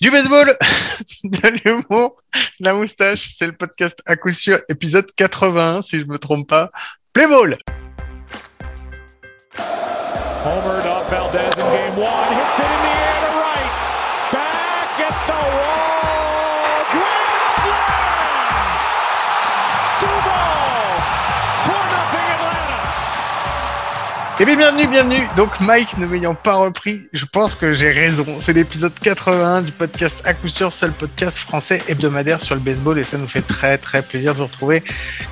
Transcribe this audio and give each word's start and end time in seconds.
Du 0.00 0.10
baseball, 0.10 0.56
de 1.24 1.48
l'humour, 1.62 2.16
la 2.58 2.72
moustache, 2.72 3.28
c'est 3.36 3.46
le 3.46 3.52
podcast 3.52 4.00
à 4.06 4.16
coup 4.16 4.32
sûr, 4.32 4.58
épisode 4.70 5.04
81, 5.14 5.82
si 5.82 6.00
je 6.00 6.06
me 6.06 6.18
trompe 6.18 6.48
pas. 6.48 6.70
Play 7.12 7.26
ball! 7.26 7.58
Valdez 11.10 11.50
game 11.54 11.98
one, 11.98 12.32
it 12.32 12.60
in 12.60 12.82
the 12.82 12.96
air 12.96 13.39
Eh 24.42 24.46
bien, 24.46 24.56
bienvenue, 24.56 24.86
bienvenue. 24.86 25.28
Donc, 25.36 25.60
Mike 25.60 25.98
ne 25.98 26.06
m'ayant 26.06 26.34
pas 26.34 26.54
repris, 26.54 27.02
je 27.12 27.26
pense 27.26 27.54
que 27.54 27.74
j'ai 27.74 27.90
raison. 27.90 28.24
C'est 28.40 28.54
l'épisode 28.54 28.94
81 28.98 29.60
du 29.60 29.70
podcast 29.70 30.16
à 30.24 30.32
coup 30.32 30.48
sûr, 30.48 30.72
seul 30.72 30.92
podcast 30.92 31.36
français 31.36 31.82
hebdomadaire 31.88 32.40
sur 32.40 32.54
le 32.54 32.62
baseball 32.62 32.98
et 32.98 33.04
ça 33.04 33.18
nous 33.18 33.26
fait 33.26 33.42
très 33.42 33.76
très 33.76 34.00
plaisir 34.00 34.32
de 34.32 34.38
vous 34.38 34.46
retrouver. 34.46 34.82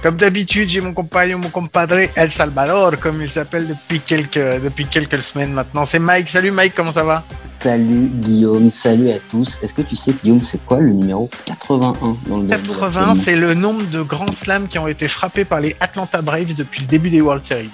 Comme 0.02 0.16
d'habitude, 0.16 0.68
j'ai 0.68 0.82
mon 0.82 0.92
compagnon, 0.92 1.38
mon 1.38 1.48
compadre 1.48 2.00
El 2.16 2.30
Salvador, 2.30 2.98
comme 3.00 3.22
il 3.22 3.30
s'appelle 3.30 3.66
depuis 3.66 4.00
quelques, 4.00 4.62
depuis 4.62 4.84
quelques 4.84 5.22
semaines 5.22 5.54
maintenant. 5.54 5.86
C'est 5.86 6.00
Mike. 6.00 6.28
Salut 6.28 6.50
Mike, 6.50 6.74
comment 6.76 6.92
ça 6.92 7.04
va? 7.04 7.24
Salut 7.46 8.10
Guillaume, 8.12 8.70
salut 8.70 9.10
à 9.10 9.18
tous. 9.20 9.58
Est-ce 9.62 9.72
que 9.72 9.80
tu 9.80 9.96
sais 9.96 10.12
Guillaume, 10.22 10.42
c'est 10.42 10.62
quoi 10.66 10.80
le 10.80 10.92
numéro 10.92 11.30
81 11.46 12.16
dans 12.26 12.36
le 12.36 12.42
baseball 12.42 12.90
80, 12.92 13.14
c'est 13.14 13.36
le 13.36 13.54
nombre 13.54 13.88
de 13.88 14.02
grands 14.02 14.32
slams 14.32 14.68
qui 14.68 14.78
ont 14.78 14.86
été 14.86 15.08
frappés 15.08 15.46
par 15.46 15.60
les 15.60 15.74
Atlanta 15.80 16.20
Braves 16.20 16.54
depuis 16.54 16.82
le 16.82 16.88
début 16.88 17.08
des 17.08 17.22
World 17.22 17.42
Series. 17.42 17.70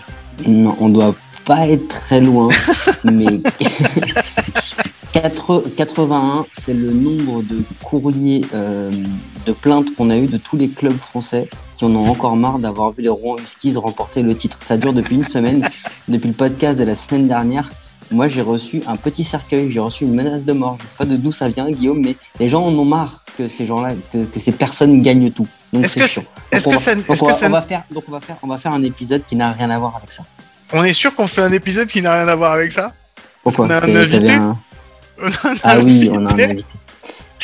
Non, 0.46 0.76
on 0.80 0.88
doit 0.88 1.14
pas 1.44 1.68
être 1.68 1.88
très 1.88 2.20
loin, 2.20 2.48
mais 3.04 3.26
81, 5.22 6.46
c'est 6.50 6.74
le 6.74 6.92
nombre 6.92 7.42
de 7.42 7.62
courriers 7.82 8.44
euh, 8.52 8.90
de 9.46 9.52
plaintes 9.52 9.94
qu'on 9.94 10.10
a 10.10 10.16
eu 10.16 10.26
de 10.26 10.38
tous 10.38 10.56
les 10.56 10.68
clubs 10.68 10.98
français 10.98 11.48
qui 11.76 11.84
en 11.84 11.94
ont 11.94 12.08
encore 12.08 12.36
marre 12.36 12.58
d'avoir 12.58 12.90
vu 12.90 13.02
les 13.02 13.08
Rouen 13.08 13.36
Huskies 13.38 13.76
remporter 13.76 14.22
le 14.22 14.34
titre. 14.36 14.58
Ça 14.60 14.76
dure 14.76 14.92
depuis 14.92 15.14
une 15.14 15.24
semaine, 15.24 15.66
depuis 16.08 16.28
le 16.28 16.34
podcast 16.34 16.78
de 16.78 16.84
la 16.84 16.96
semaine 16.96 17.28
dernière. 17.28 17.70
Moi, 18.10 18.28
j'ai 18.28 18.42
reçu 18.42 18.82
un 18.86 18.96
petit 18.96 19.24
cercueil, 19.24 19.70
j'ai 19.70 19.80
reçu 19.80 20.04
une 20.04 20.14
menace 20.14 20.44
de 20.44 20.52
mort. 20.52 20.78
Je 20.82 20.88
sais 20.88 20.94
pas 20.96 21.04
de 21.04 21.16
d'où 21.16 21.32
ça 21.32 21.48
vient, 21.48 21.70
Guillaume, 21.70 22.00
mais 22.00 22.16
les 22.38 22.48
gens 22.48 22.64
en 22.64 22.72
ont 22.72 22.84
marre 22.84 23.24
que 23.38 23.48
ces 23.48 23.66
gens-là, 23.66 23.94
que, 24.12 24.24
que 24.24 24.40
ces 24.40 24.52
personnes 24.52 25.00
gagnent 25.00 25.30
tout. 25.30 25.46
Donc 25.72 25.86
que, 25.88 26.06
chiant. 26.06 26.22
donc 26.52 28.04
on 28.08 28.12
va 28.12 28.20
faire, 28.20 28.36
on 28.42 28.46
va 28.46 28.58
faire 28.58 28.72
un 28.72 28.82
épisode 28.82 29.22
qui 29.26 29.36
n'a 29.36 29.52
rien 29.52 29.70
à 29.70 29.78
voir 29.78 29.96
avec 29.96 30.12
ça. 30.12 30.24
On 30.72 30.84
est 30.84 30.92
sûr 30.92 31.14
qu'on 31.14 31.26
fait 31.26 31.42
un 31.42 31.52
épisode 31.52 31.88
qui 31.88 32.02
n'a 32.02 32.14
rien 32.14 32.28
à 32.28 32.34
voir 32.34 32.52
avec 32.52 32.72
ça 32.72 32.92
Pourquoi 33.42 33.66
On 33.66 33.70
a 33.70 33.76
un 33.84 33.96
invité 33.96 34.30
un- 34.30 34.58
On 35.22 35.26
a 35.26 35.50
un 35.50 35.54
Ah 35.62 35.78
oui, 35.80 36.08
on 36.12 36.16
a 36.26 36.30
un 36.30 36.32
invité. 36.32 36.44
invité. 36.44 36.74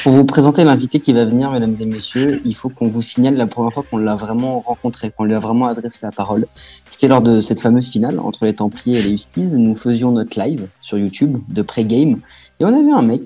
Pour 0.03 0.12
vous 0.12 0.25
présenter 0.25 0.65
l'invité 0.65 0.99
qui 0.99 1.12
va 1.12 1.27
venir, 1.27 1.51
mesdames 1.51 1.77
et 1.79 1.85
messieurs, 1.85 2.41
il 2.47 2.55
faut 2.57 2.71
qu'on 2.71 2.89
vous 2.89 3.03
signale 3.03 3.35
la 3.35 3.47
première 3.47 3.71
fois 3.73 3.85
qu'on 3.89 3.99
l'a 3.99 4.17
vraiment 4.17 4.61
rencontré, 4.61 5.11
qu'on 5.11 5.25
lui 5.25 5.35
a 5.35 5.39
vraiment 5.39 5.67
adressé 5.67 5.99
la 6.03 6.11
parole. 6.11 6.47
C'était 6.89 7.07
lors 7.09 7.21
de 7.21 7.43
cette 7.43 7.61
fameuse 7.61 7.91
finale 7.91 8.19
entre 8.19 8.47
les 8.47 8.55
Templiers 8.55 8.99
et 9.01 9.03
les 9.03 9.11
Huskies. 9.12 9.57
Nous 9.59 9.75
faisions 9.75 10.11
notre 10.12 10.41
live 10.41 10.69
sur 10.81 10.97
YouTube 10.97 11.37
de 11.49 11.61
pré-game 11.61 12.19
et 12.61 12.65
on 12.65 12.69
a 12.69 12.81
vu 12.83 12.93
un 12.95 13.03
mec 13.03 13.23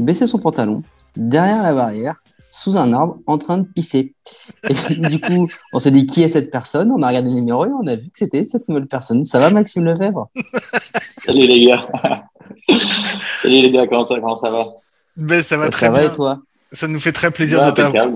baisser 0.00 0.26
son 0.26 0.38
pantalon 0.38 0.82
derrière 1.14 1.62
la 1.62 1.74
barrière, 1.74 2.16
sous 2.56 2.78
un 2.78 2.92
arbre, 2.92 3.18
en 3.26 3.36
train 3.36 3.58
de 3.58 3.64
pisser. 3.64 4.14
Et 4.70 4.74
donc, 4.74 5.10
du 5.10 5.20
coup, 5.20 5.48
on 5.72 5.80
s'est 5.80 5.90
dit 5.90 6.06
qui 6.06 6.22
est 6.22 6.28
cette 6.28 6.52
personne? 6.52 6.92
On 6.92 7.02
a 7.02 7.08
regardé 7.08 7.28
le 7.28 7.34
numéro 7.34 7.66
et 7.66 7.70
on 7.70 7.84
a 7.88 7.96
vu 7.96 8.04
que 8.04 8.16
c'était 8.18 8.44
cette 8.44 8.68
nouvelle 8.68 8.86
personne. 8.86 9.24
Ça 9.24 9.40
va, 9.40 9.50
Maxime 9.50 9.84
Lefebvre? 9.84 10.28
Salut 11.24 11.46
les 11.48 11.66
gars. 11.66 11.84
Salut 13.42 13.60
les 13.60 13.72
gars, 13.72 13.88
comment, 13.88 14.06
comment 14.06 14.36
ça 14.36 14.50
va? 14.52 14.66
Ben, 15.16 15.42
ça 15.42 15.56
va 15.56 15.68
très 15.68 15.86
Ça 15.86 15.92
va 15.92 15.98
bien. 16.02 16.10
et 16.10 16.14
toi? 16.14 16.42
Ça 16.70 16.86
nous 16.86 17.00
fait 17.00 17.10
très 17.12 17.32
plaisir 17.32 17.60
Ouais, 17.60 17.66
de 17.66 17.70
t'avoir. 17.72 18.06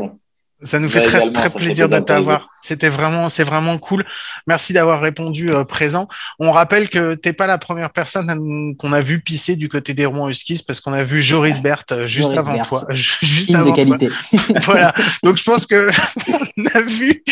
Ça 0.62 0.80
nous 0.80 0.90
fait 0.90 1.02
très, 1.02 1.30
plaisir 1.50 1.88
de 1.88 2.00
t'avoir. 2.00 2.48
C'était 2.60 2.88
vraiment, 2.88 3.28
c'est 3.28 3.44
vraiment 3.44 3.78
cool. 3.78 4.04
Merci 4.48 4.72
d'avoir 4.72 5.00
répondu 5.00 5.52
euh, 5.52 5.62
présent. 5.64 6.08
On 6.40 6.50
rappelle 6.50 6.88
que 6.88 7.14
t'es 7.14 7.32
pas 7.32 7.46
la 7.46 7.58
première 7.58 7.90
personne 7.90 8.74
qu'on 8.76 8.92
a 8.92 9.00
vu 9.00 9.20
pisser 9.20 9.54
du 9.54 9.68
côté 9.68 9.94
des 9.94 10.04
Rouen 10.04 10.28
Huskies 10.28 10.64
parce 10.66 10.80
qu'on 10.80 10.92
a 10.92 11.04
vu 11.04 11.22
Joris 11.22 11.60
Bert 11.60 11.84
euh, 11.92 12.08
juste 12.08 12.32
Joris 12.32 12.38
avant 12.38 12.64
toi. 12.64 12.86
Juste 12.90 13.46
Signe 13.46 13.56
avant 13.56 13.70
de 13.70 13.76
qualité. 13.76 14.08
toi. 14.08 14.56
Voilà. 14.64 14.92
Donc 15.22 15.36
je 15.36 15.44
pense 15.44 15.64
que 15.64 15.90
on 16.56 16.66
a 16.74 16.80
vu 16.80 17.22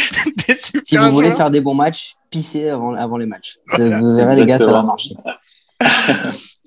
des 0.47 0.57
super 0.57 0.83
Si 0.85 0.97
vous 0.97 1.11
voulez 1.11 1.27
joueurs. 1.27 1.37
faire 1.37 1.51
des 1.51 1.61
bons 1.61 1.75
matchs, 1.75 2.15
pissez 2.31 2.69
avant, 2.69 2.95
avant 2.95 3.17
les 3.17 3.27
matchs. 3.27 3.57
Vous 3.77 4.17
verrez, 4.17 4.37
les 4.37 4.47
gars, 4.47 4.61
ça 4.61 4.71
va 4.71 4.85
marcher. 4.85 5.17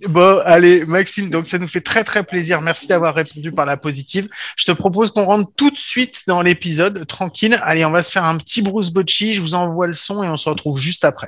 Bon, 0.07 0.41
allez, 0.45 0.85
Maxime, 0.85 1.29
donc 1.29 1.45
ça 1.45 1.57
nous 1.57 1.67
fait 1.67 1.81
très 1.81 2.05
très 2.05 2.23
plaisir. 2.23 2.61
Merci 2.61 2.87
d'avoir 2.87 3.13
répondu 3.13 3.51
par 3.51 3.65
la 3.65 3.75
positive. 3.75 4.29
Je 4.55 4.65
te 4.65 4.71
propose 4.71 5.11
qu'on 5.11 5.25
rentre 5.25 5.51
tout 5.57 5.71
de 5.71 5.77
suite 5.77 6.23
dans 6.25 6.41
l'épisode, 6.41 7.05
tranquille. 7.05 7.59
Allez, 7.63 7.83
on 7.83 7.91
va 7.91 8.01
se 8.01 8.11
faire 8.11 8.23
un 8.23 8.37
petit 8.37 8.61
Bruce 8.61 8.91
Bocci. 8.91 9.33
Je 9.33 9.41
vous 9.41 9.55
envoie 9.55 9.87
le 9.87 9.93
son 9.93 10.23
et 10.23 10.29
on 10.29 10.37
se 10.37 10.47
retrouve 10.47 10.79
juste 10.79 11.03
après. 11.03 11.27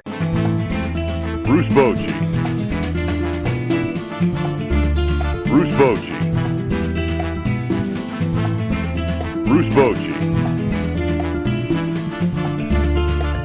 Bruce 1.44 1.68
Bochy. 1.68 2.08
Bruce 5.48 5.70
Bochy. 5.72 6.14
Bruce 9.46 9.68
Bochy. 9.68 10.14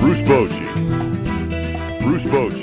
Bruce 0.01 0.21
Bochy. 0.21 1.06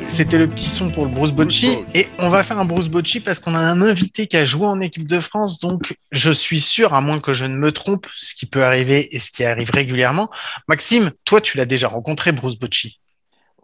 C'était 0.08 0.38
le 0.38 0.48
petit 0.48 0.70
son 0.70 0.90
pour 0.90 1.06
le. 1.06 1.12
Bruce 1.12 1.32
Bocci. 1.32 1.78
Et 1.94 2.08
on 2.18 2.30
va 2.30 2.44
faire 2.44 2.60
un 2.60 2.66
Bruce 2.66 2.88
Bocci 2.88 3.20
parce 3.20 3.40
qu'on 3.40 3.56
a 3.56 3.60
un 3.60 3.82
invité 3.82 4.28
qui 4.28 4.38
a 4.38 4.46
joué 4.46 4.66
en 4.66 4.82
équipe 4.82 5.08
de 5.08 5.20
France. 5.20 5.60
Donc, 5.60 5.96
je 6.12 6.32
suis 6.32 6.60
sûr, 6.60 6.94
à 6.94 7.02
moins 7.02 7.20
que 7.20 7.34
je 7.34 7.46
ne 7.46 7.56
me 7.56 7.72
trompe, 7.72 8.08
ce 8.18 8.36
qui 8.36 8.46
peut 8.46 8.64
arriver 8.64 9.16
et 9.16 9.20
ce 9.20 9.32
qui 9.32 9.44
arrive 9.44 9.72
régulièrement. 9.72 10.30
Maxime, 10.68 11.12
toi, 11.26 11.42
tu 11.42 11.58
l'as 11.58 11.66
déjà 11.66 11.88
rencontré, 11.88 12.32
Bruce 12.32 12.58
Bocci. 12.58 13.00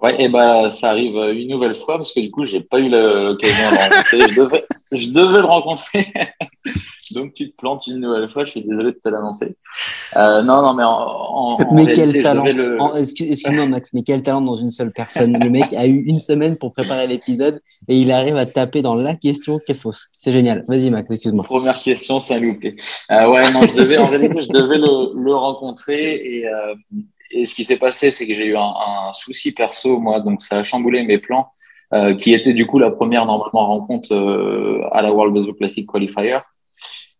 Ouais, 0.01 0.21
et 0.23 0.29
ben 0.29 0.69
ça 0.69 0.91
arrive 0.91 1.15
une 1.37 1.49
nouvelle 1.49 1.75
fois 1.75 1.97
parce 1.97 2.13
que 2.13 2.21
du 2.21 2.31
coup, 2.31 2.45
j'ai 2.45 2.61
pas 2.61 2.79
eu 2.79 2.87
l'occasion 2.89 3.63
de 3.69 3.75
le 3.75 3.79
rencontrer. 3.81 4.19
Je 4.29 4.41
devais, 4.41 4.65
je 4.93 5.09
devais 5.09 5.39
le 5.39 5.45
rencontrer. 5.45 6.07
Donc 7.11 7.33
tu 7.33 7.49
te 7.51 7.55
plantes 7.57 7.87
une 7.87 7.97
nouvelle 8.01 8.29
fois. 8.29 8.45
Je 8.45 8.51
suis 8.51 8.63
désolé 8.63 8.91
de 8.91 8.99
te 9.03 9.09
l'annoncer. 9.09 9.55
Euh, 10.15 10.41
non, 10.43 10.61
non, 10.61 10.73
mais 10.75 10.83
en, 10.83 10.91
en, 10.91 11.57
mais 11.73 11.91
quel 11.93 12.21
talent. 12.21 12.45
le- 12.45 12.79
En- 12.79 12.95
excuse- 12.95 13.31
Excuse-moi, 13.31 13.65
Max, 13.67 13.89
mais 13.93 14.03
quel 14.03 14.21
talent 14.21 14.41
dans 14.41 14.55
une 14.55 14.69
seule 14.71 14.91
personne. 14.91 15.37
Le 15.37 15.49
mec 15.49 15.73
a 15.73 15.85
eu 15.87 16.01
une 16.05 16.19
semaine 16.19 16.55
pour 16.55 16.71
préparer 16.71 17.07
l'épisode 17.07 17.59
et 17.87 17.97
il 17.97 18.11
arrive 18.11 18.37
à 18.37 18.45
taper 18.45 18.81
dans 18.83 18.95
la 18.95 19.15
question 19.15 19.59
qui 19.59 19.71
est 19.71 19.75
fausse. 19.75 20.09
C'est 20.17 20.31
génial. 20.31 20.63
Vas-y, 20.67 20.91
Max, 20.91 21.09
excuse-moi. 21.11 21.43
Première 21.43 21.77
question, 21.77 22.19
c'est 22.19 22.35
un 22.35 22.39
loupé. 22.39 22.75
Euh, 23.11 23.27
ouais, 23.27 23.41
non, 23.53 23.61
je 23.63 23.73
devais, 23.75 23.97
en 23.97 24.07
réalité, 24.07 24.39
je 24.39 24.49
devais 24.53 24.77
le, 24.77 25.19
le 25.19 25.35
rencontrer 25.35 26.13
et, 26.15 26.47
euh, 26.47 26.75
et 27.31 27.45
ce 27.45 27.55
qui 27.55 27.63
s'est 27.63 27.79
passé, 27.79 28.11
c'est 28.11 28.27
que 28.27 28.35
j'ai 28.35 28.45
eu 28.45 28.57
un, 28.57 28.73
un 29.09 29.13
souci 29.13 29.51
perso, 29.51 29.99
moi, 29.99 30.19
donc 30.19 30.41
ça 30.41 30.57
a 30.57 30.63
chamboulé 30.63 31.03
mes 31.03 31.17
plans, 31.17 31.47
euh, 31.93 32.15
qui 32.15 32.33
était 32.33 32.53
du 32.53 32.65
coup 32.65 32.79
la 32.79 32.91
première 32.91 33.25
normalement 33.25 33.67
rencontre 33.67 34.13
euh, 34.13 34.81
à 34.91 35.01
la 35.01 35.11
World 35.11 35.33
Baseball 35.33 35.55
Classic 35.55 35.87
Qualifier. 35.87 36.39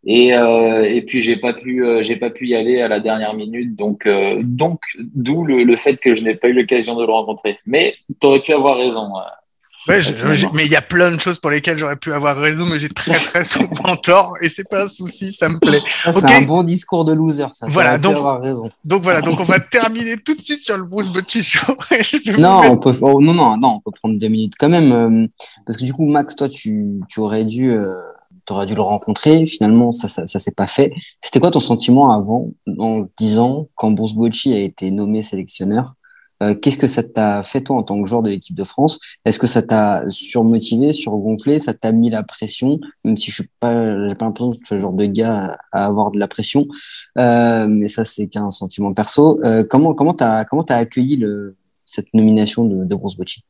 Et, 0.05 0.33
euh, 0.33 0.83
et 0.83 1.01
puis 1.01 1.21
j'ai 1.21 1.35
pas 1.35 1.51
pu, 1.53 1.83
euh, 1.83 2.01
j'ai 2.03 2.15
pas 2.15 2.29
pu 2.29 2.47
y 2.47 2.55
aller 2.55 2.79
à 2.81 2.87
la 2.87 3.01
dernière 3.01 3.33
minute, 3.33 3.75
donc 3.75 4.05
euh, 4.05 4.39
donc 4.43 4.79
d'où 4.97 5.43
le, 5.43 5.63
le 5.63 5.75
fait 5.75 5.97
que 5.97 6.13
je 6.13 6.23
n'ai 6.23 6.35
pas 6.35 6.47
eu 6.47 6.53
l'occasion 6.53 6.95
de 6.95 7.05
le 7.05 7.11
rencontrer. 7.11 7.59
Mais 7.65 7.95
tu 8.21 8.27
aurais 8.27 8.39
pu 8.39 8.53
avoir 8.53 8.77
raison. 8.77 9.11
Ouais, 9.87 10.01
je- 10.01 10.13
je- 10.33 10.47
mais 10.53 10.65
il 10.65 10.71
y 10.71 10.75
a 10.75 10.81
plein 10.81 11.09
de 11.11 11.19
choses 11.19 11.39
pour 11.39 11.49
lesquelles 11.49 11.77
j'aurais 11.77 11.95
pu 11.95 12.13
avoir 12.13 12.35
raison, 12.37 12.65
mais 12.65 12.77
j'ai 12.79 12.89
très 12.89 13.13
très 13.13 13.43
souvent 13.45 13.95
tort 13.95 14.33
et 14.41 14.49
c'est 14.49 14.67
pas 14.69 14.83
un 14.83 14.87
souci, 14.87 15.31
ça 15.31 15.47
me 15.49 15.57
plaît. 15.59 15.79
Ça, 16.03 16.11
C'est 16.13 16.25
un 16.27 16.41
bon 16.41 16.63
discours 16.63 17.05
de 17.05 17.13
loser, 17.13 17.45
ça. 17.53 17.65
Voilà, 17.69 17.97
donc- 17.97 18.15
avoir 18.15 18.41
raison. 18.41 18.69
Donc 18.83 19.03
voilà, 19.03 19.21
donc 19.21 19.39
on 19.39 19.43
va 19.43 19.59
terminer 19.59 20.17
tout 20.17 20.35
de 20.35 20.41
suite 20.41 20.61
sur 20.61 20.77
le 20.77 20.83
Bruce 20.83 21.07
Bocci 21.07 21.41
Show. 21.43 21.75
Non, 22.37 22.61
mettre- 22.61 22.73
on 22.73 22.77
peut, 22.77 22.93
oh, 23.01 23.21
non, 23.21 23.33
non, 23.33 23.57
non, 23.57 23.75
on 23.75 23.79
peut 23.79 23.91
prendre 23.97 24.19
deux 24.19 24.27
minutes 24.27 24.53
quand 24.59 24.69
même. 24.69 24.91
euh, 24.91 25.27
parce 25.65 25.77
que 25.77 25.85
du 25.85 25.93
coup, 25.93 26.05
Max, 26.05 26.35
toi, 26.35 26.49
tu, 26.49 26.99
tu 27.07 27.19
aurais 27.21 27.45
dû, 27.45 27.71
euh, 27.71 27.93
t'aurais 28.45 28.65
dû 28.65 28.75
le 28.75 28.81
rencontrer. 28.81 29.45
Finalement, 29.45 29.91
ça, 29.91 30.07
ça, 30.09 30.27
ça 30.27 30.39
s'est 30.39 30.51
pas 30.51 30.67
fait. 30.67 30.91
C'était 31.21 31.39
quoi 31.39 31.51
ton 31.51 31.59
sentiment 31.61 32.11
avant, 32.11 32.49
en 32.79 33.05
disant, 33.17 33.67
quand 33.75 33.91
Bruce 33.91 34.13
Bocci 34.13 34.53
a 34.53 34.59
été 34.59 34.91
nommé 34.91 35.21
sélectionneur? 35.21 35.93
Euh, 36.41 36.55
Qu'est-ce 36.55 36.77
que 36.77 36.87
ça 36.87 37.03
t'a 37.03 37.43
fait 37.43 37.61
toi 37.61 37.75
en 37.77 37.83
tant 37.83 38.01
que 38.01 38.07
joueur 38.07 38.21
de 38.23 38.29
l'équipe 38.29 38.55
de 38.55 38.63
France? 38.63 38.99
Est-ce 39.25 39.39
que 39.39 39.47
ça 39.47 39.61
t'a 39.61 40.03
surmotivé, 40.09 40.93
surgonflé? 40.93 41.59
Ça 41.59 41.73
t'a 41.73 41.91
mis 41.91 42.09
la 42.09 42.23
pression? 42.23 42.79
Même 43.03 43.17
si 43.17 43.29
je 43.31 43.41
suis 43.41 43.49
pas, 43.59 44.07
j'ai 44.07 44.15
pas 44.15 44.25
l'impression 44.25 44.51
que 44.51 44.57
tu 44.57 44.73
es 44.73 44.77
le 44.77 44.81
genre 44.81 44.93
de 44.93 45.05
gars 45.05 45.57
à 45.73 45.85
avoir 45.85 46.11
de 46.11 46.19
la 46.19 46.27
pression, 46.27 46.65
euh, 47.17 47.67
mais 47.67 47.87
ça 47.89 48.05
c'est 48.05 48.27
qu'un 48.27 48.51
sentiment 48.51 48.93
perso. 48.93 49.39
Euh, 49.43 49.63
comment 49.69 49.93
comment 49.93 50.13
t'as 50.13 50.45
comment 50.45 50.63
t'as 50.63 50.77
accueilli 50.77 51.17
le 51.17 51.55
cette 51.85 52.13
nomination 52.13 52.65
de, 52.65 52.85
de 52.85 52.95
Bruce 52.95 53.17
Bocci 53.17 53.41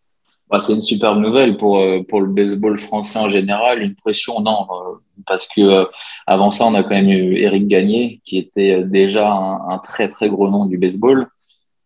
Bah, 0.50 0.59
c'est 0.59 0.74
une 0.74 0.81
superbe 0.81 1.19
nouvelle 1.19 1.57
pour 1.57 1.77
euh, 1.77 2.01
pour 2.07 2.21
le 2.21 2.27
baseball 2.27 2.77
français 2.80 3.19
en 3.19 3.30
général. 3.30 3.83
Une 3.83 3.95
pression, 3.95 4.41
non, 4.41 4.65
euh, 4.71 4.95
parce 5.27 5.47
que 5.47 5.86
avant 6.25 6.50
ça, 6.50 6.65
on 6.65 6.74
a 6.74 6.81
quand 6.83 6.89
même 6.89 7.09
eu 7.09 7.38
Eric 7.38 7.68
Gagné, 7.68 8.21
qui 8.25 8.38
était 8.38 8.83
déjà 8.83 9.31
un, 9.31 9.69
un 9.69 9.77
très 9.77 10.07
très 10.07 10.30
gros 10.30 10.50
nom 10.50 10.65
du 10.65 10.77
baseball. 10.77 11.27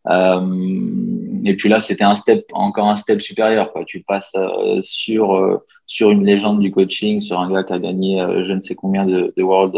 Euh, 0.10 1.44
et 1.46 1.56
puis 1.56 1.70
là, 1.70 1.82
c'était 1.82 2.04
un 2.04 2.16
step, 2.16 2.46
encore 2.54 2.88
un 2.88 2.98
step 2.98 3.22
supérieur. 3.22 3.72
Quoi. 3.72 3.84
Tu 3.86 4.02
passes 4.02 4.36
euh, 4.36 4.80
sur, 4.82 5.36
euh, 5.36 5.58
sur 5.86 6.12
une 6.12 6.26
légende 6.26 6.60
du 6.60 6.72
coaching, 6.72 7.22
sur 7.22 7.40
un 7.40 7.52
gars 7.52 7.64
qui 7.64 7.74
a 7.74 7.80
gagné 7.80 8.22
euh, 8.22 8.44
je 8.46 8.54
ne 8.54 8.62
sais 8.62 8.76
combien 8.76 9.06
de, 9.06 9.34
de 9.36 9.44
World, 9.44 9.74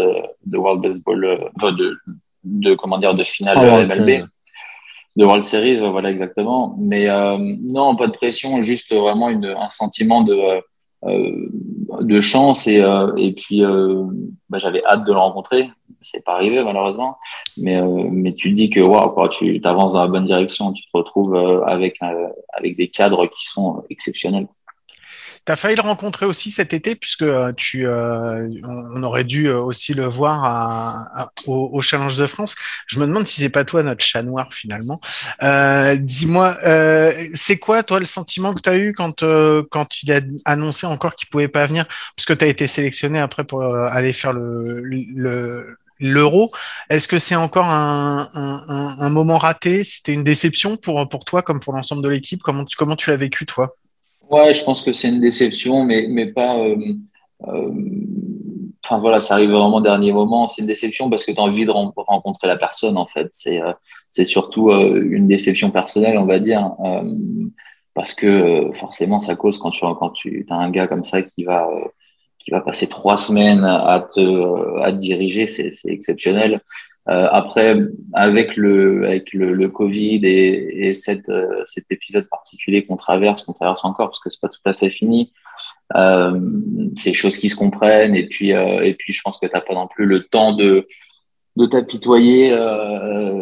de 0.45 0.57
World 0.57 0.81
Baseball, 0.81 1.39
de, 1.77 1.97
de, 2.43 2.75
comment 2.75 2.99
dire, 2.99 3.15
de 3.15 3.23
finale 3.23 3.57
Ah, 3.57 3.83
de 3.83 3.99
MLB, 3.99 4.25
de 5.15 5.25
World 5.25 5.43
Series, 5.43 5.77
voilà 5.77 6.11
exactement. 6.11 6.75
Mais 6.79 7.07
non, 7.71 7.95
pas 7.95 8.07
de 8.07 8.11
pression, 8.11 8.61
juste 8.61 8.93
vraiment 8.93 9.29
une, 9.29 9.45
un 9.45 9.69
sentiment 9.69 10.23
de, 10.23 10.37
de 12.01 12.21
chance 12.21 12.67
et, 12.67 12.83
et 13.17 13.33
puis 13.33 13.63
bah, 14.49 14.59
j'avais 14.59 14.83
hâte 14.85 15.05
de 15.05 15.11
le 15.11 15.17
rencontrer 15.17 15.69
c'est 16.05 16.23
pas 16.23 16.33
arrivé 16.33 16.63
malheureusement. 16.63 17.17
Mais, 17.57 17.77
euh, 17.77 18.07
mais 18.11 18.33
tu 18.33 18.51
dis 18.51 18.69
que 18.69 18.79
waouh, 18.79 19.27
tu 19.29 19.59
avances 19.63 19.93
dans 19.93 20.01
la 20.01 20.07
bonne 20.07 20.25
direction, 20.25 20.71
tu 20.73 20.83
te 20.83 20.89
retrouves 20.93 21.35
euh, 21.35 21.63
avec, 21.65 21.97
euh, 22.03 22.27
avec 22.53 22.77
des 22.77 22.89
cadres 22.89 23.25
qui 23.27 23.45
sont 23.45 23.83
exceptionnels. 23.89 24.47
Tu 25.45 25.51
as 25.51 25.55
failli 25.55 25.75
le 25.75 25.83
rencontrer 25.83 26.25
aussi 26.25 26.49
cet 26.49 26.73
été, 26.73 26.95
puisque 26.95 27.25
tu, 27.55 27.87
on 27.87 29.03
aurait 29.03 29.23
dû 29.23 29.47
aussi 29.47 29.93
le 29.93 30.07
voir 30.07 31.19
au, 31.45 31.79
Challenge 31.81 32.15
de 32.15 32.25
France. 32.25 32.55
Je 32.87 32.99
me 32.99 33.05
demande 33.05 33.27
si 33.27 33.41
c'est 33.41 33.51
pas 33.51 33.63
toi 33.63 33.83
notre 33.83 34.03
chat 34.03 34.23
noir 34.23 34.51
finalement. 34.51 34.99
Dis-moi, 35.99 36.57
c'est 37.35 37.59
quoi 37.59 37.83
toi 37.83 37.99
le 37.99 38.07
sentiment 38.07 38.55
que 38.55 38.61
tu 38.61 38.69
as 38.71 38.75
eu 38.75 38.93
quand, 38.93 39.23
quand 39.69 40.01
il 40.01 40.11
a 40.13 40.21
annoncé 40.45 40.87
encore 40.87 41.13
qu'il 41.13 41.27
pouvait 41.27 41.47
pas 41.47 41.67
venir, 41.67 41.85
puisque 42.15 42.35
tu 42.35 42.43
as 42.43 42.47
été 42.47 42.65
sélectionné 42.65 43.19
après 43.19 43.43
pour 43.43 43.63
aller 43.63 44.13
faire 44.13 44.33
le, 44.33 44.81
le 44.81 45.77
l'euro. 45.99 46.51
Est-ce 46.89 47.07
que 47.07 47.17
c'est 47.17 47.35
encore 47.35 47.67
un, 47.67 49.09
moment 49.09 49.37
raté? 49.37 49.83
C'était 49.83 50.13
une 50.13 50.23
déception 50.23 50.77
pour, 50.77 51.07
pour 51.09 51.25
toi 51.25 51.41
comme 51.41 51.59
pour 51.59 51.73
l'ensemble 51.73 52.03
de 52.03 52.09
l'équipe? 52.09 52.41
Comment 52.43 52.65
tu, 52.65 52.75
comment 52.75 52.95
tu 52.95 53.09
l'as 53.09 53.15
vécu 53.15 53.45
toi? 53.45 53.75
Ouais, 54.29 54.53
je 54.53 54.63
pense 54.63 54.81
que 54.81 54.91
c'est 54.91 55.09
une 55.09 55.21
déception, 55.21 55.83
mais, 55.83 56.07
mais 56.09 56.27
pas. 56.27 56.57
Euh, 56.57 56.75
euh, 57.47 57.71
enfin 58.83 58.99
voilà, 58.99 59.19
ça 59.19 59.35
arrive 59.35 59.51
vraiment 59.51 59.77
au 59.77 59.81
dernier 59.81 60.11
moment. 60.11 60.47
C'est 60.47 60.61
une 60.61 60.67
déception 60.67 61.09
parce 61.09 61.25
que 61.25 61.31
tu 61.31 61.39
as 61.39 61.43
envie 61.43 61.65
de 61.65 61.71
rencontrer 61.71 62.47
la 62.47 62.57
personne 62.57 62.97
en 62.97 63.05
fait. 63.05 63.27
C'est 63.31 63.61
euh, 63.61 63.73
surtout 64.25 64.71
une 64.71 65.27
déception 65.27 65.69
personnelle, 65.69 66.17
on 66.17 66.25
va 66.25 66.39
dire, 66.39 66.71
parce 67.93 68.13
que 68.13 68.71
forcément 68.73 69.19
ça 69.19 69.35
cause 69.35 69.57
quand 69.57 69.71
tu 69.71 69.81
quand 69.99 70.09
tu 70.11 70.45
as 70.49 70.55
un 70.55 70.71
gars 70.71 70.87
comme 70.87 71.03
ça 71.03 71.21
qui 71.21 71.43
va 71.43 71.67
qui 72.45 72.51
va 72.51 72.61
passer 72.61 72.87
trois 72.87 73.17
semaines 73.17 73.63
à 73.65 74.05
te, 74.07 74.79
à 74.81 74.91
diriger, 74.91 75.47
c'est 75.47 75.71
exceptionnel. 75.85 76.61
Euh, 77.09 77.27
après, 77.31 77.77
avec 78.13 78.55
le, 78.55 79.05
avec 79.05 79.33
le, 79.33 79.67
Covid 79.69 80.21
et, 80.23 80.89
et 80.89 80.91
euh, 81.29 81.63
cet 81.65 81.91
épisode 81.91 82.27
particulier 82.29 82.85
qu'on 82.85 82.97
traverse, 82.97 83.41
qu'on 83.41 83.53
traverse 83.53 83.83
encore, 83.83 84.09
parce 84.09 84.19
que 84.19 84.29
c'est 84.29 84.41
pas 84.41 84.49
tout 84.49 84.61
à 84.65 84.73
fait 84.73 84.91
fini, 84.91 85.31
euh, 85.95 86.39
c'est 86.95 87.13
choses 87.13 87.37
qui 87.39 87.49
se 87.49 87.55
comprennent. 87.55 88.15
Et 88.15 88.27
puis, 88.27 88.53
euh, 88.53 88.83
et 88.83 88.93
puis, 88.93 89.11
je 89.11 89.21
pense 89.23 89.39
que 89.39 89.47
t'as 89.47 89.61
pas 89.61 89.73
non 89.73 89.87
plus 89.87 90.05
le 90.05 90.23
temps 90.23 90.53
de, 90.53 90.87
de 91.55 91.65
t'apitoyer 91.65 92.55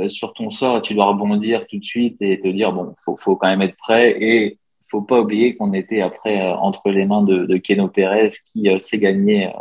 sur 0.07 0.33
ton 0.33 0.49
sort. 0.49 0.81
Tu 0.81 0.93
dois 0.93 1.07
rebondir 1.07 1.67
tout 1.67 1.77
de 1.77 1.83
suite 1.83 2.21
et 2.21 2.39
te 2.39 2.47
dire 2.47 2.71
bon, 2.71 2.93
faut, 3.03 3.17
faut 3.17 3.35
quand 3.35 3.47
même 3.47 3.61
être 3.61 3.77
prêt 3.77 4.15
et 4.21 4.59
faut 4.93 5.01
pas 5.01 5.19
oublier 5.19 5.55
qu'on 5.55 5.73
était 5.73 6.01
après 6.01 6.39
euh, 6.39 6.53
entre 6.53 6.91
les 6.91 7.05
mains 7.05 7.23
de, 7.23 7.47
de 7.47 7.57
Keno 7.57 7.87
Pérez 7.87 8.29
qui 8.51 8.69
euh, 8.69 8.77
s'est 8.77 8.99
gagné, 8.99 9.47
euh, 9.47 9.59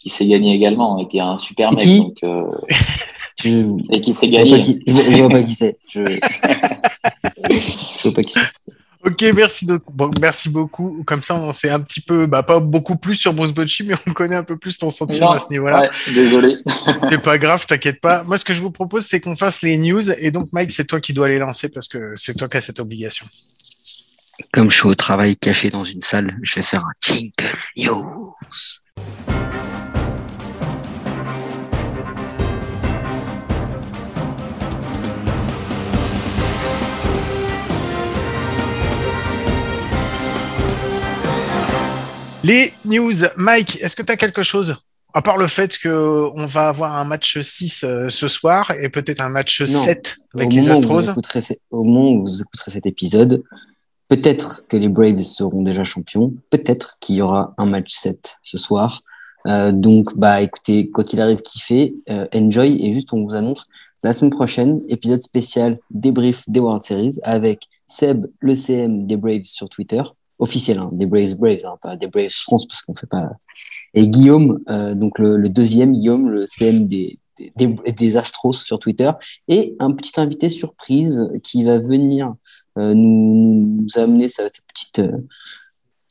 qui 0.00 0.10
s'est 0.10 0.28
gagné 0.28 0.54
également 0.54 1.00
et 1.00 1.08
qui 1.08 1.18
est 1.18 1.22
un 1.22 1.36
super 1.36 1.72
mec. 1.72 1.84
Donc, 1.84 2.18
je... 3.42 3.96
et 3.96 4.00
qui 4.00 4.14
s'est 4.14 4.28
gagné. 4.28 4.62
Je 4.86 5.20
vois 5.20 5.28
pas 5.28 5.42
qui 5.42 5.54
c'est. 5.54 5.76
Je... 5.88 6.04
je 7.50 8.02
vois 8.04 8.14
pas 8.14 8.22
qui 8.22 8.32
c'est. 8.32 8.40
Ok, 9.02 9.24
merci, 9.34 9.64
donc, 9.64 9.80
bon, 9.90 10.10
merci 10.20 10.50
beaucoup. 10.50 11.02
Comme 11.06 11.22
ça, 11.22 11.34
on 11.34 11.54
sait 11.54 11.70
un 11.70 11.80
petit 11.80 12.02
peu, 12.02 12.26
bah, 12.26 12.42
pas 12.42 12.60
beaucoup 12.60 12.96
plus 12.96 13.14
sur 13.14 13.32
Bruce 13.32 13.50
Bocci, 13.50 13.82
mais 13.82 13.94
on 14.06 14.12
connaît 14.12 14.36
un 14.36 14.42
peu 14.42 14.58
plus 14.58 14.76
ton 14.76 14.90
sentiment 14.90 15.30
Non, 15.30 15.32
à 15.32 15.38
ce 15.38 15.46
niveau-là. 15.50 15.80
ouais, 15.80 15.90
désolé. 16.14 16.58
C'est 17.08 17.22
pas 17.22 17.38
grave, 17.38 17.64
t'inquiète 17.66 18.00
pas. 18.02 18.22
Moi, 18.24 18.36
ce 18.36 18.44
que 18.44 18.52
je 18.52 18.60
vous 18.60 18.70
propose, 18.70 19.06
c'est 19.06 19.18
qu'on 19.18 19.36
fasse 19.36 19.62
les 19.62 19.78
news. 19.78 20.10
Et 20.18 20.30
donc, 20.30 20.48
Mike, 20.52 20.70
c'est 20.70 20.84
toi 20.84 21.00
qui 21.00 21.14
dois 21.14 21.28
les 21.28 21.38
lancer 21.38 21.70
parce 21.70 21.88
que 21.88 22.12
c'est 22.16 22.34
toi 22.34 22.46
qui 22.48 22.58
as 22.58 22.60
cette 22.60 22.78
obligation. 22.78 23.26
Comme 24.52 24.70
je 24.70 24.76
suis 24.76 24.86
au 24.88 24.94
travail 24.94 25.36
caché 25.36 25.70
dans 25.70 25.84
une 25.84 26.02
salle, 26.02 26.36
je 26.42 26.54
vais 26.56 26.62
faire 26.62 26.84
un 26.84 26.92
jingle 27.00 27.32
news. 27.76 28.34
Les 42.42 42.72
news. 42.84 43.12
Mike, 43.36 43.78
est-ce 43.82 43.94
que 43.94 44.02
tu 44.02 44.12
as 44.12 44.16
quelque 44.16 44.42
chose? 44.42 44.76
À 45.12 45.22
part 45.22 45.36
le 45.36 45.48
fait 45.48 45.76
qu'on 45.78 46.46
va 46.46 46.68
avoir 46.68 46.96
un 46.96 47.04
match 47.04 47.38
6 47.40 47.82
euh, 47.84 48.08
ce 48.08 48.28
soir 48.28 48.70
et 48.80 48.88
peut-être 48.88 49.20
un 49.20 49.28
match 49.28 49.60
Non. 49.60 49.66
7 49.82 50.16
avec 50.34 50.46
au 50.46 50.50
les 50.50 50.60
vous 50.60 50.70
Astros? 50.70 51.10
écouterez 51.10 51.40
au 51.70 51.82
moment 51.84 52.12
où 52.12 52.20
vous 52.24 52.40
écouterez 52.42 52.70
cet 52.70 52.86
épisode, 52.86 53.42
peut-être 54.10 54.66
que 54.66 54.76
les 54.76 54.88
Braves 54.88 55.20
seront 55.20 55.62
déjà 55.62 55.84
champions, 55.84 56.34
peut-être 56.50 56.98
qu'il 56.98 57.14
y 57.14 57.22
aura 57.22 57.54
un 57.56 57.64
match 57.64 57.92
7 57.92 58.38
ce 58.42 58.58
soir. 58.58 59.02
Euh, 59.46 59.72
donc, 59.72 60.18
bah, 60.18 60.42
écoutez, 60.42 60.90
quand 60.90 61.12
il 61.12 61.20
arrive, 61.20 61.40
kiffez, 61.40 61.94
euh, 62.10 62.26
enjoy, 62.34 62.84
et 62.84 62.92
juste 62.92 63.12
on 63.12 63.22
vous 63.22 63.36
annonce 63.36 63.68
la 64.02 64.12
semaine 64.12 64.32
prochaine, 64.32 64.80
épisode 64.88 65.22
spécial 65.22 65.78
débrief 65.90 66.42
des 66.48 66.58
World 66.58 66.82
Series 66.82 67.18
avec 67.22 67.68
Seb, 67.86 68.26
le 68.40 68.56
CM 68.56 69.06
des 69.06 69.16
Braves 69.16 69.44
sur 69.44 69.68
Twitter, 69.68 70.02
officiel, 70.40 70.78
hein, 70.78 70.90
des 70.92 71.06
Braves 71.06 71.36
Braves, 71.36 71.64
hein, 71.64 71.76
pas 71.80 71.96
des 71.96 72.08
Braves 72.08 72.30
France 72.30 72.66
parce 72.66 72.82
qu'on 72.82 72.96
fait 72.96 73.06
pas. 73.06 73.30
Et 73.94 74.08
Guillaume, 74.08 74.60
euh, 74.70 74.96
donc 74.96 75.20
le, 75.20 75.36
le 75.36 75.48
deuxième 75.48 75.92
Guillaume, 75.92 76.30
le 76.30 76.46
CM 76.46 76.88
des, 76.88 77.18
des, 77.56 77.68
des 77.68 78.16
Astros 78.16 78.54
sur 78.54 78.80
Twitter, 78.80 79.10
et 79.46 79.76
un 79.78 79.92
petit 79.92 80.20
invité 80.20 80.48
surprise 80.48 81.30
qui 81.44 81.62
va 81.62 81.78
venir 81.78 82.34
nous, 82.76 83.80
nous 83.82 83.98
amener 83.98 84.28
sa 84.28 84.44
petite 84.44 85.00
euh, 85.00 85.18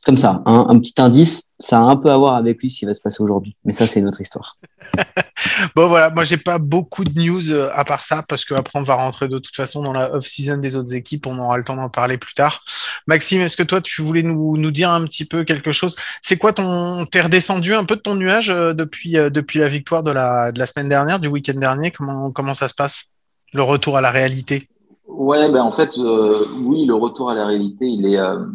comme 0.05 0.17
ça, 0.17 0.41
hein, 0.45 0.65
un 0.69 0.79
petit 0.79 0.93
indice, 0.97 1.51
ça 1.59 1.79
a 1.79 1.81
un 1.81 1.97
peu 1.97 2.09
à 2.09 2.17
voir 2.17 2.35
avec 2.35 2.61
lui 2.61 2.69
ce 2.69 2.79
qui 2.79 2.85
va 2.85 2.93
se 2.93 3.01
passer 3.01 3.21
aujourd'hui. 3.21 3.57
Mais 3.65 3.73
ça, 3.73 3.85
c'est 3.85 3.99
une 3.99 4.07
autre 4.07 4.21
histoire. 4.21 4.57
Bon 5.75 5.87
voilà, 5.87 6.09
moi 6.09 6.23
j'ai 6.23 6.37
pas 6.37 6.57
beaucoup 6.57 7.03
de 7.03 7.19
news 7.19 7.51
euh, 7.51 7.69
à 7.73 7.85
part 7.85 8.03
ça 8.03 8.23
parce 8.27 8.43
que 8.43 8.53
après 8.53 8.77
on 8.77 8.83
va 8.83 8.95
rentrer 8.95 9.27
de 9.27 9.39
toute 9.39 9.55
façon 9.55 9.81
dans 9.81 9.93
la 9.93 10.13
off-season 10.13 10.57
des 10.57 10.75
autres 10.75 10.93
équipes, 10.93 11.27
on 11.27 11.37
aura 11.39 11.57
le 11.57 11.63
temps 11.63 11.75
d'en 11.75 11.89
parler 11.89 12.17
plus 12.17 12.33
tard. 12.33 12.63
Maxime, 13.07 13.41
est-ce 13.41 13.55
que 13.55 13.63
toi 13.63 13.81
tu 13.81 14.01
voulais 14.01 14.23
nous, 14.23 14.57
nous 14.57 14.71
dire 14.71 14.89
un 14.89 15.05
petit 15.05 15.25
peu 15.25 15.43
quelque 15.43 15.71
chose? 15.71 15.95
C'est 16.21 16.37
quoi 16.37 16.53
ton 16.53 17.05
t'es 17.05 17.21
redescendu 17.21 17.73
un 17.73 17.85
peu 17.85 17.95
de 17.95 18.01
ton 18.01 18.15
nuage 18.15 18.49
euh, 18.49 18.73
depuis 18.73 19.17
euh, 19.17 19.29
depuis 19.29 19.59
la 19.59 19.69
victoire 19.69 20.03
de 20.03 20.11
la 20.11 20.51
de 20.51 20.59
la 20.59 20.65
semaine 20.65 20.89
dernière, 20.89 21.19
du 21.19 21.27
week-end 21.27 21.57
dernier? 21.57 21.91
Comment 21.91 22.31
comment 22.31 22.53
ça 22.53 22.67
se 22.67 22.73
passe? 22.73 23.11
Le 23.53 23.63
retour 23.63 23.97
à 23.97 24.01
la 24.01 24.11
réalité? 24.11 24.67
Ouais, 25.09 25.51
ben 25.51 25.63
en 25.63 25.71
fait, 25.71 25.97
euh, 25.97 26.33
oui, 26.61 26.85
le 26.85 26.93
retour 26.95 27.29
à 27.29 27.33
la 27.33 27.47
réalité, 27.47 27.85
il 27.87 28.05
est, 28.05 28.17
euh, 28.17 28.45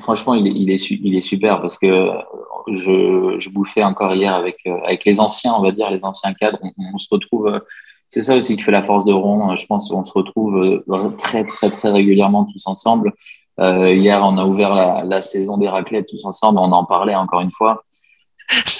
franchement, 0.00 0.34
il 0.34 0.46
est, 0.48 0.52
il 0.52 0.70
est, 0.70 0.90
il 0.90 1.14
est 1.14 1.20
super 1.20 1.60
parce 1.60 1.76
que 1.76 1.86
euh, 1.86 2.12
je, 2.68 3.36
je 3.38 3.50
bouffais 3.50 3.84
encore 3.84 4.14
hier 4.14 4.34
avec, 4.34 4.56
euh, 4.66 4.78
avec 4.84 5.04
les 5.04 5.20
anciens, 5.20 5.54
on 5.54 5.62
va 5.62 5.72
dire, 5.72 5.90
les 5.90 6.04
anciens 6.04 6.32
cadres. 6.34 6.58
On, 6.94 6.98
se 6.98 7.08
retrouve, 7.10 7.60
c'est 8.08 8.22
ça 8.22 8.36
aussi 8.36 8.56
qui 8.56 8.62
fait 8.62 8.72
la 8.72 8.82
force 8.82 9.04
de 9.04 9.12
Ron. 9.12 9.54
Je 9.56 9.66
pense 9.66 9.90
qu'on 9.90 10.04
se 10.04 10.12
retrouve 10.12 10.82
très, 11.18 11.44
très, 11.44 11.70
très 11.70 11.90
régulièrement 11.90 12.46
tous 12.46 12.66
ensemble. 12.66 13.12
Euh, 13.60 13.92
hier, 13.92 14.22
on 14.24 14.38
a 14.38 14.44
ouvert 14.46 14.74
la, 14.74 15.04
la 15.04 15.22
saison 15.22 15.58
des 15.58 15.68
raclettes 15.68 16.06
tous 16.08 16.24
ensemble. 16.24 16.58
On 16.58 16.72
en 16.72 16.84
parlait 16.86 17.14
encore 17.14 17.40
une 17.40 17.50
fois. 17.50 17.84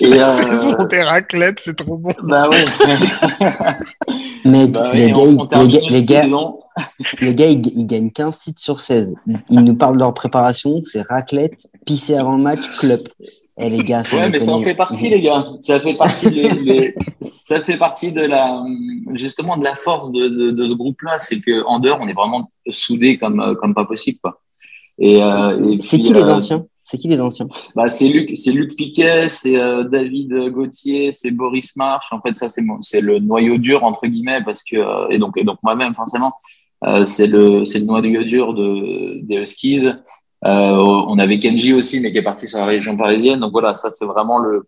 Et, 0.00 0.08
La 0.08 0.30
euh, 0.34 0.36
saison 0.36 0.76
des 0.90 1.02
raclettes, 1.02 1.60
c'est 1.60 1.76
trop 1.76 1.96
bon. 1.96 2.10
bah 2.22 2.48
ouais. 2.48 2.64
Mec, 4.44 4.72
Bah 4.72 4.92
les, 4.94 5.06
oui, 5.06 5.12
gars, 5.12 5.20
on- 5.20 5.26
ils- 5.30 5.38
on 5.52 5.62
les, 5.62 5.68
gars, 5.68 5.80
les, 5.90 6.00
une 6.00 6.06
gars, 6.06 6.22
saison. 6.22 6.58
les 7.20 7.34
gars, 7.34 7.46
ils, 7.46 7.66
ils 7.78 7.86
gagnent 7.86 8.10
15 8.10 8.38
titres 8.38 8.60
sur 8.62 8.80
16. 8.80 9.14
Ils, 9.50 9.60
nous 9.60 9.74
parlent 9.76 9.94
de 9.94 10.00
leur 10.00 10.14
préparation, 10.14 10.80
c'est 10.82 11.02
raclette, 11.02 11.68
pisser 11.84 12.16
avant 12.16 12.36
le 12.36 12.42
match, 12.42 12.60
club. 12.78 13.00
Eh 13.62 13.68
les 13.68 13.84
gars, 13.84 14.02
sans 14.02 14.16
Ouais, 14.16 14.30
mais 14.30 14.40
ça 14.40 14.52
en 14.54 14.62
fait 14.62 14.74
partie, 14.74 15.10
les 15.10 15.20
gars. 15.20 15.44
Ça 15.60 15.78
fait 15.80 15.94
partie 15.94 16.30
de, 16.30 16.64
de- 16.64 16.94
ça 17.20 17.60
fait 17.60 17.76
partie 17.76 18.10
de 18.10 18.22
la, 18.22 18.62
justement, 19.12 19.58
de 19.58 19.64
la 19.64 19.74
force 19.74 20.10
de, 20.10 20.28
de, 20.28 20.50
de 20.50 20.66
ce 20.66 20.72
groupe-là. 20.72 21.18
C'est 21.18 21.40
que 21.40 21.62
en 21.66 21.78
dehors, 21.78 21.98
on 22.00 22.08
est 22.08 22.14
vraiment 22.14 22.48
soudés 22.70 23.18
comme, 23.18 23.40
euh, 23.40 23.54
comme 23.54 23.74
pas 23.74 23.84
possible, 23.84 24.18
quoi. 24.22 24.40
Et, 24.98 25.22
euh, 25.22 25.72
et 25.72 25.80
C'est 25.80 25.98
qui 25.98 26.12
les 26.14 26.22
euh, 26.28 26.34
anciens? 26.36 26.64
C'est 26.90 26.98
qui 26.98 27.06
les 27.06 27.20
anciens? 27.20 27.46
Bah, 27.76 27.88
c'est 27.88 28.08
Luc, 28.08 28.32
Luc 28.46 28.74
Piquet, 28.74 29.28
c'est 29.28 29.56
euh, 29.56 29.84
David 29.84 30.50
Gauthier, 30.50 31.12
c'est 31.12 31.30
Boris 31.30 31.76
March. 31.76 32.06
En 32.10 32.20
fait, 32.20 32.36
ça 32.36 32.48
c'est 32.48 33.00
le 33.00 33.20
noyau 33.20 33.58
dur 33.58 33.84
entre 33.84 34.08
guillemets 34.08 34.42
parce 34.44 34.64
que 34.64 34.74
euh, 34.74 35.06
et 35.08 35.18
donc 35.18 35.36
et 35.36 35.44
donc 35.44 35.58
moi-même 35.62 35.94
forcément, 35.94 36.32
euh, 36.84 37.04
c'est 37.04 37.28
le 37.28 37.62
noyau 37.84 38.24
dur 38.24 38.54
de 38.54 39.20
des 39.22 39.36
Huskies. 39.36 39.86
On 40.42 41.16
avait 41.20 41.38
Kenji 41.38 41.74
aussi, 41.74 42.00
mais 42.00 42.10
qui 42.10 42.18
est 42.18 42.24
parti 42.24 42.48
sur 42.48 42.58
la 42.58 42.66
région 42.66 42.96
parisienne. 42.96 43.38
Donc 43.38 43.52
voilà, 43.52 43.72
ça 43.72 43.92
c'est 43.92 44.04
vraiment 44.04 44.38
le 44.40 44.66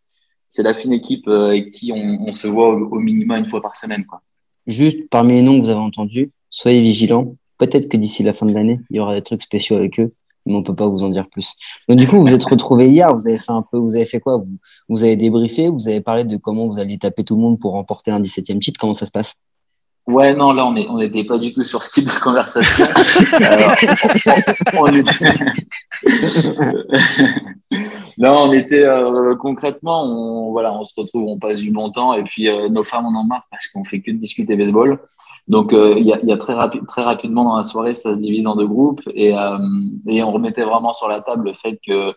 c'est 0.49 0.63
la 0.63 0.75
fine 0.75 0.93
équipe 0.93 1.27
avec 1.27 1.73
qui 1.73 1.91
on, 1.91 2.29
on 2.29 2.31
se 2.31 2.47
voit 2.47 2.69
au, 2.69 2.87
au 2.87 3.01
minimum 3.01 3.39
une 3.39 3.49
fois 3.49 3.61
par 3.61 3.75
semaine, 3.75 4.05
quoi. 4.07 4.21
Juste 4.69 5.09
parmi 5.11 5.33
les 5.33 5.43
noms 5.43 5.59
que 5.59 5.65
vous 5.65 5.71
avez 5.71 5.81
entendus, 5.81 6.31
soyez 6.51 6.83
vigilants. 6.83 7.35
peut-être 7.63 7.89
que 7.89 7.97
d'ici 7.97 8.23
la 8.23 8.33
fin 8.33 8.47
de 8.47 8.55
l'année, 8.55 8.81
il 8.91 8.97
y 8.97 9.01
aura 9.01 9.15
des 9.15 9.23
trucs 9.23 9.43
spéciaux 9.43 9.77
avec 9.77 9.99
eux, 10.01 10.13
mais 10.47 10.55
on 10.55 10.63
peut 10.63 10.75
pas 10.75 10.89
vous 10.89 11.05
en 11.05 11.11
dire 11.11 11.29
plus. 11.29 11.55
Donc 11.89 11.99
du 11.99 12.07
coup, 12.07 12.21
vous 12.21 12.35
êtes 12.35 12.45
retrouvés 12.45 12.89
hier, 12.89 13.15
vous 13.15 13.29
avez 13.29 13.39
fait 13.39 13.53
un 13.53 13.65
peu, 13.71 13.79
vous 13.79 13.97
avez 13.97 14.05
fait 14.05 14.21
quoi? 14.21 14.39
Vous, 14.39 14.59
vous 14.89 15.05
avez 15.05 15.17
débriefé, 15.17 15.69
vous 15.69 15.89
avez 15.89 16.01
parlé 16.01 16.25
de 16.25 16.37
comment 16.37 16.67
vous 16.67 16.79
alliez 16.79 16.99
taper 16.99 17.25
tout 17.25 17.37
le 17.37 17.43
monde 17.43 17.59
pour 17.59 17.73
remporter 17.73 18.11
un 18.11 18.21
17e 18.21 18.59
titre. 18.59 18.79
Comment 18.81 18.95
ça 18.95 19.07
se 19.07 19.13
passe? 19.13 19.37
Ouais, 20.05 20.35
non, 20.35 20.53
là, 20.53 20.67
on 20.67 20.75
est, 20.75 20.89
n'était 20.89 21.23
pas 21.23 21.39
du 21.39 21.53
tout 21.53 21.63
sur 21.63 21.81
ce 21.81 21.93
type 21.93 22.07
de 22.07 22.19
conversation. 22.19 22.85
Alors, 23.41 23.73
on, 24.75 24.81
on 24.81 24.87
était... 24.89 25.33
non, 28.19 28.49
on 28.49 28.53
était 28.53 28.85
euh, 28.85 29.37
concrètement, 29.37 30.05
on, 30.05 30.51
voilà, 30.51 30.73
on 30.73 30.83
se 30.83 30.93
retrouve, 30.97 31.27
on 31.29 31.39
passe 31.39 31.59
du 31.59 31.71
bon 31.71 31.93
temps, 31.93 32.15
et 32.15 32.25
puis 32.25 32.49
euh, 32.49 32.69
nos 32.69 32.83
femmes, 32.83 33.07
on 33.07 33.15
en 33.15 33.23
marre 33.23 33.47
parce 33.49 33.69
qu'on 33.69 33.85
fait 33.85 34.01
que 34.01 34.11
de 34.11 34.17
discuter 34.17 34.57
baseball. 34.57 34.99
Donc, 35.49 35.73
euh, 35.73 35.95
il 35.99 36.07
y, 36.07 36.13
a, 36.13 36.21
y, 36.25 36.33
a, 36.33 36.37
très, 36.37 36.55
rapide, 36.55 36.87
très 36.87 37.03
rapidement 37.03 37.45
dans 37.45 37.57
la 37.57 37.65
soirée, 37.65 37.95
ça 37.95 38.15
se 38.15 38.21
divise 38.21 38.47
en 38.47 38.57
deux 38.57 38.67
groupes, 38.67 39.03
et, 39.15 39.37
euh, 39.37 39.59
et 40.09 40.23
on 40.23 40.33
remettait 40.33 40.65
vraiment 40.65 40.95
sur 40.95 41.09
la 41.09 41.21
table 41.21 41.49
le 41.49 41.55
fait 41.55 41.79
que 41.87 42.15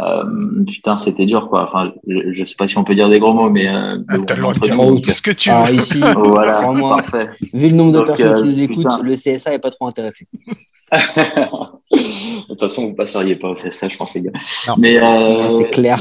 euh, 0.00 0.64
putain, 0.64 0.96
c'était 0.96 1.26
dur, 1.26 1.48
quoi. 1.48 1.64
Enfin, 1.64 1.92
je, 2.06 2.32
je, 2.32 2.44
sais 2.44 2.54
pas 2.56 2.68
si 2.68 2.78
on 2.78 2.84
peut 2.84 2.94
dire 2.94 3.08
des 3.08 3.18
gros 3.18 3.32
mots, 3.32 3.50
mais 3.50 3.68
euh, 3.68 3.98
ah, 4.08 4.18
de 4.18 4.22
ce 5.12 5.22
que 5.22 5.32
tu 5.32 5.50
veux. 5.50 5.56
Ah, 5.56 5.72
ici, 5.72 6.00
voilà, 6.16 6.60
parfait. 6.80 7.28
Vu 7.52 7.70
le 7.70 7.74
nombre 7.74 7.92
de 7.92 7.98
donc, 7.98 8.06
personnes 8.06 8.34
qui 8.34 8.44
nous 8.44 8.62
écoutent, 8.62 8.76
putain. 8.76 9.02
le 9.02 9.14
CSA 9.14 9.54
est 9.54 9.58
pas 9.58 9.70
trop 9.70 9.88
intéressé. 9.88 10.28
de 10.92 12.46
toute 12.48 12.60
façon, 12.60 12.86
vous 12.86 12.94
passeriez 12.94 13.34
pas 13.34 13.48
au 13.48 13.54
CSA, 13.54 13.88
je 13.88 13.96
pense, 13.96 14.14
les 14.14 14.22
gars. 14.22 14.30
Non. 14.68 14.74
Mais 14.78 15.02
euh, 15.02 15.48
c'est 15.48 15.70
clair. 15.70 15.98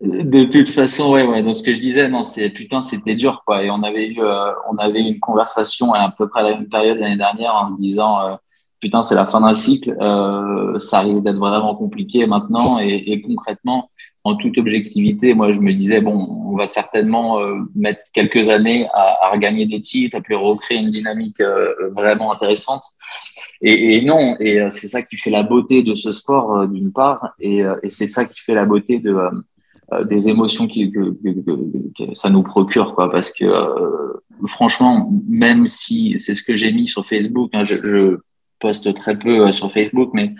De 0.00 0.44
toute 0.44 0.70
façon, 0.70 1.12
ouais, 1.12 1.26
ouais. 1.26 1.42
Donc 1.42 1.54
ce 1.54 1.62
que 1.62 1.74
je 1.74 1.80
disais, 1.80 2.08
non, 2.08 2.24
c'est 2.24 2.48
putain, 2.48 2.80
c'était 2.80 3.16
dur, 3.16 3.42
quoi. 3.44 3.62
Et 3.62 3.70
on 3.70 3.82
avait 3.82 4.06
eu, 4.06 4.20
euh, 4.20 4.50
on 4.70 4.76
avait 4.78 5.00
eu 5.00 5.08
une 5.08 5.20
conversation 5.20 5.92
à, 5.92 6.10
peu 6.16 6.26
près 6.28 6.40
à 6.40 6.42
la 6.44 6.56
même 6.56 6.68
période 6.68 6.98
l'année 6.98 7.18
dernière 7.18 7.54
en 7.54 7.68
se 7.68 7.76
disant 7.76 8.20
euh, 8.22 8.34
putain, 8.80 9.02
c'est 9.02 9.14
la 9.14 9.26
fin 9.26 9.40
d'un 9.40 9.54
cycle, 9.54 9.94
euh, 10.00 10.78
ça 10.78 11.00
risque 11.00 11.22
d'être 11.22 11.38
vraiment 11.38 11.74
compliqué 11.76 12.26
maintenant. 12.26 12.78
Et, 12.80 12.94
et, 13.12 13.20
concrètement, 13.20 13.90
en 14.24 14.36
toute 14.36 14.56
objectivité, 14.58 15.34
moi, 15.34 15.52
je 15.52 15.60
me 15.60 15.72
disais, 15.72 16.00
bon, 16.00 16.14
on 16.14 16.56
va 16.56 16.66
certainement 16.66 17.40
euh, 17.40 17.56
mettre 17.74 18.00
quelques 18.12 18.48
années 18.48 18.86
à, 18.94 19.26
à, 19.26 19.30
regagner 19.30 19.66
des 19.66 19.80
titres, 19.80 20.16
à 20.16 20.20
puis 20.20 20.34
recréer 20.34 20.78
une 20.78 20.90
dynamique 20.90 21.40
euh, 21.40 21.74
vraiment 21.90 22.32
intéressante. 22.32 22.84
Et, 23.60 23.96
et 23.96 24.04
non, 24.04 24.36
et 24.40 24.60
euh, 24.60 24.70
c'est 24.70 24.88
ça 24.88 25.02
qui 25.02 25.16
fait 25.16 25.30
la 25.30 25.42
beauté 25.42 25.82
de 25.82 25.94
ce 25.94 26.10
sport, 26.10 26.66
d'une 26.66 26.92
part, 26.92 27.34
et, 27.38 27.62
et 27.82 27.90
c'est 27.90 28.06
ça 28.06 28.24
qui 28.24 28.40
fait 28.40 28.54
la 28.54 28.64
beauté 28.64 28.98
de 28.98 29.14
des 30.08 30.28
émotions 30.28 30.66
qui, 30.66 30.90
que, 30.90 31.16
que, 31.22 32.10
que, 32.10 32.14
ça 32.14 32.30
nous 32.30 32.42
procure, 32.42 32.94
quoi, 32.94 33.10
parce 33.10 33.32
que 33.32 33.44
franchement, 34.46 35.10
même 35.28 35.66
si 35.66 36.14
c'est 36.18 36.34
ce 36.34 36.42
que 36.42 36.56
j'ai 36.56 36.72
mis 36.72 36.88
sur 36.88 37.06
Facebook, 37.06 37.50
hein, 37.52 37.62
je, 37.62 37.76
je 37.82 38.18
poste 38.58 38.94
très 38.94 39.18
peu 39.18 39.46
euh, 39.46 39.52
sur 39.52 39.72
Facebook, 39.72 40.10
mais 40.12 40.34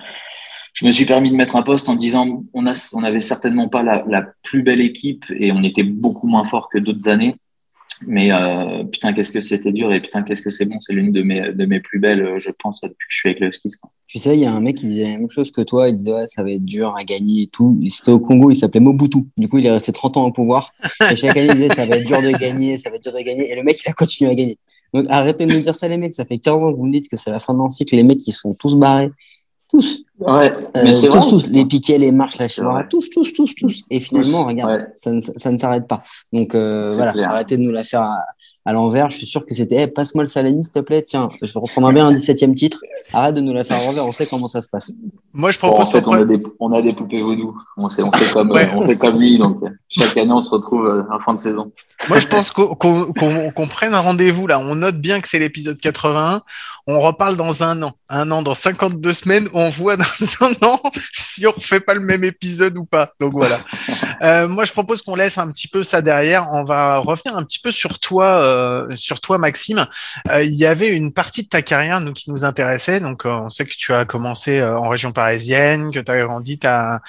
je 0.72 0.86
me 0.86 0.92
suis 0.92 1.04
permis 1.04 1.30
de 1.30 1.36
mettre 1.36 1.56
un 1.56 1.62
post 1.62 1.88
en 1.88 1.96
disant 1.96 2.44
on 2.52 2.66
a 2.66 2.90
on 2.94 3.02
avait 3.02 3.20
certainement 3.20 3.68
pas 3.68 3.82
la, 3.82 4.04
la 4.06 4.24
plus 4.42 4.62
belle 4.62 4.80
équipe 4.80 5.24
et 5.30 5.50
on 5.52 5.62
était 5.64 5.82
beaucoup 5.82 6.28
moins 6.28 6.44
fort 6.44 6.68
que 6.68 6.78
d'autres 6.78 7.08
années. 7.08 7.34
Mais 8.06 8.32
euh, 8.32 8.84
putain, 8.84 9.12
qu'est-ce 9.12 9.30
que 9.30 9.40
c'était 9.40 9.72
dur 9.72 9.92
et 9.92 10.00
putain, 10.00 10.22
qu'est-ce 10.22 10.42
que 10.42 10.50
c'est 10.50 10.64
bon. 10.64 10.80
C'est 10.80 10.92
l'une 10.92 11.12
de 11.12 11.22
mes, 11.22 11.52
de 11.52 11.66
mes 11.66 11.80
plus 11.80 11.98
belles, 11.98 12.22
euh, 12.22 12.38
je 12.38 12.50
pense, 12.50 12.80
depuis 12.80 12.94
que 12.94 13.12
je 13.12 13.16
suis 13.16 13.28
avec 13.28 13.40
le 13.40 13.48
Huskies. 13.48 13.76
Tu 14.06 14.18
sais, 14.18 14.34
il 14.36 14.40
y 14.40 14.46
a 14.46 14.52
un 14.52 14.60
mec 14.60 14.76
qui 14.76 14.86
disait 14.86 15.04
la 15.04 15.18
même 15.18 15.28
chose 15.28 15.52
que 15.52 15.60
toi. 15.60 15.88
Il 15.88 15.96
disait, 15.98 16.12
ouais, 16.12 16.26
ça 16.26 16.42
va 16.42 16.50
être 16.50 16.64
dur 16.64 16.94
à 16.96 17.04
gagner 17.04 17.42
et 17.42 17.46
tout. 17.46 17.78
C'était 17.88 18.10
au 18.10 18.18
Congo, 18.18 18.50
il 18.50 18.56
s'appelait 18.56 18.80
Mobutu. 18.80 19.18
Du 19.36 19.48
coup, 19.48 19.58
il 19.58 19.66
est 19.66 19.70
resté 19.70 19.92
30 19.92 20.16
ans 20.16 20.26
au 20.26 20.32
pouvoir. 20.32 20.72
Et 21.10 21.16
chaque 21.16 21.36
année, 21.36 21.48
il 21.50 21.54
disait, 21.54 21.74
ça 21.74 21.86
va 21.86 21.96
être 21.96 22.06
dur 22.06 22.22
de 22.22 22.30
gagner, 22.38 22.76
ça 22.76 22.90
va 22.90 22.96
être 22.96 23.02
dur 23.02 23.12
de 23.12 23.20
gagner. 23.20 23.50
Et 23.50 23.54
le 23.54 23.62
mec, 23.62 23.78
il 23.84 23.88
a 23.90 23.92
continué 23.92 24.30
à 24.30 24.34
gagner. 24.34 24.58
Donc 24.92 25.06
arrêtez 25.08 25.46
de 25.46 25.52
nous 25.52 25.60
dire 25.60 25.74
ça, 25.74 25.86
les 25.86 25.98
mecs. 25.98 26.14
Ça 26.14 26.24
fait 26.24 26.38
15 26.38 26.54
ans 26.54 26.72
que 26.72 26.76
vous 26.76 26.86
me 26.86 26.92
dites 26.92 27.08
que 27.08 27.16
c'est 27.16 27.30
la 27.30 27.40
fin 27.40 27.54
d'un 27.54 27.68
cycle. 27.68 27.94
Les 27.94 28.02
mecs, 28.02 28.26
ils 28.26 28.32
sont 28.32 28.54
tous 28.54 28.76
barrés. 28.76 29.10
Tous. 29.70 30.04
Ouais, 30.18 30.52
mais 30.74 30.90
euh, 30.90 30.92
tous, 30.92 31.06
vrai. 31.06 31.30
tous. 31.30 31.50
Les 31.50 31.64
piquets, 31.64 31.96
les 31.96 32.12
marches, 32.12 32.38
la 32.38 32.48
chimara, 32.48 32.84
tous, 32.84 33.08
tous, 33.08 33.32
tous, 33.32 33.54
tous. 33.54 33.84
Et 33.88 34.00
finalement, 34.00 34.42
tous. 34.42 34.48
regarde, 34.48 34.70
ouais. 34.70 34.86
ça 34.94 35.12
ne, 35.12 35.20
ça 35.20 35.50
ne 35.50 35.56
s'arrête 35.56 35.86
pas. 35.86 36.02
Donc 36.32 36.54
euh, 36.54 36.88
voilà, 36.90 37.12
clair. 37.12 37.30
arrêtez 37.30 37.56
de 37.56 37.62
nous 37.62 37.70
la 37.70 37.84
faire 37.84 38.02
à, 38.02 38.24
à 38.66 38.72
l'envers. 38.72 39.10
Je 39.10 39.16
suis 39.16 39.26
sûr 39.26 39.46
que 39.46 39.54
c'était, 39.54 39.76
hey, 39.76 39.88
passe-moi 39.88 40.24
le 40.24 40.28
salami, 40.28 40.62
s'il 40.62 40.72
te 40.72 40.80
plaît. 40.80 41.02
Tiens, 41.02 41.28
je 41.40 41.58
reprendrai 41.58 41.92
bien 41.92 42.06
un 42.06 42.12
17e 42.12 42.54
titre. 42.54 42.80
Arrête 43.12 43.34
de 43.34 43.40
nous 43.40 43.52
la 43.52 43.64
faire 43.64 43.78
à 43.78 43.84
l'envers. 43.86 44.06
On 44.06 44.12
sait 44.12 44.26
comment 44.26 44.46
ça 44.46 44.60
se 44.60 44.68
passe. 44.68 44.92
Moi, 45.32 45.50
je 45.50 45.58
propose. 45.58 45.78
Bon, 45.78 45.82
en 45.82 45.90
fait, 45.90 46.08
on 46.08 46.12
a, 46.12 46.24
des, 46.24 46.42
on 46.60 46.72
a 46.72 46.82
des 46.82 46.92
poupées 46.92 47.22
vaudou. 47.22 47.56
On, 47.76 47.88
sait, 47.88 48.02
on, 48.02 48.12
fait 48.12 48.32
comme, 48.32 48.50
ouais. 48.50 48.70
on 48.74 48.82
fait 48.82 48.96
comme 48.96 49.18
lui. 49.18 49.38
Donc, 49.38 49.62
chaque 49.88 50.16
année, 50.16 50.32
on 50.32 50.40
se 50.40 50.50
retrouve 50.50 50.86
euh, 50.86 51.02
en 51.10 51.18
fin 51.18 51.34
de 51.34 51.38
saison. 51.38 51.72
Moi, 52.08 52.20
je 52.20 52.26
pense 52.26 52.52
qu'on 52.52 52.74
qu 52.74 53.12
qu 53.12 53.52
qu 53.54 53.66
prenne 53.68 53.94
un 53.94 54.00
rendez-vous 54.00 54.46
là. 54.46 54.58
On 54.58 54.74
note 54.74 54.96
bien 54.96 55.20
que 55.20 55.28
c'est 55.28 55.38
l'épisode 55.38 55.78
81. 55.78 56.42
On 56.86 57.00
reparle 57.00 57.36
dans 57.36 57.62
un 57.62 57.82
an. 57.82 57.92
Un 58.08 58.30
an, 58.30 58.42
dans 58.42 58.54
52 58.54 59.12
semaines. 59.12 59.48
On 59.52 59.70
voit 59.70 59.96
dans 59.96 60.04
un 60.40 60.66
an 60.66 60.80
si 61.12 61.46
on 61.46 61.58
fait 61.60 61.80
pas 61.80 61.94
le 61.94 62.00
même 62.00 62.24
épisode 62.24 62.76
ou 62.76 62.84
pas. 62.84 63.12
Donc 63.20 63.32
voilà. 63.32 63.60
euh, 64.22 64.48
moi, 64.48 64.64
je 64.64 64.72
propose 64.72 65.02
qu'on 65.02 65.14
laisse 65.14 65.38
un 65.38 65.50
petit 65.50 65.68
peu 65.68 65.82
ça 65.82 66.02
derrière. 66.02 66.48
On 66.52 66.64
va 66.64 66.98
revenir 66.98 67.36
un 67.36 67.44
petit 67.44 67.58
peu 67.58 67.70
sur 67.70 67.98
toi, 67.98 68.42
euh, 68.42 68.96
sur 68.96 69.20
toi, 69.20 69.38
Maxime. 69.38 69.86
Euh, 70.30 70.42
il 70.42 70.54
y 70.54 70.66
avait 70.66 70.88
une 70.88 71.12
partie 71.12 71.42
de 71.42 71.48
ta 71.48 71.62
carrière 71.62 72.00
nous, 72.00 72.12
qui 72.12 72.30
nous 72.30 72.44
intéressait. 72.44 73.00
Donc, 73.00 73.26
euh, 73.26 73.30
on 73.30 73.50
sait 73.50 73.66
que 73.66 73.74
tu 73.76 73.92
as 73.92 74.04
commencé 74.04 74.62
en 74.62 74.88
région 74.88 75.12
parisienne, 75.12 75.90
que 75.90 76.00
tu 76.00 76.10
as 76.10 76.24
grandi, 76.24 76.58
tu 76.58 76.66
as, 76.66 77.00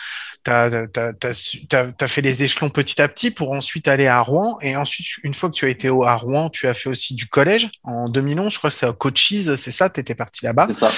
as, 0.50 2.08
fait 2.08 2.22
les 2.22 2.44
échelons 2.44 2.70
petit 2.70 3.02
à 3.02 3.08
petit 3.08 3.30
pour 3.32 3.52
ensuite 3.52 3.88
aller 3.88 4.08
à 4.08 4.20
Rouen. 4.22 4.58
Et 4.62 4.76
ensuite, 4.76 5.08
une 5.24 5.34
fois 5.34 5.50
que 5.50 5.56
tu 5.56 5.66
as 5.66 5.70
été 5.70 5.88
à 5.88 6.16
Rouen, 6.16 6.50
tu 6.50 6.68
as 6.68 6.74
fait 6.74 6.90
aussi 6.90 7.14
du 7.14 7.28
collège 7.28 7.70
en 7.84 8.10
2011. 8.10 8.52
Je 8.52 8.58
crois 8.58 8.70
que 8.70 8.76
c'est 8.76 8.88
à 8.88 8.94
Coaches, 8.94 9.56
c'est 9.56 9.72
ça, 9.72 9.90
tu 9.90 10.00
étais 10.00 10.16
parti 10.16 10.46
là-bas. 10.46 10.68
C'est 10.70 10.80
ça. 10.80 10.92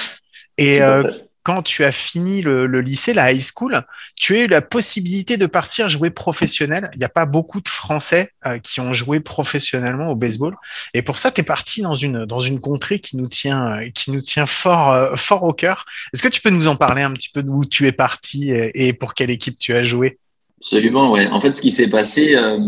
Et 0.56 0.80
euh, 0.80 1.10
quand 1.44 1.62
tu 1.62 1.84
as 1.84 1.92
fini 1.92 2.42
le, 2.42 2.66
le, 2.66 2.80
lycée, 2.80 3.14
la 3.14 3.32
high 3.32 3.40
school, 3.40 3.82
tu 4.16 4.34
as 4.34 4.40
eu 4.40 4.46
la 4.48 4.62
possibilité 4.62 5.36
de 5.36 5.46
partir 5.46 5.88
jouer 5.88 6.10
professionnel. 6.10 6.90
Il 6.94 6.98
n'y 6.98 7.04
a 7.04 7.10
pas 7.10 7.26
beaucoup 7.26 7.60
de 7.60 7.68
Français 7.68 8.32
euh, 8.46 8.58
qui 8.58 8.80
ont 8.80 8.92
joué 8.92 9.20
professionnellement 9.20 10.10
au 10.10 10.16
baseball. 10.16 10.56
Et 10.94 11.02
pour 11.02 11.18
ça, 11.18 11.30
tu 11.30 11.42
es 11.42 11.44
parti 11.44 11.82
dans 11.82 11.94
une, 11.94 12.24
dans 12.24 12.40
une 12.40 12.60
contrée 12.60 12.98
qui 12.98 13.16
nous 13.18 13.28
tient, 13.28 13.90
qui 13.94 14.10
nous 14.10 14.22
tient 14.22 14.46
fort, 14.46 14.90
euh, 14.92 15.16
fort 15.16 15.44
au 15.44 15.52
cœur. 15.52 15.84
Est-ce 16.12 16.22
que 16.22 16.28
tu 16.28 16.40
peux 16.40 16.50
nous 16.50 16.66
en 16.66 16.76
parler 16.76 17.02
un 17.02 17.12
petit 17.12 17.28
peu 17.28 17.42
d'où 17.42 17.64
tu 17.64 17.86
es 17.86 17.92
parti 17.92 18.50
et, 18.50 18.92
pour 18.94 19.14
quelle 19.14 19.30
équipe 19.30 19.58
tu 19.58 19.74
as 19.74 19.84
joué? 19.84 20.18
Absolument, 20.60 21.12
ouais. 21.12 21.26
En 21.28 21.40
fait, 21.40 21.52
ce 21.52 21.60
qui 21.60 21.70
s'est 21.70 21.90
passé, 21.90 22.36
euh, 22.36 22.58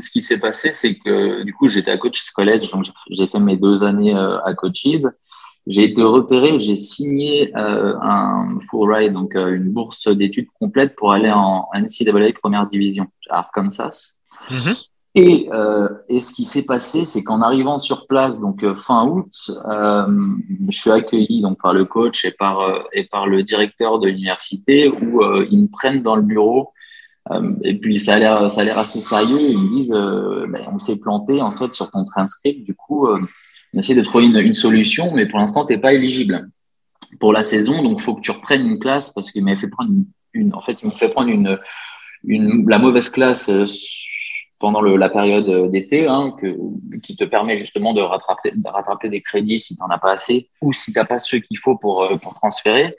ce 0.00 0.10
qui 0.10 0.22
s'est 0.22 0.38
passé, 0.38 0.72
c'est 0.72 0.96
que 0.96 1.44
du 1.44 1.54
coup, 1.54 1.68
j'étais 1.68 1.92
à 1.92 1.98
Coaches 1.98 2.32
College, 2.34 2.68
donc 2.72 2.86
j'ai 3.10 3.28
fait 3.28 3.38
mes 3.38 3.56
deux 3.56 3.84
années 3.84 4.12
euh, 4.12 4.40
à 4.40 4.54
Coaches. 4.54 5.02
J'ai 5.66 5.84
été 5.84 6.02
repéré, 6.02 6.58
j'ai 6.58 6.74
signé 6.74 7.56
euh, 7.56 7.94
un 8.00 8.58
full 8.68 8.92
ride, 8.92 9.12
donc 9.12 9.36
euh, 9.36 9.54
une 9.54 9.70
bourse 9.70 10.08
d'études 10.08 10.48
complète 10.58 10.96
pour 10.96 11.12
aller 11.12 11.30
en 11.30 11.68
NCAA 11.74 12.32
première 12.40 12.66
division 12.66 13.06
à 13.30 13.38
Arkansas. 13.38 14.14
Mm 14.50 14.54
-hmm. 14.54 14.92
Et, 15.14 15.46
euh, 15.52 15.88
et, 16.08 16.20
ce 16.20 16.32
qui 16.32 16.46
s'est 16.46 16.64
passé, 16.64 17.04
c'est 17.04 17.22
qu'en 17.22 17.42
arrivant 17.42 17.76
sur 17.76 18.06
place, 18.06 18.40
donc 18.40 18.64
euh, 18.64 18.74
fin 18.74 19.06
août, 19.06 19.50
euh, 19.68 20.06
je 20.70 20.78
suis 20.78 20.90
accueilli 20.90 21.42
donc 21.42 21.60
par 21.60 21.74
le 21.74 21.84
coach 21.84 22.24
et 22.24 22.30
par 22.30 22.56
et 22.94 23.04
par 23.08 23.26
le 23.26 23.42
directeur 23.42 23.98
de 23.98 24.08
l'université 24.08 24.88
où 24.88 25.22
ils 25.50 25.62
me 25.64 25.68
prennent 25.68 26.02
dans 26.02 26.16
le 26.16 26.22
bureau. 26.22 26.70
et 27.62 27.78
puis 27.78 28.00
ça 28.00 28.14
a 28.14 28.18
l'air 28.18 28.50
ça 28.50 28.62
a 28.62 28.64
l'air 28.64 28.78
assez 28.78 29.02
sérieux. 29.02 29.38
Ils 29.40 29.58
me 29.64 29.68
disent, 29.76 29.96
ben, 30.52 30.64
on 30.74 30.78
s'est 30.78 30.98
planté 30.98 31.42
en 31.42 31.52
fait 31.52 31.72
sur 31.74 31.90
ton 31.90 32.04
transcript. 32.06 32.64
Du 32.64 32.74
coup, 32.74 33.00
on 33.74 33.78
essaie 33.78 33.94
de 33.94 34.02
trouver 34.02 34.26
une, 34.26 34.36
une 34.36 34.54
solution, 34.54 35.12
mais 35.14 35.26
pour 35.26 35.38
l'instant, 35.38 35.64
tu 35.64 35.72
n'es 35.72 35.78
pas 35.78 35.92
éligible 35.92 36.48
pour 37.20 37.32
la 37.32 37.42
saison. 37.42 37.82
Donc, 37.82 38.00
il 38.00 38.02
faut 38.02 38.14
que 38.14 38.20
tu 38.20 38.30
reprennes 38.30 38.66
une 38.66 38.78
classe 38.78 39.10
parce 39.12 39.30
qu'il 39.30 39.44
m'a 39.44 39.56
fait 39.56 39.68
prendre 39.68 39.90
une, 40.32 40.54
en 40.54 40.60
fait, 40.60 40.78
il 40.82 40.88
m'a 40.88 40.94
fait 40.94 41.08
prendre 41.08 41.30
une, 41.30 41.58
une, 42.24 42.68
la 42.68 42.78
mauvaise 42.78 43.10
classe 43.10 43.50
pendant 44.58 44.80
le, 44.80 44.96
la 44.96 45.08
période 45.08 45.70
d'été, 45.72 46.06
hein, 46.06 46.34
que, 46.40 46.56
qui 47.02 47.16
te 47.16 47.24
permet 47.24 47.56
justement 47.56 47.94
de 47.94 48.00
rattraper, 48.00 48.52
de 48.52 48.68
rattraper 48.68 49.08
des 49.08 49.20
crédits 49.20 49.58
si 49.58 49.74
tu 49.74 49.82
n'en 49.82 49.88
as 49.88 49.98
pas 49.98 50.12
assez 50.12 50.48
ou 50.60 50.72
si 50.72 50.92
tu 50.92 50.98
n'as 50.98 51.04
pas 51.04 51.18
ceux 51.18 51.40
qu'il 51.40 51.58
faut 51.58 51.76
pour, 51.76 52.08
pour 52.22 52.34
transférer. 52.34 52.94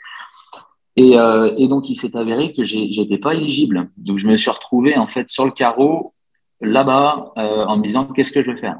Et, 0.95 1.17
euh, 1.17 1.55
et 1.57 1.67
donc, 1.67 1.89
il 1.89 1.95
s'est 1.95 2.15
avéré 2.15 2.53
que 2.53 2.63
j'étais 2.63 3.17
pas 3.17 3.33
éligible. 3.33 3.89
Donc, 3.97 4.17
je 4.17 4.27
me 4.27 4.35
suis 4.37 4.51
retrouvé 4.51 4.97
en 4.97 5.07
fait 5.07 5.29
sur 5.29 5.45
le 5.45 5.51
carreau 5.51 6.13
là-bas 6.61 7.31
euh, 7.37 7.65
en 7.65 7.77
me 7.77 7.83
disant 7.83 8.05
qu'est-ce 8.05 8.31
que 8.31 8.43
je 8.43 8.51
vais 8.51 8.59
faire? 8.59 8.77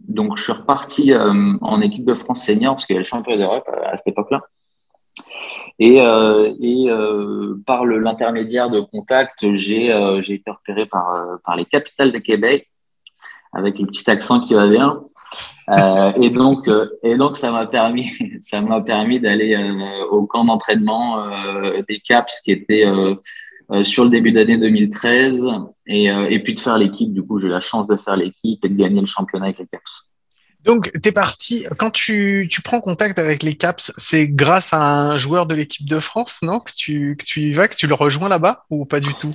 Donc, 0.00 0.36
je 0.36 0.42
suis 0.42 0.52
reparti 0.52 1.12
euh, 1.12 1.54
en 1.60 1.80
équipe 1.80 2.04
de 2.04 2.14
France 2.14 2.44
senior 2.44 2.74
parce 2.74 2.86
qu'il 2.86 2.94
y 2.94 2.96
avait 2.96 3.04
le 3.04 3.08
championnat 3.08 3.38
d'Europe 3.38 3.68
à, 3.68 3.90
à 3.90 3.96
cette 3.96 4.08
époque-là. 4.08 4.42
Et, 5.78 6.00
euh, 6.00 6.52
euh, 6.62 7.60
par 7.66 7.84
l'intermédiaire 7.84 8.70
de 8.70 8.80
contact, 8.80 9.52
j'ai 9.54 9.92
euh, 9.92 10.20
été 10.20 10.50
repéré 10.50 10.86
par, 10.86 11.56
les 11.56 11.64
capitales 11.64 12.12
de 12.12 12.18
Québec 12.18 12.68
avec 13.52 13.78
le 13.78 13.86
petit 13.86 14.08
accent 14.10 14.40
qui 14.40 14.54
va 14.54 14.68
bien. 14.68 15.00
Euh, 15.70 16.12
et 16.16 16.30
donc, 16.30 17.36
ça 17.36 17.50
m'a 17.50 17.66
permis, 17.66 18.10
ça 18.40 18.60
m'a 18.60 18.80
permis 18.80 19.18
d'aller 19.18 19.54
euh, 19.54 20.04
au 20.10 20.26
camp 20.26 20.44
d'entraînement 20.44 21.20
euh, 21.20 21.82
des 21.88 21.98
Caps 21.98 22.40
qui 22.42 22.52
était 22.52 22.84
sur 23.82 24.04
le 24.04 24.10
début 24.10 24.32
d'année 24.32 24.58
2013, 24.58 25.48
et, 25.86 26.04
et 26.04 26.38
puis 26.42 26.54
de 26.54 26.60
faire 26.60 26.78
l'équipe. 26.78 27.12
Du 27.12 27.22
coup, 27.22 27.38
j'ai 27.38 27.48
eu 27.48 27.50
la 27.50 27.60
chance 27.60 27.86
de 27.86 27.96
faire 27.96 28.16
l'équipe 28.16 28.64
et 28.64 28.68
de 28.68 28.74
gagner 28.74 29.00
le 29.00 29.06
championnat 29.06 29.46
avec 29.46 29.58
les 29.58 29.66
Caps. 29.66 30.10
Donc, 30.64 30.90
t'es 31.02 31.12
parti. 31.12 31.66
Quand 31.76 31.90
tu, 31.90 32.48
tu 32.50 32.62
prends 32.62 32.80
contact 32.80 33.18
avec 33.18 33.42
les 33.42 33.54
Caps, 33.54 33.92
c'est 33.98 34.26
grâce 34.26 34.72
à 34.72 34.80
un 34.82 35.16
joueur 35.18 35.46
de 35.46 35.54
l'équipe 35.54 35.86
de 35.86 35.98
France, 35.98 36.40
non? 36.42 36.58
Que 36.58 36.72
tu, 36.74 37.16
que 37.18 37.24
tu 37.24 37.42
y 37.42 37.52
vas, 37.52 37.68
que 37.68 37.76
tu 37.76 37.86
le 37.86 37.94
rejoins 37.94 38.30
là-bas 38.30 38.64
ou 38.70 38.86
pas 38.86 39.00
du 39.00 39.12
tout? 39.14 39.34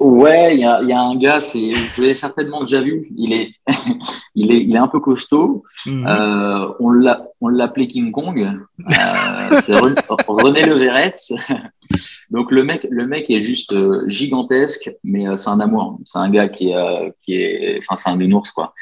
Ouais, 0.00 0.54
il 0.54 0.60
y 0.60 0.64
a, 0.64 0.82
y 0.82 0.92
a, 0.92 1.00
un 1.00 1.16
gars, 1.16 1.40
c'est, 1.40 1.72
vous 1.72 2.02
l'avez 2.02 2.14
certainement 2.14 2.62
déjà 2.62 2.80
vu. 2.80 3.08
Il 3.16 3.32
est, 3.32 3.52
il 4.34 4.50
est, 4.50 4.62
il 4.62 4.74
est 4.74 4.78
un 4.78 4.88
peu 4.88 5.00
costaud. 5.00 5.64
Mhm. 5.86 6.06
Euh, 6.06 6.72
on 6.80 6.90
l'a, 6.90 7.22
on 7.40 7.48
l'appelait 7.48 7.86
King 7.86 8.10
Kong. 8.10 8.40
Euh, 8.40 9.60
c'est 9.62 9.76
René, 9.78 9.94
René 10.26 10.62
Leverret. 10.62 11.16
Donc 12.32 12.50
le 12.50 12.64
mec, 12.64 12.86
le 12.90 13.06
mec 13.06 13.28
est 13.28 13.42
juste 13.42 13.74
euh, 13.74 14.08
gigantesque, 14.08 14.90
mais 15.04 15.28
euh, 15.28 15.36
c'est 15.36 15.50
un 15.50 15.60
amour. 15.60 15.98
C'est 16.06 16.18
un 16.18 16.30
gars 16.30 16.48
qui, 16.48 16.74
euh, 16.74 17.10
qui 17.20 17.34
est, 17.34 17.78
enfin 17.78 17.94
c'est 17.94 18.08
un 18.08 18.16
nounours 18.16 18.50
quoi. 18.52 18.72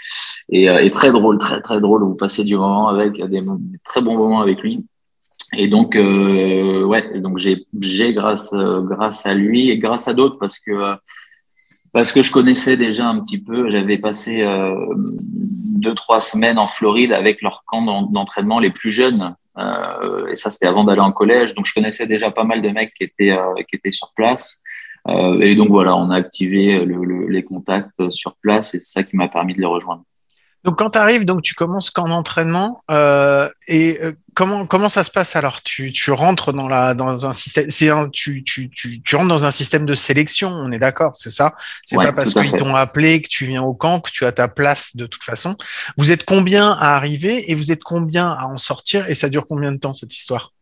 Et, 0.51 0.71
euh, 0.71 0.79
et 0.79 0.91
très 0.91 1.11
drôle, 1.11 1.39
très 1.39 1.61
très 1.61 1.81
drôle. 1.81 2.05
Vous 2.05 2.15
passez 2.15 2.45
du 2.45 2.57
moment 2.57 2.89
avec 2.89 3.15
des, 3.15 3.41
des 3.41 3.79
très 3.85 4.01
bons 4.01 4.17
moments 4.17 4.41
avec 4.41 4.61
lui. 4.61 4.87
Et 5.57 5.67
donc, 5.69 5.97
euh, 5.97 6.85
ouais, 6.85 7.19
donc 7.21 7.39
j'ai, 7.39 7.67
grâce, 8.15 8.53
euh, 8.53 8.81
grâce 8.83 9.27
à 9.27 9.35
lui 9.35 9.71
et 9.71 9.79
grâce 9.79 10.07
à 10.09 10.15
d'autres 10.15 10.39
parce 10.39 10.59
que 10.59 10.71
euh, 10.71 10.95
parce 11.93 12.13
que 12.13 12.23
je 12.23 12.31
connaissais 12.31 12.77
déjà 12.77 13.09
un 13.09 13.21
petit 13.21 13.43
peu. 13.43 13.69
J'avais 13.69 13.99
passé 13.99 14.43
euh, 14.43 14.75
deux 14.95 15.95
trois 15.95 16.21
semaines 16.21 16.59
en 16.59 16.69
Floride 16.69 17.13
avec 17.13 17.43
leur 17.43 17.65
camp 17.67 17.83
d'en- 17.83 18.03
d'entraînement 18.03 18.61
les 18.61 18.71
plus 18.71 18.91
jeunes. 18.91 19.35
Euh, 19.59 20.29
et 20.29 20.37
ça, 20.37 20.51
c'était 20.51 20.67
avant 20.69 20.85
d'aller 20.85 21.01
en 21.01 21.11
collège. 21.13 21.55
Donc, 21.57 21.67
je 21.67 21.75
connaissais 21.75 22.07
déjà 22.07 22.31
pas 22.31 22.45
mal 22.45 22.63
de 22.63 22.69
mecs 22.69 22.95
qui 22.95 23.03
étaient 23.05 23.33
euh, 23.33 23.55
qui 23.69 23.75
étaient 23.77 23.91
sur 23.91 24.13
place. 24.15 24.63
Euh, 25.09 25.41
et 25.41 25.55
donc 25.57 25.69
voilà, 25.71 25.97
on 25.97 26.11
a 26.11 26.17
activé 26.17 26.85
le, 26.85 27.05
le- 27.05 27.27
les 27.29 27.43
contacts 27.43 28.09
sur 28.11 28.37
place 28.37 28.75
et 28.75 28.81
c'est 28.81 28.93
ça 29.01 29.03
qui 29.03 29.17
m'a 29.17 29.29
permis 29.29 29.55
de 29.55 29.61
les 29.61 29.67
rejoindre. 29.67 30.05
Donc, 30.65 30.79
quand 30.79 30.91
tu 30.91 30.99
arrives, 30.99 31.25
donc 31.25 31.43
tu 31.43 31.55
commences 31.55 31.91
qu'en 31.91 32.11
entraînement. 32.11 32.83
euh, 32.91 33.49
et 33.67 33.99
euh, 34.03 34.13
comment 34.35 34.67
comment 34.67 34.89
ça 34.91 35.05
se 35.05 35.11
passe 35.11 35.35
alors? 35.37 35.63
Tu, 35.63 35.93
tu 35.93 36.11
rentres 36.11 36.53
dans 36.53 36.69
la 36.69 36.95
dans 36.95 37.27
un 37.27 37.33
système. 37.33 37.71
C'est 37.71 37.89
un, 37.89 38.09
tu, 38.11 38.45
tu, 38.45 38.69
tu, 38.71 39.01
tu 39.03 39.17
rentres 39.17 39.29
dans 39.29 39.47
un 39.47 39.51
système 39.51 39.87
de 39.87 39.95
sélection. 39.95 40.51
On 40.51 40.71
est 40.71 40.79
d'accord, 40.79 41.17
c'est 41.17 41.31
ça? 41.31 41.55
C'est 41.87 41.97
Ouais, 41.97 42.05
pas 42.05 42.13
parce 42.13 42.35
qu'ils 42.35 42.53
t'ont 42.53 42.75
appelé 42.75 43.23
que 43.23 43.29
tu 43.29 43.47
viens 43.47 43.63
au 43.63 43.75
camp 43.75 44.01
que 44.01 44.11
tu 44.11 44.27
as 44.27 44.33
ta 44.33 44.49
place 44.49 44.95
de 44.97 45.07
toute 45.07 45.25
façon. 45.25 45.57
Vous 45.97 46.13
êtes 46.13 46.25
combien 46.25 46.73
à 46.73 46.95
arriver 46.97 47.51
et 47.51 47.55
vous 47.55 47.73
êtes 47.73 47.83
combien 47.83 48.31
à 48.31 48.47
en 48.47 48.59
sortir? 48.59 49.09
Et 49.09 49.15
ça 49.15 49.29
dure 49.29 49.47
combien 49.49 49.73
de 49.73 49.79
temps 49.79 49.95
cette 49.95 50.15
histoire? 50.15 50.53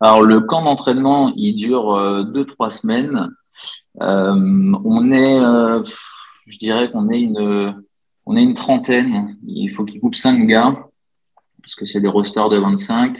Alors 0.00 0.22
le 0.22 0.40
camp 0.40 0.62
d'entraînement, 0.62 1.32
il 1.36 1.56
dure 1.56 1.94
euh, 1.94 2.22
deux 2.22 2.46
trois 2.46 2.70
semaines. 2.70 3.28
Euh, 4.00 4.72
on 4.84 5.10
est, 5.12 5.40
euh, 5.40 5.82
je 6.46 6.58
dirais 6.58 6.90
qu'on 6.90 7.10
est 7.10 7.20
une, 7.20 7.82
on 8.26 8.36
est 8.36 8.42
une 8.42 8.54
trentaine. 8.54 9.36
Il 9.46 9.70
faut 9.70 9.84
qu'ils 9.84 10.00
coupent 10.00 10.16
cinq 10.16 10.46
gars 10.46 10.86
parce 11.62 11.74
que 11.74 11.86
c'est 11.86 12.00
des 12.00 12.08
rosters 12.08 12.48
de 12.48 12.58
25. 12.58 13.18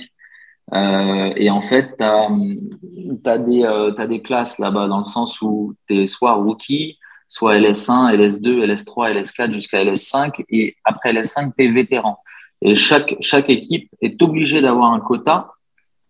Euh, 0.75 1.33
et 1.37 1.51
en 1.51 1.63
fait, 1.63 1.97
tu 1.97 2.05
as, 2.05 2.29
euh, 2.31 4.07
des 4.07 4.23
classes 4.23 4.59
là-bas 4.59 4.89
dans 4.89 4.99
le 4.99 5.05
sens 5.05 5.41
où 5.41 5.75
tu 5.89 6.03
es 6.03 6.07
soit 6.07 6.35
rookie, 6.35 6.99
soit 7.29 7.59
LS1, 7.59 8.15
LS2, 8.17 8.65
LS3, 8.65 9.15
LS4 9.15 9.53
jusqu'à 9.53 9.85
LS5. 9.85 10.45
Et 10.49 10.77
après 10.85 11.13
LS5, 11.13 11.53
tu 11.57 11.65
es 11.65 11.71
vétéran. 11.71 12.19
Et 12.63 12.75
chaque, 12.75 13.15
équipe 13.49 13.91
est 14.01 14.21
obligée 14.23 14.61
d'avoir 14.61 14.93
un 14.93 15.01
quota 15.01 15.51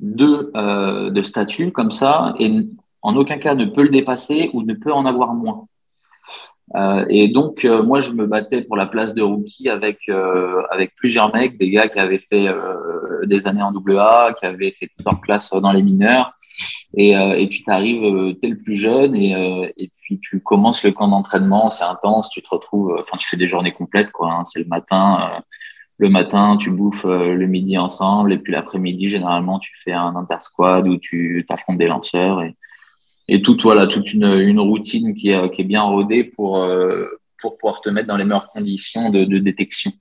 de, 0.00 0.53
euh, 0.57 1.11
de 1.11 1.23
statut 1.23 1.73
comme 1.73 1.91
ça 1.91 2.35
et 2.38 2.53
en 3.03 3.17
aucun 3.17 3.38
cas 3.38 3.55
ne 3.55 3.65
peut 3.65 3.83
le 3.83 3.88
dépasser 3.88 4.50
ou 4.53 4.62
ne 4.62 4.75
peut 4.75 4.93
en 4.93 5.07
avoir 5.07 5.35
moins. 5.35 5.67
Euh, 6.75 7.05
et 7.09 7.29
donc, 7.29 7.65
euh, 7.65 7.83
moi, 7.83 8.01
je 8.01 8.11
me 8.13 8.27
battais 8.27 8.63
pour 8.63 8.77
la 8.77 8.87
place 8.87 9.15
de 9.15 9.23
rookie 9.23 9.69
avec, 9.69 10.01
euh, 10.09 10.63
avec 10.71 10.95
plusieurs 10.97 11.33
mecs, 11.35 11.57
des 11.59 11.71
gars 11.71 11.89
qui 11.89 11.99
avaient 11.99 12.19
fait 12.19 12.49
des 13.25 13.47
années 13.47 13.63
en 13.63 13.73
AA, 13.73 14.35
qui 14.39 14.47
avaient 14.47 14.73
fait 14.73 14.89
toute 14.89 15.07
leur 15.07 15.21
classe 15.21 15.53
dans 15.53 15.73
les 15.73 15.83
mineurs. 15.83 16.33
Et, 16.97 17.17
euh, 17.17 17.35
et 17.35 17.47
puis, 17.49 17.63
tu 17.63 17.71
arrives, 17.71 18.05
euh, 18.05 18.35
tu 18.41 18.49
le 18.49 18.57
plus 18.57 18.75
jeune 18.75 19.15
et, 19.15 19.35
euh, 19.35 19.69
et 19.77 19.91
puis 20.03 20.19
tu 20.21 20.41
commences 20.41 20.85
le 20.85 20.93
camp 20.93 21.09
d'entraînement, 21.09 21.69
c'est 21.69 21.85
intense, 21.85 22.31
tu 22.31 22.43
te 22.43 22.49
retrouves, 22.49 22.97
enfin, 22.99 23.17
tu 23.19 23.27
fais 23.29 23.37
des 23.37 23.49
journées 23.49 23.73
complètes, 23.73 24.11
quoi. 24.13 24.33
hein. 24.33 24.45
c'est 24.45 24.61
le 24.61 24.67
matin. 24.67 25.43
le 25.99 26.09
matin, 26.11 26.57
tu 26.59 26.71
bouffes 26.71 27.05
le 27.05 27.47
midi 27.47 27.79
ensemble, 27.79 28.33
et 28.33 28.39
puis 28.39 28.52
l'après-midi, 28.52 29.09
généralement, 29.09 29.59
tu 29.59 29.73
fais 29.83 29.93
un 29.93 30.15
intersquad 30.17 30.87
où 30.87 30.99
tu 30.99 31.45
t'affrontes 31.49 31.79
des 31.79 31.87
lanceurs 31.87 32.43
et, 32.43 32.55
et 33.28 33.43
toute 33.43 33.62
voilà 33.62 33.86
toute 33.86 34.12
une, 34.15 34.25
une 34.25 34.60
routine 34.60 35.15
qui 35.15 35.30
est, 35.30 35.50
qui 35.50 35.62
est 35.62 35.65
bien 35.65 35.82
rodée 35.82 36.25
pour 36.25 36.58
euh, 36.58 37.06
pour 37.41 37.56
pouvoir 37.58 37.80
te 37.80 37.89
mettre 37.91 38.08
dans 38.08 38.17
les 38.17 38.25
meilleures 38.25 38.50
conditions 38.52 39.10
de, 39.10 39.25
de 39.25 39.39
détection. 39.39 39.93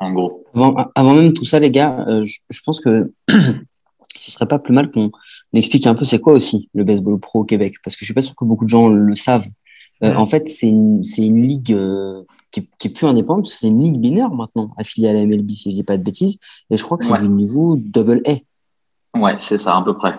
En 0.00 0.12
gros. 0.12 0.44
Avant, 0.54 0.76
avant 0.94 1.14
même 1.14 1.32
tout 1.32 1.44
ça, 1.44 1.58
les 1.58 1.70
gars, 1.70 2.04
euh, 2.08 2.22
je, 2.22 2.38
je 2.50 2.60
pense 2.64 2.80
que 2.80 3.12
ce 3.28 4.30
serait 4.30 4.46
pas 4.46 4.58
plus 4.58 4.72
mal 4.74 4.90
qu'on 4.90 5.10
explique 5.52 5.86
un 5.86 5.94
peu 5.94 6.04
c'est 6.04 6.20
quoi 6.20 6.32
aussi 6.34 6.68
le 6.74 6.84
baseball 6.84 7.18
pro 7.18 7.40
au 7.40 7.44
Québec, 7.44 7.74
parce 7.84 7.96
que 7.96 8.00
je 8.00 8.04
suis 8.06 8.14
pas 8.14 8.22
sûr 8.22 8.34
que 8.36 8.44
beaucoup 8.44 8.64
de 8.64 8.70
gens 8.70 8.88
le 8.88 9.14
savent. 9.14 9.46
Euh, 9.46 10.10
Ouais. 10.10 10.14
En 10.14 10.26
fait, 10.26 10.48
c'est 10.48 10.68
une, 10.68 11.02
c'est 11.02 11.26
une 11.26 11.44
ligue 11.44 11.72
euh, 11.72 12.22
qui, 12.52 12.60
est, 12.60 12.68
qui 12.78 12.86
est 12.86 12.90
plus 12.92 13.06
indépendante, 13.08 13.48
c'est 13.48 13.66
une 13.66 13.82
ligue 13.82 13.98
binaire 13.98 14.30
maintenant, 14.30 14.70
affiliée 14.76 15.08
à 15.08 15.12
la 15.12 15.26
MLB, 15.26 15.50
si 15.50 15.70
je 15.70 15.74
dis 15.74 15.82
pas 15.82 15.96
de 15.98 16.04
bêtises, 16.04 16.38
et 16.70 16.76
je 16.76 16.82
crois 16.84 16.96
que 16.98 17.04
c'est 17.04 17.14
Ouais. 17.14 17.18
du 17.18 17.28
niveau 17.30 17.74
double 17.76 18.22
A. 18.28 19.18
Ouais, 19.18 19.34
c'est 19.40 19.58
ça 19.58 19.76
à 19.76 19.82
peu 19.82 19.96
près. 19.96 20.14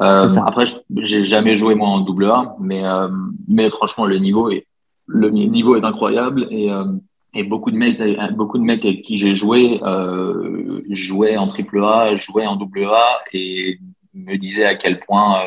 Euh. 0.00 0.26
Après, 0.46 0.66
je- 0.66 0.76
j'ai 0.96 1.24
jamais 1.24 1.56
joué 1.56 1.74
moi 1.74 1.88
en 1.88 2.00
double 2.00 2.26
A, 2.26 2.54
mais 2.60 2.84
euh, 2.84 3.08
mais 3.48 3.70
franchement 3.70 4.04
le 4.04 4.18
niveau 4.18 4.50
est 4.50 4.66
le 5.06 5.30
niveau 5.30 5.76
est 5.76 5.84
incroyable 5.84 6.46
et 6.50 6.70
euh, 6.70 6.84
et 7.34 7.44
beaucoup 7.44 7.70
de 7.70 7.76
mecs 7.76 7.98
beaucoup 8.36 8.58
de 8.58 8.62
mecs 8.62 8.84
avec 8.84 9.02
qui 9.02 9.16
j'ai 9.16 9.34
joué 9.34 9.80
euh, 9.82 10.82
jouaient 10.90 11.36
en 11.36 11.46
triple 11.46 11.82
A, 11.84 12.14
jouaient 12.16 12.46
en 12.46 12.56
double 12.56 12.84
A 12.84 13.20
et 13.32 13.78
me 14.14 14.36
disaient 14.36 14.66
à 14.66 14.74
quel 14.74 15.00
point 15.00 15.40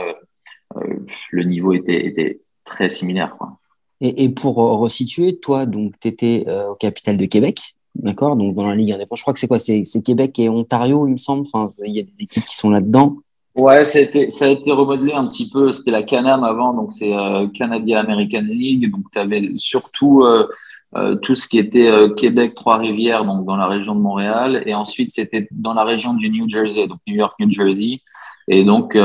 le 1.31 1.43
niveau 1.43 1.73
était 1.73 2.05
était 2.05 2.41
très 2.65 2.89
similaire. 2.89 3.35
Quoi. 3.38 3.57
Et, 4.01 4.23
et 4.23 4.29
pour 4.29 4.55
resituer, 4.55 5.38
toi, 5.39 5.65
donc, 5.65 5.93
tu 5.99 6.07
étais 6.07 6.45
au 6.69 6.75
capital 6.75 7.17
de 7.17 7.25
Québec, 7.25 7.73
d'accord 7.95 8.35
Donc, 8.35 8.55
dans 8.55 8.67
la 8.67 8.75
Ligue 8.75 8.91
indépendante, 8.91 9.17
je 9.17 9.23
crois 9.23 9.33
que 9.33 9.39
c'est 9.39 9.47
quoi? 9.47 9.59
C'est 9.59 10.03
Québec 10.03 10.38
et 10.39 10.47
Ontario, 10.49 11.07
il 11.07 11.13
me 11.13 11.17
semble. 11.17 11.43
Enfin, 11.51 11.67
il 11.85 11.95
y 11.95 11.99
a 11.99 12.03
des 12.03 12.13
équipes 12.19 12.45
qui 12.45 12.55
sont 12.55 12.69
là-dedans. 12.69 13.17
Ouais, 13.59 13.83
ça 13.83 13.99
a 13.99 14.47
été, 14.47 14.71
remodelé 14.71 15.11
un 15.11 15.27
petit 15.27 15.49
peu. 15.49 15.73
C'était 15.73 15.91
la 15.91 16.03
Canam 16.03 16.45
avant, 16.45 16.73
donc 16.73 16.93
c'est 16.93 17.13
euh, 17.13 17.45
Canadian 17.49 17.97
American 17.99 18.45
League. 18.47 18.89
Donc 18.89 19.11
tu 19.11 19.19
avais 19.19 19.51
surtout 19.57 20.21
euh, 20.21 20.47
euh, 20.95 21.15
tout 21.15 21.35
ce 21.35 21.45
qui 21.45 21.57
était 21.57 21.91
euh, 21.91 22.07
Québec, 22.13 22.55
Trois-Rivières, 22.55 23.25
donc 23.25 23.45
dans 23.45 23.57
la 23.57 23.67
région 23.67 23.95
de 23.95 23.99
Montréal. 23.99 24.63
Et 24.65 24.73
ensuite, 24.73 25.11
c'était 25.11 25.45
dans 25.51 25.73
la 25.73 25.83
région 25.83 26.13
du 26.13 26.29
New 26.29 26.49
Jersey, 26.49 26.87
donc 26.87 26.99
New 27.05 27.15
York, 27.15 27.33
New 27.37 27.51
Jersey. 27.51 27.99
Et 28.47 28.63
donc, 28.63 28.93
tu 28.93 28.99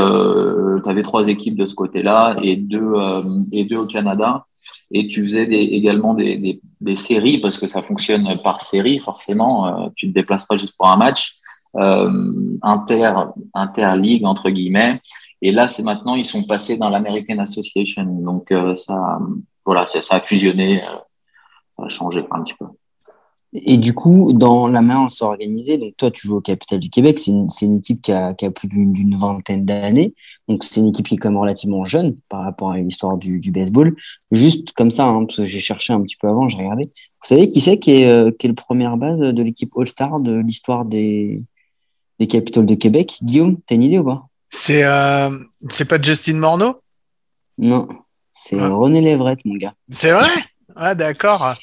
avais 0.88 1.02
trois 1.02 1.26
équipes 1.26 1.56
de 1.56 1.66
ce 1.66 1.74
côté-là 1.74 2.36
et 2.40 2.54
deux, 2.56 2.94
et 3.50 3.64
deux 3.64 3.76
au 3.76 3.86
Canada. 3.86 4.46
Et 4.92 5.08
tu 5.08 5.24
faisais 5.24 5.42
également 5.42 6.14
des, 6.14 6.60
des, 6.80 6.94
séries 6.94 7.38
parce 7.38 7.58
que 7.58 7.66
ça 7.66 7.82
fonctionne 7.82 8.38
par 8.42 8.62
série, 8.62 9.00
forcément. 9.00 9.90
Tu 9.96 10.08
te 10.08 10.14
déplaces 10.14 10.46
pas 10.46 10.56
juste 10.56 10.76
pour 10.78 10.88
un 10.88 10.96
match. 10.96 11.36
Euh, 11.76 12.56
inter, 12.62 13.12
interligue 13.52 14.24
entre 14.24 14.50
guillemets. 14.50 15.00
Et 15.42 15.52
là, 15.52 15.68
c'est 15.68 15.82
maintenant, 15.82 16.14
ils 16.14 16.24
sont 16.24 16.44
passés 16.44 16.78
dans 16.78 16.88
l'American 16.88 17.38
Association. 17.38 18.04
Donc, 18.04 18.50
euh, 18.52 18.76
ça, 18.76 19.18
voilà, 19.66 19.84
ça, 19.84 19.98
a 20.10 20.20
fusionné, 20.20 20.82
euh, 20.82 20.86
ça 21.76 21.84
a 21.84 21.88
changé 21.88 22.24
un 22.30 22.42
petit 22.42 22.54
peu. 22.58 22.66
Et 23.52 23.76
du 23.76 23.92
coup, 23.92 24.32
dans 24.32 24.66
la 24.68 24.82
main, 24.82 25.04
on 25.04 25.08
s'est 25.08 25.24
organisé. 25.24 25.78
Donc, 25.78 25.96
toi, 25.96 26.10
tu 26.10 26.26
joues 26.26 26.36
au 26.36 26.40
Capital 26.40 26.80
du 26.80 26.90
Québec. 26.90 27.18
C'est 27.18 27.32
une, 27.32 27.48
une 27.62 27.74
équipe 27.74 28.02
qui 28.02 28.10
a, 28.10 28.34
qui 28.34 28.46
a 28.46 28.50
plus 28.50 28.68
d'une 28.68 29.16
vingtaine 29.16 29.64
d'années. 29.64 30.14
Donc, 30.48 30.64
c'est 30.64 30.80
une 30.80 30.88
équipe 30.88 31.06
qui 31.06 31.16
est 31.16 31.18
quand 31.18 31.30
même 31.30 31.38
relativement 31.38 31.84
jeune 31.84 32.16
par 32.28 32.42
rapport 32.42 32.70
à 32.72 32.78
l'histoire 32.78 33.16
du, 33.16 33.38
du 33.38 33.52
baseball. 33.52 33.94
Juste 34.32 34.72
comme 34.72 34.90
ça, 34.90 35.06
hein, 35.06 35.24
parce 35.24 35.36
que 35.36 35.44
j'ai 35.44 35.60
cherché 35.60 35.92
un 35.92 36.00
petit 36.00 36.16
peu 36.16 36.28
avant, 36.28 36.48
j'ai 36.48 36.56
regardé. 36.56 36.84
Vous 36.84 37.28
savez 37.28 37.48
qui 37.48 37.60
c'est 37.60 37.78
qui 37.78 37.92
est, 37.92 38.06
euh, 38.06 38.30
qui 38.30 38.46
est 38.46 38.48
le 38.48 38.54
première 38.54 38.96
base 38.96 39.20
de 39.20 39.42
l'équipe 39.42 39.72
All-Star 39.76 40.20
de 40.20 40.34
l'histoire 40.34 40.84
des, 40.84 41.42
des 42.18 42.26
Capitals 42.26 42.66
de 42.66 42.74
Québec? 42.74 43.18
Guillaume, 43.22 43.58
t'as 43.66 43.74
une 43.74 43.82
idée 43.84 43.98
ou 43.98 44.04
pas? 44.04 44.26
C'est 44.50 44.84
euh, 44.84 45.36
c'est 45.70 45.84
pas 45.84 46.00
Justin 46.00 46.34
Morneau? 46.34 46.80
Non. 47.58 47.88
C'est 48.30 48.58
Ah. 48.58 48.68
René 48.68 49.00
Lévrette, 49.00 49.40
mon 49.44 49.56
gars. 49.56 49.74
C'est 49.90 50.12
vrai? 50.12 50.28
Ah 50.76 50.94
d'accord. 50.94 51.54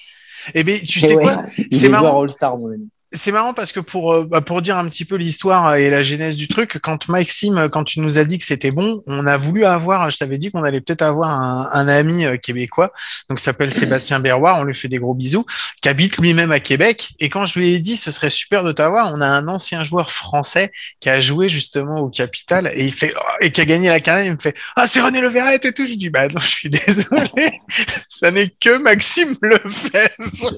Eh 0.53 0.63
bien, 0.63 0.77
tu 0.77 0.99
Eh 1.03 1.07
sais 1.07 1.15
ouais. 1.15 1.23
quoi? 1.23 1.43
C'est 1.71 1.85
est 1.85 1.89
marrant. 1.89 2.21
All-Star, 2.21 2.57
mon 2.57 2.71
ami. 2.71 2.89
C'est 3.13 3.33
marrant 3.33 3.53
parce 3.53 3.73
que 3.73 3.81
pour 3.81 4.13
euh, 4.13 4.23
bah, 4.23 4.39
pour 4.39 4.61
dire 4.61 4.77
un 4.77 4.87
petit 4.87 5.03
peu 5.03 5.15
l'histoire 5.15 5.75
et 5.75 5.89
la 5.89 6.01
genèse 6.01 6.37
du 6.37 6.47
truc, 6.47 6.79
quand 6.81 7.09
Maxime, 7.09 7.65
quand 7.69 7.83
tu 7.83 7.99
nous 7.99 8.17
as 8.17 8.23
dit 8.23 8.37
que 8.37 8.45
c'était 8.45 8.71
bon, 8.71 9.03
on 9.05 9.27
a 9.27 9.35
voulu 9.35 9.65
avoir, 9.65 10.09
je 10.09 10.17
t'avais 10.17 10.37
dit 10.37 10.49
qu'on 10.49 10.63
allait 10.63 10.79
peut-être 10.79 11.01
avoir 11.01 11.29
un, 11.29 11.69
un 11.73 11.87
ami 11.89 12.23
euh, 12.23 12.37
québécois, 12.37 12.93
donc 13.29 13.41
s'appelle 13.41 13.73
Sébastien 13.73 14.19
Berroir, 14.21 14.61
on 14.61 14.63
lui 14.63 14.73
fait 14.73 14.87
des 14.87 14.97
gros 14.97 15.13
bisous, 15.13 15.45
qui 15.81 15.89
habite 15.89 16.19
lui-même 16.19 16.53
à 16.53 16.61
Québec. 16.61 17.09
Et 17.19 17.27
quand 17.27 17.45
je 17.45 17.59
lui 17.59 17.73
ai 17.73 17.79
dit 17.79 17.97
ce 17.97 18.11
serait 18.11 18.29
super 18.29 18.63
de 18.63 18.71
t'avoir, 18.71 19.13
on 19.13 19.19
a 19.19 19.27
un 19.27 19.49
ancien 19.49 19.83
joueur 19.83 20.09
français 20.09 20.71
qui 21.01 21.09
a 21.09 21.19
joué 21.19 21.49
justement 21.49 21.97
au 21.97 22.07
Capital 22.07 22.71
et 22.73 22.85
il 22.85 22.93
fait 22.93 23.13
oh, 23.17 23.23
et 23.41 23.51
qui 23.51 23.59
a 23.59 23.65
gagné 23.65 23.89
la 23.89 23.99
carrière, 23.99 24.27
il 24.27 24.33
me 24.33 24.39
fait 24.39 24.55
ah 24.77 24.87
c'est 24.87 25.01
René 25.01 25.19
Leverret 25.19 25.59
et 25.61 25.73
tout. 25.73 25.85
Je 25.85 25.95
dis 25.95 26.09
bah 26.09 26.29
non, 26.29 26.39
je 26.39 26.47
suis 26.47 26.69
désolé, 26.69 27.59
ça 28.07 28.31
n'est 28.31 28.47
que 28.47 28.77
Maxime 28.77 29.35
Lefebvre. 29.41 30.49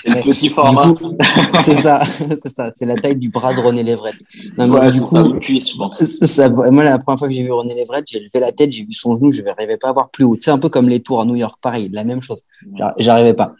C'est 0.00 0.10
le 0.10 0.22
petit 0.22 0.48
format. 0.48 0.94
C'est 1.64 1.74
ça. 1.74 1.87
Ça, 1.88 2.00
c'est 2.42 2.50
ça, 2.52 2.70
c'est 2.74 2.86
la 2.86 2.94
taille 2.94 3.16
du 3.16 3.30
bras 3.30 3.54
de 3.54 3.60
René 3.60 3.82
Lévret. 3.82 4.12
Non, 4.56 4.68
mais 4.68 4.78
Ouais, 4.78 4.90
du 4.90 5.00
coup, 5.00 5.14
ça, 5.16 5.20
une 5.22 5.40
cuisse, 5.40 5.70
je 5.72 5.76
pense. 5.76 5.98
c'est 5.98 6.26
ça. 6.26 6.48
moi, 6.48 6.84
la 6.84 6.98
première 6.98 7.18
fois 7.18 7.28
que 7.28 7.34
j'ai 7.34 7.42
vu 7.42 7.52
René 7.52 7.74
Lévret, 7.74 8.02
j'ai 8.06 8.20
levé 8.20 8.40
la 8.40 8.52
tête, 8.52 8.72
j'ai 8.72 8.84
vu 8.84 8.92
son 8.92 9.14
genou, 9.14 9.30
je 9.32 9.42
n'arrivais 9.42 9.76
pas 9.76 9.88
à 9.88 9.92
voir 9.92 10.10
plus 10.10 10.24
haut. 10.24 10.36
C'est 10.40 10.50
un 10.50 10.58
peu 10.58 10.68
comme 10.68 10.88
les 10.88 11.00
tours 11.00 11.20
à 11.20 11.24
New 11.24 11.36
York, 11.36 11.56
pareil, 11.60 11.88
la 11.92 12.04
même 12.04 12.22
chose. 12.22 12.42
J'ar- 12.76 12.94
J'arrivais 12.98 13.34
pas. 13.34 13.54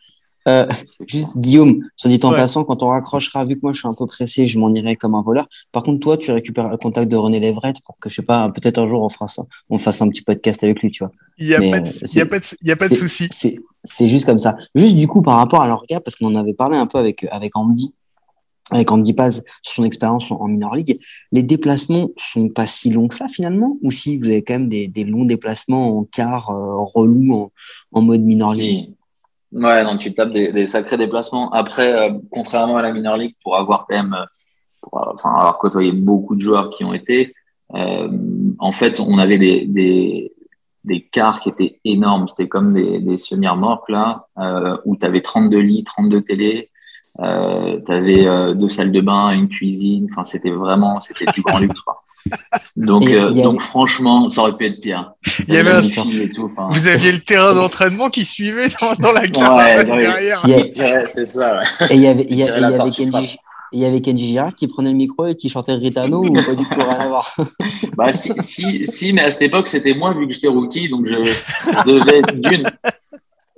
Euh, 0.48 0.66
juste 1.06 1.36
Guillaume, 1.36 1.80
soit 1.94 2.08
dit 2.10 2.18
en 2.22 2.30
Ouais. 2.30 2.36
passant, 2.36 2.64
quand 2.64 2.82
on 2.82 2.88
raccrochera, 2.88 3.44
vu 3.44 3.56
que 3.56 3.60
moi 3.62 3.72
je 3.72 3.80
suis 3.80 3.88
un 3.88 3.92
peu 3.92 4.06
pressé, 4.06 4.46
je 4.46 4.58
m'en 4.58 4.72
irai 4.74 4.96
comme 4.96 5.14
un 5.14 5.20
voleur. 5.20 5.46
Par 5.72 5.82
contre, 5.82 6.00
toi, 6.00 6.16
tu 6.16 6.30
récupères 6.32 6.70
le 6.70 6.78
contact 6.78 7.10
de 7.10 7.16
René 7.16 7.38
Lévret 7.38 7.74
pour 7.84 7.98
que, 8.00 8.08
je 8.08 8.14
sais 8.14 8.22
pas, 8.22 8.50
peut-être 8.54 8.78
un 8.78 8.88
jour 8.88 9.02
on 9.02 9.10
fera 9.10 9.28
ça, 9.28 9.42
on 9.68 9.76
fasse 9.76 10.00
un 10.00 10.08
petit 10.08 10.22
podcast 10.22 10.64
avec 10.64 10.80
lui, 10.80 10.90
tu 10.90 11.04
vois. 11.04 11.12
Il 11.36 11.48
n'y 11.48 11.54
a, 11.54 11.58
pas 11.58 11.80
de- 11.80 11.86
euh, 11.88 11.90
y 11.90 12.04
a 12.04 12.06
c'est- 12.06 12.24
pas 12.24 12.38
de, 12.38 12.44
il 12.62 12.68
y 12.68 12.70
a 12.70 12.76
pas 12.76 12.88
de 12.88 12.94
souci. 12.94 13.28
C'est, 13.30 13.56
c'est 13.84 14.08
juste 14.08 14.24
comme 14.24 14.38
ça. 14.38 14.56
Juste 14.74 14.96
du 14.96 15.06
coup, 15.06 15.20
par 15.20 15.36
rapport 15.36 15.60
à 15.60 15.66
leur 15.66 15.82
gars, 15.86 16.00
parce 16.00 16.16
qu'on 16.16 16.28
en 16.28 16.36
avait 16.36 16.54
parlé 16.54 16.78
un 16.78 16.86
peu 16.86 16.96
avec, 16.96 17.26
avec 17.30 17.54
Andy, 17.54 17.92
avec 18.70 18.90
Andy 18.90 19.12
Paz 19.12 19.44
sur 19.62 19.74
son 19.74 19.84
expérience 19.84 20.30
en, 20.30 20.46
minor 20.46 20.74
league, 20.74 21.00
les 21.32 21.42
déplacements 21.42 22.08
sont 22.16 22.48
pas 22.48 22.66
si 22.66 22.90
longs 22.90 23.08
que 23.08 23.14
ça 23.14 23.28
finalement, 23.28 23.78
ou 23.82 23.90
si 23.90 24.16
vous 24.16 24.26
avez 24.26 24.42
quand 24.42 24.54
même 24.54 24.68
des, 24.68 25.04
longs 25.04 25.24
déplacements 25.24 25.98
en 25.98 26.04
quart 26.04 26.50
euh, 26.50 26.84
relou 26.94 27.50
en, 27.92 28.02
mode 28.02 28.22
minor 28.22 28.54
league? 28.54 28.86
Si. 28.88 28.94
Ouais, 29.52 29.82
donc 29.82 30.00
tu 30.00 30.14
tapes 30.14 30.32
des, 30.32 30.66
sacrés 30.66 30.96
déplacements. 30.96 31.50
Après, 31.52 31.92
euh, 31.92 32.18
contrairement 32.30 32.76
à 32.76 32.82
la 32.82 32.92
Minor 32.92 33.16
League, 33.16 33.36
pour 33.42 33.56
avoir 33.56 33.86
quand 33.86 33.96
même, 33.96 34.14
euh, 34.14 34.24
pour, 34.82 34.98
euh, 35.00 35.12
enfin, 35.14 35.30
avoir 35.30 35.58
côtoyé 35.58 35.92
beaucoup 35.92 36.36
de 36.36 36.42
joueurs 36.42 36.70
qui 36.70 36.84
ont 36.84 36.92
été, 36.92 37.34
en 37.70 38.72
fait, 38.72 39.00
on 39.00 39.18
avait 39.18 39.38
des, 39.38 39.66
des, 40.84 41.08
quarts 41.10 41.40
qui 41.40 41.50
étaient 41.50 41.80
énormes. 41.84 42.28
C'était 42.28 42.48
comme 42.48 42.74
des, 42.74 43.16
semi-remorques, 43.16 43.90
là, 43.90 44.26
où 44.84 44.96
tu 44.96 45.06
avais 45.06 45.20
32 45.20 45.58
lits, 45.58 45.84
32 45.84 46.22
télés, 46.22 46.70
euh, 47.20 47.80
tu 47.84 47.92
avais 47.92 48.26
euh, 48.26 48.54
deux 48.54 48.68
salles 48.68 48.92
de 48.92 49.00
bain, 49.00 49.30
une 49.30 49.48
cuisine. 49.48 50.06
Enfin, 50.10 50.24
c'était 50.24 50.50
vraiment, 50.50 51.00
c'était 51.00 51.26
du 51.32 51.42
grand 51.42 51.58
luxe, 51.58 51.80
quoi. 51.80 52.02
Donc, 52.76 53.06
Et 53.06 53.14
euh, 53.18 53.30
donc 53.30 53.60
franchement, 53.62 54.28
ça 54.28 54.42
aurait 54.42 54.56
pu 54.56 54.66
être 54.66 54.80
pire. 54.80 55.12
Il 55.46 55.54
y 55.54 55.56
avait 55.56 55.70
un- 55.70 55.82
wifi 55.82 56.20
et 56.20 56.28
tout. 56.28 56.44
Enfin, 56.52 56.68
Vous 56.72 56.86
aviez 56.86 57.12
le 57.12 57.20
terrain 57.20 57.54
d'entraînement 57.54 58.10
qui 58.10 58.24
suivait 58.24 58.68
dans, 58.80 58.94
dans 58.98 59.12
la 59.12 59.26
caravane 59.28 59.90
ouais. 59.90 59.98
derrière. 59.98 60.44
A- 60.44 61.06
c'est 61.06 61.24
ça, 61.26 61.58
ouais. 61.58 61.86
Et 61.90 61.94
il 61.94 62.02
y 62.02 62.06
avait, 62.08 62.26
il 62.28 62.36
y, 62.36 62.42
a- 62.42 62.86
y 62.86 62.90
Kenji, 62.90 63.38
il 63.72 63.80
y 63.80 63.84
avait 63.86 64.00
Kenji 64.02 64.26
Girac 64.28 64.54
qui 64.54 64.66
prenait 64.66 64.90
le 64.90 64.96
micro 64.96 65.26
et 65.26 65.36
qui 65.36 65.48
chantait 65.48 65.72
Ritano 65.74 66.22
ou 66.22 66.32
pas 66.34 66.54
du 66.54 66.64
tout 66.64 66.80
rien 66.80 66.98
à 67.00 67.08
voir. 67.08 67.34
Bah, 67.96 68.12
si, 68.12 68.32
si, 68.40 68.86
si, 68.86 69.12
mais 69.12 69.22
à 69.22 69.30
cette 69.30 69.42
époque, 69.42 69.68
c'était 69.68 69.94
moi, 69.94 70.12
vu 70.12 70.26
que 70.28 70.34
j'étais 70.34 70.48
rookie, 70.48 70.88
donc 70.90 71.06
je, 71.06 71.14
je 71.22 71.84
devais 71.90 72.20
d'une. 72.34 72.64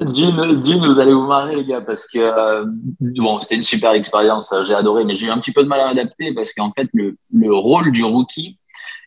D'une, 0.01 0.79
vous 0.79 0.99
allez 0.99 1.13
vous 1.13 1.27
marrer, 1.27 1.57
les 1.57 1.65
gars, 1.65 1.83
parce 1.83 2.09
que 2.09 2.19
euh, 2.19 2.65
bon, 3.01 3.39
c'était 3.41 3.57
une 3.57 3.63
super 3.63 3.93
expérience, 3.93 4.55
j'ai 4.67 4.75
adoré, 4.75 5.05
mais 5.05 5.15
j'ai 5.15 5.27
eu 5.27 5.31
un 5.31 5.39
petit 5.39 5.53
peu 5.53 5.63
de 5.63 5.69
mal 5.69 5.81
à 5.81 5.89
adapter 5.89 6.33
parce 6.33 6.55
qu'en 6.55 6.73
fait, 6.73 6.89
le, 6.95 7.17
le 7.33 7.55
rôle 7.55 7.93
du 7.93 8.03
rookie 8.03 8.59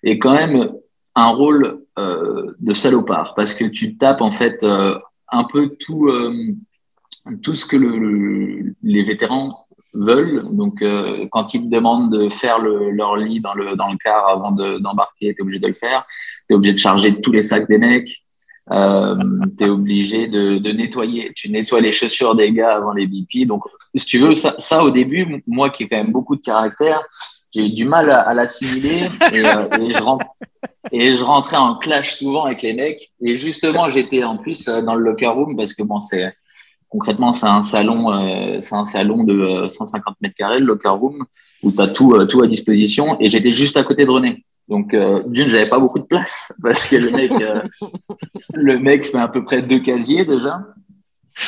est 0.03 0.19
quand 0.19 0.33
même 0.33 0.71
un 1.15 1.27
rôle 1.29 1.79
euh, 1.97 2.53
de 2.59 2.73
salopard 2.75 3.33
parce 3.35 3.55
que 3.55 3.65
tu 3.65 3.97
tapes 3.97 4.21
en 4.21 4.29
fait 4.31 4.63
euh, 4.63 4.99
un 5.31 5.45
peu 5.45 5.75
tout, 5.79 6.07
euh, 6.09 6.31
tout 7.41 7.55
ce 7.55 7.65
que 7.65 7.77
le, 7.77 7.97
le- 7.97 8.75
les 8.83 9.01
vétérans 9.03 9.65
veulent. 9.95 10.43
Donc, 10.51 10.81
euh, 10.81 11.27
quand 11.31 11.53
ils 11.55 11.63
te 11.63 11.69
demandent 11.75 12.11
de 12.11 12.29
faire 12.29 12.59
le, 12.59 12.91
leur 12.91 13.15
lit 13.17 13.39
dans 13.39 13.53
le, 13.53 13.75
dans 13.75 13.91
le 13.91 13.97
car 13.97 14.27
avant 14.27 14.51
de- 14.51 14.79
d'embarquer, 14.79 15.33
tu 15.33 15.39
es 15.39 15.41
obligé 15.41 15.59
de 15.59 15.67
le 15.67 15.73
faire. 15.73 16.05
Tu 16.47 16.53
es 16.53 16.55
obligé 16.55 16.73
de 16.73 16.79
charger 16.79 17.21
tous 17.21 17.31
les 17.31 17.41
sacs 17.41 17.67
des 17.67 17.77
mecs. 17.77 18.22
Euh, 18.71 19.15
tu 19.57 19.65
obligé 19.65 20.27
de, 20.27 20.71
nettoyer. 20.71 21.33
Tu 21.35 21.49
nettoies 21.49 21.81
les 21.81 21.91
chaussures 21.91 22.35
des 22.35 22.51
gars 22.51 22.75
avant 22.75 22.93
les 22.93 23.07
BP. 23.07 23.45
Donc, 23.45 23.63
si 23.95 24.05
tu 24.05 24.19
veux, 24.19 24.35
ça, 24.35 24.83
au 24.83 24.91
début, 24.91 25.43
moi 25.47 25.69
qui 25.69 25.83
ai 25.83 25.89
quand 25.89 25.97
même 25.97 26.11
beaucoup 26.11 26.35
de 26.35 26.41
caractère, 26.41 27.01
j'ai 27.53 27.67
eu 27.67 27.69
du 27.69 27.85
mal 27.85 28.09
à, 28.09 28.33
l'assimiler 28.33 29.07
et, 29.31 29.45
euh, 29.45 29.67
et 30.91 31.13
je 31.13 31.23
rentrais 31.23 31.57
en 31.57 31.75
clash 31.75 32.15
souvent 32.15 32.45
avec 32.45 32.61
les 32.61 32.73
mecs. 32.73 33.11
Et 33.21 33.35
justement, 33.35 33.89
j'étais 33.89 34.23
en 34.23 34.37
plus 34.37 34.67
euh, 34.67 34.81
dans 34.81 34.95
le 34.95 35.03
locker 35.03 35.27
room 35.27 35.55
parce 35.55 35.73
que 35.73 35.83
bon, 35.83 35.99
c'est 35.99 36.33
concrètement 36.89 37.33
c'est 37.33 37.47
un 37.47 37.63
salon, 37.63 38.13
euh, 38.13 38.59
c'est 38.59 38.75
un 38.75 38.83
salon 38.83 39.23
de 39.23 39.33
euh, 39.33 39.67
150 39.67 40.15
mètres 40.21 40.35
carrés, 40.35 40.59
le 40.59 40.65
locker 40.65 40.89
room, 40.89 41.25
où 41.63 41.71
tu 41.71 41.81
as 41.81 41.87
tout, 41.87 42.25
tout 42.27 42.41
à 42.41 42.47
disposition. 42.47 43.17
Et 43.19 43.29
j'étais 43.29 43.51
juste 43.51 43.77
à 43.77 43.83
côté 43.83 44.05
de 44.05 44.11
René. 44.11 44.45
Donc 44.69 44.93
euh, 44.93 45.23
d'une, 45.27 45.47
j'avais 45.49 45.69
pas 45.69 45.79
beaucoup 45.79 45.99
de 45.99 46.05
place 46.05 46.53
parce 46.63 46.87
que 46.87 46.95
le 46.95 47.11
mec, 47.11 47.31
euh, 47.41 47.61
le 48.53 48.77
mec 48.79 49.05
fait 49.05 49.17
à 49.17 49.27
peu 49.27 49.43
près 49.43 49.61
deux 49.61 49.79
casiers 49.79 50.25
déjà. 50.25 50.61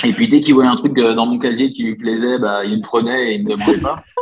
Et 0.04 0.14
puis 0.14 0.28
dès 0.28 0.42
qu'il 0.42 0.54
voyait 0.56 0.70
un 0.70 0.76
truc 0.76 0.98
euh, 0.98 1.14
dans 1.14 1.26
mon 1.26 1.38
casier 1.40 1.72
qui 1.72 1.84
lui 1.84 1.96
plaisait, 1.96 2.40
bah, 2.40 2.66
il 2.66 2.76
le 2.78 2.82
prenait 2.82 3.32
et 3.32 3.36
il 3.36 3.44
me 3.46 3.52
demandait 3.52 3.80
pas. 3.80 3.98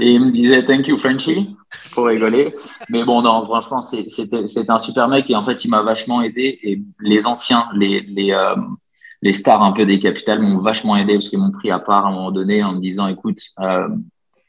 Et 0.00 0.12
il 0.12 0.20
me 0.20 0.30
disait 0.30 0.64
thank 0.64 0.86
you 0.86 0.96
Frenchy 0.96 1.54
pour 1.92 2.06
rigoler. 2.06 2.54
Mais 2.88 3.04
bon, 3.04 3.20
non, 3.20 3.44
franchement, 3.44 3.82
c'est- 3.82 4.08
c'était 4.08 4.70
un 4.70 4.78
super 4.78 5.08
mec 5.08 5.28
et 5.28 5.34
en 5.34 5.44
fait, 5.44 5.62
il 5.64 5.68
m'a 5.68 5.82
vachement 5.82 6.22
aidé. 6.22 6.58
Et 6.62 6.80
les 7.00 7.26
anciens, 7.26 7.68
les, 7.74 8.00
les, 8.02 8.32
euh, 8.32 8.54
les 9.20 9.34
stars 9.34 9.62
un 9.62 9.72
peu 9.72 9.84
des 9.84 10.00
capitales 10.00 10.40
m'ont 10.40 10.60
vachement 10.60 10.96
aidé 10.96 11.14
parce 11.14 11.28
qu'ils 11.28 11.38
m'ont 11.40 11.50
pris 11.50 11.70
à 11.70 11.80
part 11.80 12.06
à 12.06 12.08
un 12.08 12.12
moment 12.12 12.30
donné 12.30 12.64
en 12.64 12.72
me 12.72 12.80
disant 12.80 13.08
écoute, 13.08 13.40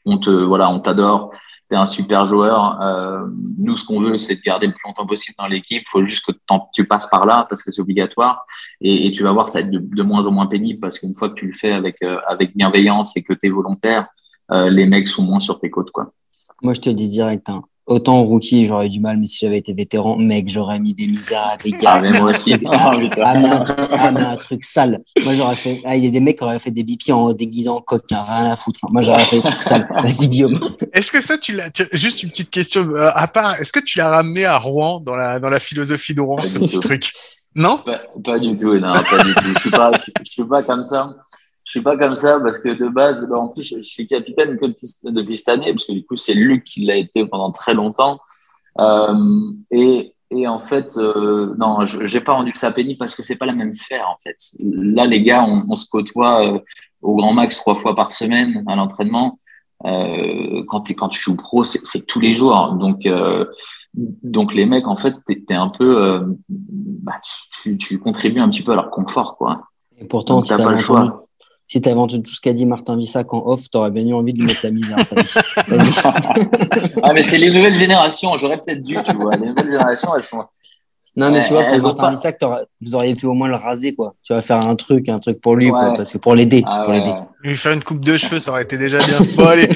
on 0.06 0.18
te 0.18 0.30
voilà, 0.30 0.70
on 0.70 0.80
t'adore, 0.80 1.32
un 1.76 1.86
super 1.86 2.26
joueur. 2.26 2.80
Euh, 2.82 3.26
nous, 3.58 3.76
ce 3.76 3.84
qu'on 3.84 4.00
veut, 4.00 4.16
c'est 4.18 4.36
de 4.36 4.40
garder 4.40 4.66
le 4.66 4.72
plus 4.72 4.82
longtemps 4.86 5.06
possible 5.06 5.36
dans 5.38 5.46
l'équipe. 5.46 5.82
faut 5.86 6.04
juste 6.04 6.24
que 6.26 6.32
tu 6.74 6.86
passes 6.86 7.08
par 7.08 7.26
là 7.26 7.46
parce 7.48 7.62
que 7.62 7.72
c'est 7.72 7.80
obligatoire. 7.80 8.44
Et, 8.80 9.10
tu 9.12 9.22
vas 9.22 9.32
voir, 9.32 9.48
ça 9.48 9.60
va 9.60 9.66
être 9.66 9.70
de, 9.70 9.78
de 9.78 10.02
moins 10.02 10.26
en 10.26 10.32
moins 10.32 10.46
pénible 10.46 10.80
parce 10.80 10.98
qu'une 10.98 11.14
fois 11.14 11.30
que 11.30 11.34
tu 11.34 11.46
le 11.46 11.54
fais 11.54 11.72
avec, 11.72 11.96
euh, 12.02 12.18
avec 12.26 12.56
bienveillance 12.56 13.16
et 13.16 13.22
que 13.22 13.32
tu 13.32 13.46
es 13.46 13.50
volontaire, 13.50 14.06
euh, 14.50 14.68
les 14.70 14.86
mecs 14.86 15.08
sont 15.08 15.22
moins 15.22 15.40
sur 15.40 15.58
tes 15.60 15.70
côtes. 15.70 15.90
Quoi. 15.90 16.12
Moi, 16.62 16.74
je 16.74 16.80
te 16.80 16.90
dis 16.90 17.08
direct, 17.08 17.48
hein, 17.48 17.62
autant 17.86 18.22
rookie, 18.22 18.64
j'aurais 18.66 18.86
eu 18.86 18.90
du 18.90 19.00
mal, 19.00 19.18
mais 19.18 19.26
si 19.26 19.38
j'avais 19.44 19.58
été 19.58 19.74
vétéran, 19.74 20.16
mec, 20.16 20.48
j'aurais 20.48 20.78
mis 20.80 20.94
des 20.94 21.06
misères, 21.06 21.56
des 21.62 21.72
gars. 21.72 21.94
Ah, 21.94 22.00
mais 22.00 22.12
moi 22.12 22.30
aussi. 22.30 22.54
Ah. 22.74 22.92
Ah 23.24 23.34
mais, 23.38 23.48
un 23.48 23.60
truc, 23.60 23.78
ah, 23.92 24.10
mais 24.12 24.20
un 24.22 24.36
truc 24.36 24.64
sale. 24.64 25.00
Moi, 25.24 25.34
j'aurais 25.34 25.56
fait. 25.56 25.80
Ah, 25.84 25.96
il 25.96 26.04
y 26.04 26.06
a 26.06 26.10
des 26.10 26.20
mecs 26.20 26.38
qui 26.38 26.44
auraient 26.44 26.58
fait 26.58 26.70
des 26.70 26.82
bipis 26.84 27.12
en 27.12 27.32
déguisant 27.32 27.76
en 27.76 27.80
coquin, 27.80 28.22
rien 28.22 28.50
à 28.52 28.56
foutre. 28.56 28.80
hein. 28.84 28.88
Moi, 28.92 29.02
j'aurais 29.02 29.24
fait 29.24 29.36
des 29.36 29.42
trucs 29.42 29.62
sales. 29.62 29.86
Vas-y, 29.98 30.28
Guillaume. 30.28 30.58
Est-ce 30.92 31.12
que 31.12 31.20
ça, 31.20 31.38
tu 31.38 31.52
l'as, 31.52 31.70
juste 31.92 32.22
une 32.22 32.30
petite 32.30 32.50
question, 32.50 32.82
euh, 32.94 33.10
à 33.14 33.26
part, 33.28 33.60
est-ce 33.60 33.72
que 33.72 33.80
tu 33.80 33.98
l'as 33.98 34.10
ramené 34.10 34.44
à 34.44 34.58
Rouen, 34.58 35.00
dans 35.00 35.16
la, 35.16 35.38
dans 35.40 35.50
la 35.50 35.60
philosophie 35.60 36.14
de 36.14 36.20
Rouen, 36.20 36.38
ce 36.38 36.58
petit 36.58 36.80
truc? 36.80 37.12
Non? 37.54 37.78
Pas, 37.84 38.00
pas 38.24 38.38
du 38.38 38.56
tout, 38.56 38.78
non, 38.78 38.92
pas 38.94 39.24
du 39.24 39.34
tout. 39.34 39.42
Je 39.54 39.60
suis 39.60 39.70
pas, 39.70 39.90
je, 39.92 40.10
je 40.24 40.30
suis 40.30 40.44
pas 40.44 40.62
comme 40.62 40.84
ça. 40.84 41.14
Je 41.72 41.78
suis 41.78 41.84
pas 41.84 41.96
comme 41.96 42.14
ça 42.14 42.38
parce 42.38 42.58
que 42.58 42.68
de 42.68 42.88
base, 42.90 43.26
bah, 43.30 43.38
en 43.38 43.48
plus, 43.48 43.62
je, 43.62 43.76
je 43.76 43.80
suis 43.96 44.06
capitaine 44.06 44.58
que 44.58 44.66
depuis, 44.66 44.88
depuis 45.04 45.36
cette 45.36 45.48
année 45.48 45.72
parce 45.72 45.86
que 45.86 45.92
du 45.92 46.04
coup, 46.04 46.16
c'est 46.16 46.34
Luc 46.34 46.64
qui 46.64 46.84
l'a 46.84 46.96
été 46.96 47.24
pendant 47.24 47.50
très 47.50 47.72
longtemps. 47.72 48.20
Euh, 48.78 49.40
et, 49.70 50.12
et 50.30 50.46
en 50.46 50.58
fait, 50.58 50.98
euh, 50.98 51.54
non, 51.56 51.86
je 51.86 52.06
j'ai 52.06 52.20
pas 52.20 52.32
rendu 52.32 52.52
ça 52.54 52.72
pénible 52.72 52.98
parce 52.98 53.14
que 53.14 53.22
c'est 53.22 53.36
pas 53.36 53.46
la 53.46 53.54
même 53.54 53.72
sphère 53.72 54.06
en 54.06 54.16
fait. 54.22 54.36
Là, 54.60 55.06
les 55.06 55.22
gars, 55.22 55.42
on, 55.48 55.64
on 55.66 55.76
se 55.76 55.86
côtoie 55.88 56.46
euh, 56.46 56.58
au 57.00 57.14
grand 57.16 57.32
max 57.32 57.56
trois 57.56 57.74
fois 57.74 57.96
par 57.96 58.12
semaine 58.12 58.62
à 58.68 58.76
l'entraînement. 58.76 59.38
Euh, 59.86 60.62
quand, 60.68 60.82
t'es- 60.82 60.94
quand 60.94 61.08
tu 61.08 61.22
joues 61.22 61.38
pro, 61.38 61.64
c'est 61.64 62.06
tous 62.06 62.20
les 62.20 62.34
jours. 62.34 62.72
Donc, 62.78 63.08
donc 63.94 64.52
les 64.52 64.66
mecs, 64.66 64.86
en 64.88 64.96
fait, 64.96 65.14
t'es 65.26 65.42
es 65.48 65.54
un 65.54 65.68
peu, 65.70 66.02
euh, 66.04 66.20
bah, 66.50 67.18
tu, 67.62 67.78
tu 67.78 67.98
contribues 67.98 68.40
un 68.40 68.50
petit 68.50 68.62
peu 68.62 68.72
à 68.72 68.74
leur 68.76 68.90
confort, 68.90 69.36
quoi. 69.38 69.62
Et 69.98 70.04
pourtant, 70.04 70.34
Donc, 70.36 70.44
si 70.44 70.50
t'as 70.50 70.62
pas 70.62 70.72
le 70.72 70.78
choix. 70.78 71.24
Si 71.72 71.80
t'avais 71.80 71.96
entendu 71.96 72.22
tout 72.22 72.30
ce 72.34 72.40
qu'a 72.40 72.52
dit 72.52 72.66
Martin 72.66 72.96
Vissac 72.98 73.32
en 73.32 73.42
off, 73.46 73.70
t'aurais 73.70 73.90
bien 73.90 74.04
eu 74.06 74.12
envie 74.12 74.34
de 74.34 74.38
lui 74.40 74.46
mettre 74.46 74.60
la 74.64 74.70
misère. 74.72 74.98
à 74.98 75.04
ta 75.06 75.22
vie. 75.22 75.34
Vas-y. 75.68 76.90
Ah, 77.02 77.12
mais 77.14 77.22
c'est 77.22 77.38
les 77.38 77.50
nouvelles 77.50 77.74
générations. 77.74 78.36
J'aurais 78.36 78.58
peut-être 78.58 78.82
dû, 78.82 78.94
tu 79.06 79.16
vois. 79.16 79.34
Les 79.36 79.46
nouvelles 79.46 79.66
générations, 79.72 80.14
elles 80.14 80.22
sont. 80.22 80.44
Non, 81.14 81.30
mais 81.30 81.38
Ouais, 81.40 81.44
tu 81.46 81.52
vois, 81.52 81.62
pour 81.64 81.82
Martin 81.82 82.02
pas- 82.02 82.10
Vissac, 82.10 82.38
vous 82.80 82.94
auriez 82.94 83.14
pu 83.14 83.26
au 83.26 83.34
moins 83.34 83.48
le 83.48 83.54
raser, 83.54 83.94
quoi. 83.94 84.14
Tu 84.22 84.32
vas 84.34 84.40
faire 84.42 84.66
un 84.66 84.74
truc, 84.76 85.08
un 85.10 85.18
truc 85.18 85.40
pour 85.40 85.56
lui, 85.56 85.68
quoi, 85.70 85.92
parce 85.94 86.10
que 86.12 86.18
pour 86.18 86.34
l'aider, 86.34 86.62
Ah, 86.66 86.80
pour 86.84 86.90
ouais, 86.90 86.98
l'aider. 87.00 87.10
ouais. 87.10 87.22
Lui 87.42 87.56
faire 87.56 87.72
une 87.72 87.82
coupe 87.84 88.02
de 88.04 88.16
cheveux, 88.16 88.38
ça 88.38 88.50
aurait 88.50 88.62
été 88.62 88.78
déjà 88.78 88.98
bien. 88.98 89.18
Bon, 89.36 89.46
allez, 89.46 89.68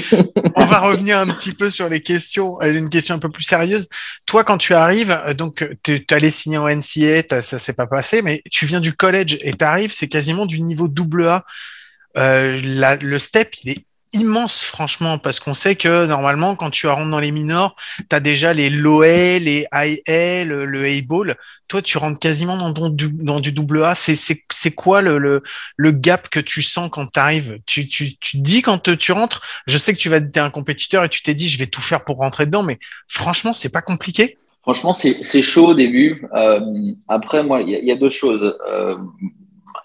on 0.54 0.64
va 0.66 0.80
revenir 0.80 1.18
un 1.18 1.26
petit 1.28 1.52
peu 1.52 1.68
sur 1.70 1.88
les 1.90 2.00
questions, 2.00 2.56
euh, 2.62 2.72
une 2.72 2.88
question 2.90 3.14
un 3.14 3.18
peu 3.18 3.28
plus 3.30 3.42
sérieuse. 3.42 3.88
Toi, 4.26 4.44
quand 4.44 4.56
tu 4.58 4.72
arrives, 4.74 5.18
euh, 5.26 5.34
donc, 5.34 5.66
tu 5.82 6.04
allais 6.10 6.30
signer 6.30 6.58
en 6.58 6.68
NCA, 6.68 7.40
ça 7.42 7.58
s'est 7.58 7.72
pas 7.74 7.86
passé, 7.86 8.22
mais 8.22 8.42
tu 8.50 8.64
viens 8.66 8.80
du 8.80 8.94
collège 8.94 9.38
et 9.42 9.52
t'arrives, 9.54 9.92
c'est 9.94 10.08
quasiment 10.08 10.46
du 10.46 10.60
niveau 10.62 10.88
double 10.88 11.26
A. 11.28 11.44
Euh, 12.16 12.60
la- 12.62 12.96
le 12.96 13.18
step, 13.18 13.54
il 13.64 13.70
est 13.70 13.84
immense, 14.12 14.62
franchement, 14.62 15.18
parce 15.18 15.40
qu'on 15.40 15.52
sait 15.52 15.76
que 15.76 16.06
normalement, 16.06 16.56
quand 16.56 16.70
tu 16.70 16.86
rentres 16.86 17.10
dans 17.10 17.20
les 17.20 17.32
minors, 17.32 17.76
tu 18.08 18.16
as 18.16 18.20
déjà 18.20 18.54
les 18.54 18.70
low 18.70 19.02
A, 19.02 19.38
les 19.38 19.66
A, 19.72 19.84
le, 20.44 20.64
le 20.64 20.86
A-ball. 20.86 21.34
Toi, 21.68 21.82
tu 21.82 21.98
rentres 21.98 22.18
quasiment 22.18 22.56
dans, 22.56 22.72
ton 22.72 22.88
du, 22.88 23.08
dans 23.10 23.40
du 23.40 23.52
double 23.52 23.84
A. 23.84 23.94
C'est, 23.94 24.70
quoi 24.74 25.02
le, 25.02 25.18
le, 25.18 25.42
le 25.76 25.90
gap 25.90 26.28
que 26.30 26.40
tu 26.40 26.62
sens 26.62 26.88
quand 26.90 27.12
tu 27.12 27.20
arrives 27.20 27.58
tu, 27.66 27.88
tu, 27.88 28.16
tu 28.16 28.38
dis 28.38 28.62
quand 28.62 28.96
tu 28.96 29.12
rentres, 29.12 29.42
je 29.66 29.76
sais 29.76 29.92
que 29.92 29.98
tu 29.98 30.08
vas 30.08 30.16
être 30.16 30.36
un 30.38 30.50
compétiteur 30.50 31.04
et 31.04 31.10
tu 31.10 31.22
t'es 31.22 31.34
dit, 31.34 31.48
je 31.48 31.58
vais 31.58 31.66
tout 31.66 31.82
faire 31.82 32.04
pour 32.04 32.16
rentrer 32.16 32.46
dedans, 32.46 32.62
mais 32.62 32.78
franchement, 33.08 33.52
c'est 33.52 33.68
pas 33.68 33.82
compliqué. 33.82 34.38
Franchement, 34.62 34.92
c'est 34.94 35.42
chaud 35.42 35.68
au 35.68 35.74
début. 35.74 36.26
Euh, 36.34 36.60
après, 37.06 37.44
moi, 37.44 37.60
il 37.60 37.68
y, 37.68 37.74
a- 37.76 37.78
il 37.80 37.86
y 37.86 37.92
a 37.92 37.96
deux 37.96 38.10
choses. 38.10 38.56
Euh, 38.68 38.96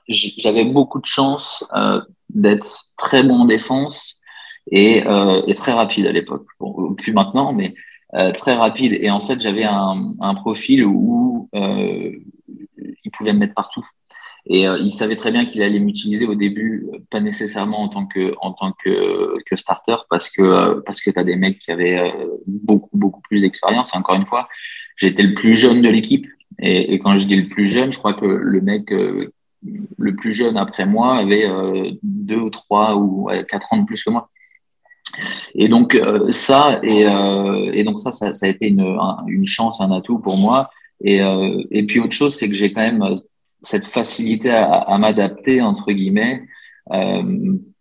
J'avais 0.08 0.66
beaucoup 0.66 1.00
de 1.00 1.06
chance 1.06 1.64
euh, 1.76 2.02
d'être 2.34 2.86
très 2.98 3.24
bon 3.24 3.42
en 3.42 3.46
défense 3.46 4.20
et, 4.72 5.06
euh, 5.06 5.42
et 5.48 5.56
très 5.56 5.74
rapide 5.74 6.06
à 6.08 6.12
l'époque. 6.12 6.46
Bon, 6.60 6.94
plus 6.94 7.14
maintenant, 7.14 7.54
mais 7.54 7.74
euh, 8.16 8.32
très 8.32 8.56
rapide. 8.56 8.98
Et 9.02 9.10
en 9.10 9.22
fait, 9.22 9.40
j'avais 9.42 9.64
un, 9.64 10.14
un, 10.20 10.36
profil 10.36 10.86
où 10.86 11.50
euh, 11.56 12.12
il 12.78 13.12
pouvait 13.12 13.34
me 13.34 13.40
mettre 13.40 13.54
partout. 13.54 13.86
Et 14.48 14.68
euh, 14.68 14.78
il 14.80 14.92
savait 14.92 15.16
très 15.16 15.32
bien 15.32 15.46
qu'il 15.46 15.62
allait 15.62 15.80
m'utiliser 15.80 16.26
au 16.26 16.36
début, 16.36 16.88
pas 17.10 17.20
nécessairement 17.20 17.82
en 17.82 17.90
tant 17.90 18.08
que 18.08 18.34
en 18.42 18.54
tant 18.54 18.74
que, 18.84 19.38
que 19.46 19.56
starter, 19.56 19.96
parce 20.10 20.30
que 20.32 20.82
parce 20.82 21.00
que 21.02 21.12
t'as 21.12 21.24
des 21.24 21.36
mecs 21.36 21.60
qui 21.60 21.72
avaient 21.72 22.12
beaucoup 22.48 22.98
beaucoup 22.98 23.22
plus 23.22 23.42
d'expérience. 23.42 23.94
Et 23.94 23.98
encore 23.98 24.16
une 24.16 24.26
fois, 24.26 24.50
j'étais 24.98 25.24
le 25.24 25.36
plus 25.36 25.56
jeune 25.56 25.82
de 25.82 25.90
l'équipe. 25.90 26.26
Et, 26.60 26.94
et, 26.94 27.00
quand 27.00 27.16
je 27.16 27.28
dis 27.28 27.36
le 27.36 27.48
plus 27.48 27.68
jeune, 27.68 27.94
je 27.94 27.98
crois 27.98 28.14
que 28.14 28.26
le 28.26 28.62
mec 28.62 28.92
le 29.98 30.16
plus 30.16 30.34
jeune 30.34 30.58
après 30.58 30.86
moi 30.86 31.18
avait 31.18 31.46
euh, 31.46 31.92
deux 32.04 32.40
ou 32.40 32.50
trois 32.50 32.96
ou 32.96 33.24
ouais, 33.24 33.46
quatre 33.46 33.72
ans 33.74 33.78
de 33.78 33.86
plus 33.86 34.04
que 34.04 34.10
moi. 34.10 34.30
Et 35.56 35.68
donc 35.68 35.96
euh, 35.96 36.32
ça 36.32 36.80
et, 36.84 37.06
euh, 37.06 37.72
et, 37.74 37.84
donc 37.84 38.00
ça, 38.00 38.12
ça, 38.12 38.34
ça 38.34 38.46
a 38.46 38.50
été 38.50 38.70
une, 38.70 38.98
une, 39.28 39.46
chance, 39.46 39.82
un 39.82 39.92
atout 39.92 40.20
pour 40.20 40.38
moi. 40.38 40.70
Et, 41.04 41.20
et 41.72 41.86
puis 41.88 42.00
autre 42.00 42.14
chose, 42.14 42.36
c'est 42.36 42.48
que 42.48 42.54
j'ai 42.54 42.74
quand 42.74 42.82
même 42.82 43.04
cette 43.64 43.88
facilité 43.88 44.52
à, 44.52 44.82
à 44.82 44.98
m'adapter 45.00 45.60
entre 45.60 45.92
guillemets, 45.92 46.44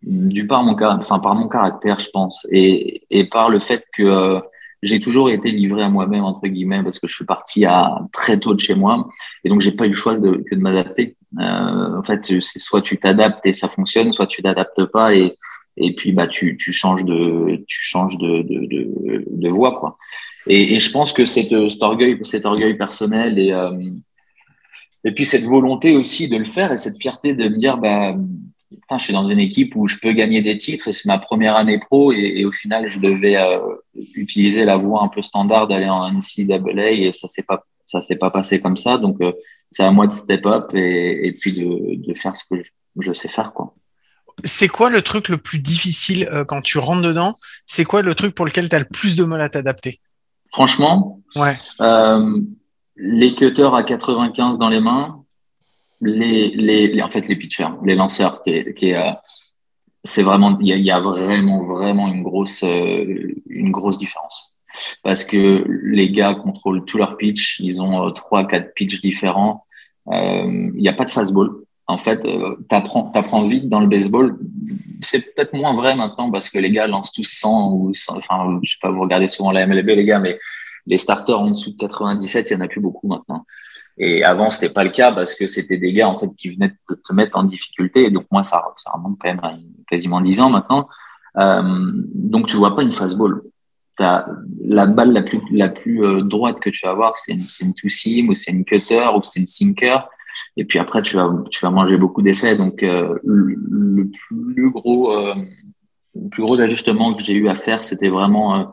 du 0.01 0.47
par 0.47 0.63
mon 0.63 0.75
enfin 0.81 1.19
par 1.19 1.35
mon 1.35 1.47
caractère, 1.47 1.99
je 1.99 2.09
pense, 2.11 2.47
et, 2.49 3.03
et 3.11 3.29
par 3.29 3.49
le 3.49 3.59
fait 3.59 3.85
que 3.95 4.41
j'ai 4.81 4.99
toujours 4.99 5.29
été 5.29 5.51
livré 5.51 5.83
à 5.83 5.89
moi-même 5.89 6.23
entre 6.23 6.47
guillemets 6.47 6.81
parce 6.81 6.97
que 6.97 7.07
je 7.07 7.13
suis 7.13 7.25
parti 7.25 7.65
à 7.65 7.99
très 8.11 8.39
tôt 8.39 8.55
de 8.55 8.59
chez 8.59 8.73
moi 8.73 9.07
et 9.43 9.49
donc 9.49 9.61
j'ai 9.61 9.71
pas 9.71 9.85
eu 9.85 9.89
le 9.89 9.95
choix 9.95 10.17
de, 10.17 10.43
que 10.49 10.55
de 10.55 10.61
m'adapter. 10.61 11.15
Euh, 11.39 11.97
en 11.97 12.03
fait, 12.03 12.25
c'est 12.41 12.59
soit 12.59 12.81
tu 12.81 12.97
t'adaptes 12.97 13.45
et 13.45 13.53
ça 13.53 13.69
fonctionne, 13.69 14.11
soit 14.11 14.27
tu 14.27 14.41
t'adaptes 14.41 14.85
pas 14.85 15.13
et 15.15 15.37
et 15.77 15.95
puis 15.95 16.11
bah 16.11 16.27
tu, 16.27 16.57
tu 16.57 16.73
changes 16.73 17.05
de 17.05 17.63
tu 17.67 17.81
changes 17.81 18.17
de 18.17 18.41
de, 18.41 18.65
de, 18.65 19.25
de 19.27 19.49
voie 19.49 19.79
quoi. 19.79 19.97
Et, 20.47 20.75
et, 20.75 20.79
je 20.79 20.91
pense 20.91 21.13
que 21.13 21.23
cet, 21.23 21.49
cet 21.69 21.83
orgueil 21.83 22.19
cet 22.23 22.45
orgueil 22.45 22.75
personnel 22.75 23.39
et 23.39 23.51
euh, 23.51 23.71
et 25.03 25.13
puis 25.13 25.25
cette 25.25 25.43
volonté 25.43 25.95
aussi 25.95 26.27
de 26.27 26.37
le 26.37 26.45
faire 26.45 26.71
et 26.71 26.77
cette 26.77 27.01
fierté 27.01 27.33
de 27.33 27.47
me 27.47 27.57
dire 27.57 27.77
bah 27.77 28.15
putain, 28.69 28.97
je 28.97 29.03
suis 29.05 29.13
dans 29.13 29.27
une 29.29 29.39
équipe 29.39 29.75
où 29.75 29.87
je 29.87 29.97
peux 29.97 30.11
gagner 30.11 30.41
des 30.41 30.57
titres 30.57 30.89
et 30.89 30.93
c'est 30.93 31.07
ma 31.07 31.19
première 31.19 31.55
année 31.55 31.79
pro 31.79 32.11
et, 32.11 32.43
au 32.43 32.51
final 32.51 32.89
je 32.89 32.99
devais 32.99 33.37
euh, 33.37 33.59
utiliser 34.15 34.65
la 34.65 34.77
voie 34.77 35.03
un 35.03 35.07
peu 35.07 35.21
standard 35.21 35.67
d'aller 35.67 35.89
en 35.89 36.11
NCAA 36.11 36.91
et 36.91 37.11
ça 37.13 37.27
s'est 37.27 37.43
pas 37.43 37.65
ça 37.87 38.01
s'est 38.01 38.15
pas 38.15 38.31
passé 38.31 38.59
comme 38.59 38.77
ça 38.77 38.97
donc 38.97 39.21
c'est 39.71 39.83
à 39.83 39.91
moi 39.91 40.05
de 40.05 40.13
step 40.13 40.45
up 40.45 40.69
et, 40.73 41.27
et 41.27 41.31
puis 41.31 41.53
de, 41.53 42.05
de, 42.05 42.13
faire 42.13 42.35
ce 42.35 42.43
que 42.45 42.61
je, 42.61 42.71
je 42.99 43.13
sais 43.13 43.29
faire 43.29 43.53
quoi. 43.53 43.73
C'est 44.43 44.67
quoi 44.67 44.89
le 44.89 45.01
truc 45.01 45.29
le 45.29 45.37
plus 45.37 45.59
difficile 45.59 46.29
euh, 46.31 46.43
quand 46.45 46.61
tu 46.61 46.77
rentres 46.77 47.01
dedans? 47.01 47.37
C'est 47.65 47.85
quoi 47.85 48.01
le 48.01 48.13
truc 48.15 48.35
pour 48.35 48.45
lequel 48.45 48.69
tu 48.69 48.75
as 48.75 48.79
le 48.79 48.85
plus 48.85 49.15
de 49.15 49.23
mal 49.23 49.41
à 49.41 49.49
t'adapter? 49.49 49.99
Franchement, 50.51 51.21
ouais. 51.35 51.57
Euh, 51.79 52.41
les 52.97 53.33
cutters 53.35 53.73
à 53.73 53.83
95 53.83 54.57
dans 54.57 54.69
les 54.69 54.81
mains, 54.81 55.23
les, 56.01 56.49
les, 56.49 56.87
les, 56.87 57.01
en 57.01 57.09
fait 57.09 57.27
les 57.27 57.35
pitchers, 57.35 57.69
les 57.85 57.95
lanceurs, 57.95 58.43
qui, 58.43 58.73
qui 58.73 58.93
euh, 58.93 59.11
c'est 60.03 60.23
vraiment 60.23 60.57
il 60.59 60.67
y 60.67 60.73
a, 60.73 60.77
y 60.77 60.91
a, 60.91 60.99
vraiment 60.99 61.63
vraiment 61.63 62.07
une 62.07 62.23
grosse 62.23 62.63
une 62.63 63.71
grosse 63.71 63.99
différence 63.99 64.55
parce 65.03 65.23
que 65.23 65.65
les 65.83 66.09
gars 66.09 66.35
contrôlent 66.35 66.85
tous 66.85 66.97
leurs 66.97 67.17
pitch, 67.17 67.59
ils 67.59 67.81
ont 67.81 68.07
euh, 68.07 68.11
trois 68.11 68.47
quatre 68.47 68.73
pitchs 68.73 69.01
différents. 69.01 69.65
Il 70.11 70.73
n'y 70.75 70.89
a 70.89 70.93
pas 70.93 71.05
de 71.05 71.11
fastball. 71.11 71.51
En 71.87 71.97
fait, 71.97 72.23
euh, 72.25 72.55
t'apprends 72.69 73.09
t'apprends 73.11 73.47
vite 73.47 73.67
dans 73.67 73.81
le 73.81 73.87
baseball. 73.87 74.37
C'est 75.01 75.19
peut-être 75.19 75.53
moins 75.53 75.73
vrai 75.73 75.95
maintenant 75.95 76.31
parce 76.31 76.49
que 76.49 76.57
les 76.57 76.71
gars 76.71 76.87
lancent 76.87 77.11
tous 77.11 77.23
100 77.23 77.73
ou 77.73 77.93
100, 77.93 78.17
enfin 78.17 78.59
je 78.63 78.71
sais 78.71 78.77
pas 78.81 78.89
vous 78.91 79.01
regardez 79.01 79.27
souvent 79.27 79.51
la 79.51 79.65
MLB 79.67 79.87
les 79.89 80.05
gars, 80.05 80.19
mais 80.19 80.39
les 80.85 80.97
starters 80.97 81.37
en 81.37 81.51
dessous 81.51 81.71
de 81.71 81.77
97, 81.77 82.49
il 82.49 82.53
y 82.53 82.55
en 82.55 82.61
a 82.61 82.67
plus 82.67 82.79
beaucoup 82.79 83.07
maintenant. 83.07 83.45
Et 83.97 84.23
avant, 84.23 84.49
c'était 84.49 84.73
pas 84.73 84.83
le 84.85 84.89
cas 84.91 85.11
parce 85.11 85.35
que 85.35 85.47
c'était 85.47 85.77
des 85.77 85.91
gars 85.91 86.07
en 86.07 86.17
fait 86.17 86.29
qui 86.37 86.51
venaient 86.51 86.73
de 86.89 86.95
te 86.95 87.13
mettre 87.13 87.37
en 87.37 87.43
difficulté. 87.43 88.05
Et 88.05 88.11
donc 88.11 88.25
moi, 88.31 88.43
ça, 88.43 88.63
remonte 88.93 89.17
quand 89.19 89.27
même 89.27 89.41
à 89.43 89.55
quasiment 89.89 90.21
dix 90.21 90.39
ans 90.39 90.49
maintenant. 90.49 90.87
Euh, 91.37 91.61
donc 92.13 92.47
tu 92.47 92.55
vois 92.55 92.75
pas 92.75 92.83
une 92.83 92.93
fastball. 92.93 93.41
La 93.99 94.85
balle 94.87 95.11
la 95.11 95.21
plus 95.21 95.41
la 95.51 95.69
plus 95.69 96.03
euh, 96.03 96.21
droite 96.21 96.59
que 96.59 96.69
tu 96.69 96.85
vas 96.85 96.91
avoir, 96.91 97.17
c'est 97.17 97.33
une, 97.33 97.45
une 97.61 97.73
two 97.73 97.89
seam 97.89 98.29
ou 98.29 98.33
c'est 98.33 98.51
une 98.51 98.65
cutter 98.65 99.07
ou 99.15 99.21
c'est 99.23 99.39
une 99.39 99.47
sinker. 99.47 100.09
Et 100.57 100.65
puis 100.65 100.79
après, 100.79 101.01
tu 101.01 101.17
vas 101.17 101.29
tu 101.49 101.63
vas 101.63 101.71
manger 101.71 101.97
beaucoup 101.97 102.21
d'effets. 102.21 102.55
Donc 102.55 102.83
euh, 102.83 103.19
le, 103.23 104.09
plus 104.09 104.71
gros 104.71 105.11
euh, 105.11 105.35
le 106.15 106.29
plus 106.29 106.43
gros 106.43 106.59
ajustement 106.59 107.13
que 107.13 107.23
j'ai 107.23 107.33
eu 107.33 107.47
à 107.47 107.55
faire, 107.55 107.83
c'était 107.83 108.09
vraiment 108.09 108.55
euh, 108.55 108.63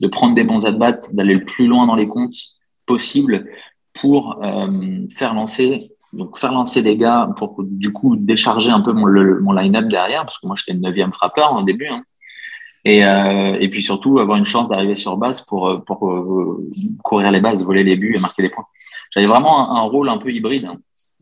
de 0.00 0.08
prendre 0.08 0.34
des 0.34 0.44
bons 0.44 0.66
at 0.66 0.72
bats, 0.72 1.00
d'aller 1.12 1.34
le 1.34 1.44
plus 1.44 1.66
loin 1.66 1.86
dans 1.86 1.96
les 1.96 2.08
comptes 2.08 2.36
possible 2.86 3.46
pour 3.92 4.44
euh, 4.44 5.06
faire 5.16 5.34
lancer 5.34 5.90
donc 6.12 6.38
faire 6.38 6.52
lancer 6.52 6.80
des 6.82 6.96
gars 6.96 7.28
pour 7.36 7.56
du 7.64 7.92
coup 7.92 8.14
décharger 8.14 8.70
un 8.70 8.80
peu 8.80 8.92
mon, 8.92 9.08
mon 9.40 9.52
line-up 9.52 9.86
derrière 9.88 10.24
parce 10.24 10.38
que 10.38 10.46
moi 10.46 10.54
j'étais 10.56 10.74
le 10.74 10.78
neuvième 10.78 11.12
frappeur 11.12 11.56
au 11.56 11.62
début 11.62 11.88
hein. 11.88 12.04
Et, 12.84 13.04
euh, 13.04 13.56
et 13.60 13.68
puis 13.68 13.82
surtout 13.82 14.18
avoir 14.18 14.36
une 14.36 14.44
chance 14.44 14.68
d'arriver 14.68 14.94
sur 14.94 15.16
base 15.16 15.40
pour 15.40 15.82
pour 15.84 16.10
euh, 16.10 16.70
courir 17.02 17.30
les 17.30 17.40
bases 17.40 17.64
voler 17.64 17.84
les 17.84 17.96
buts 17.96 18.14
et 18.16 18.20
marquer 18.20 18.42
des 18.42 18.50
points. 18.50 18.66
J'avais 19.10 19.26
vraiment 19.26 19.76
un, 19.76 19.82
rôle 19.82 20.08
un 20.08 20.18
peu 20.18 20.32
hybride. 20.32 20.68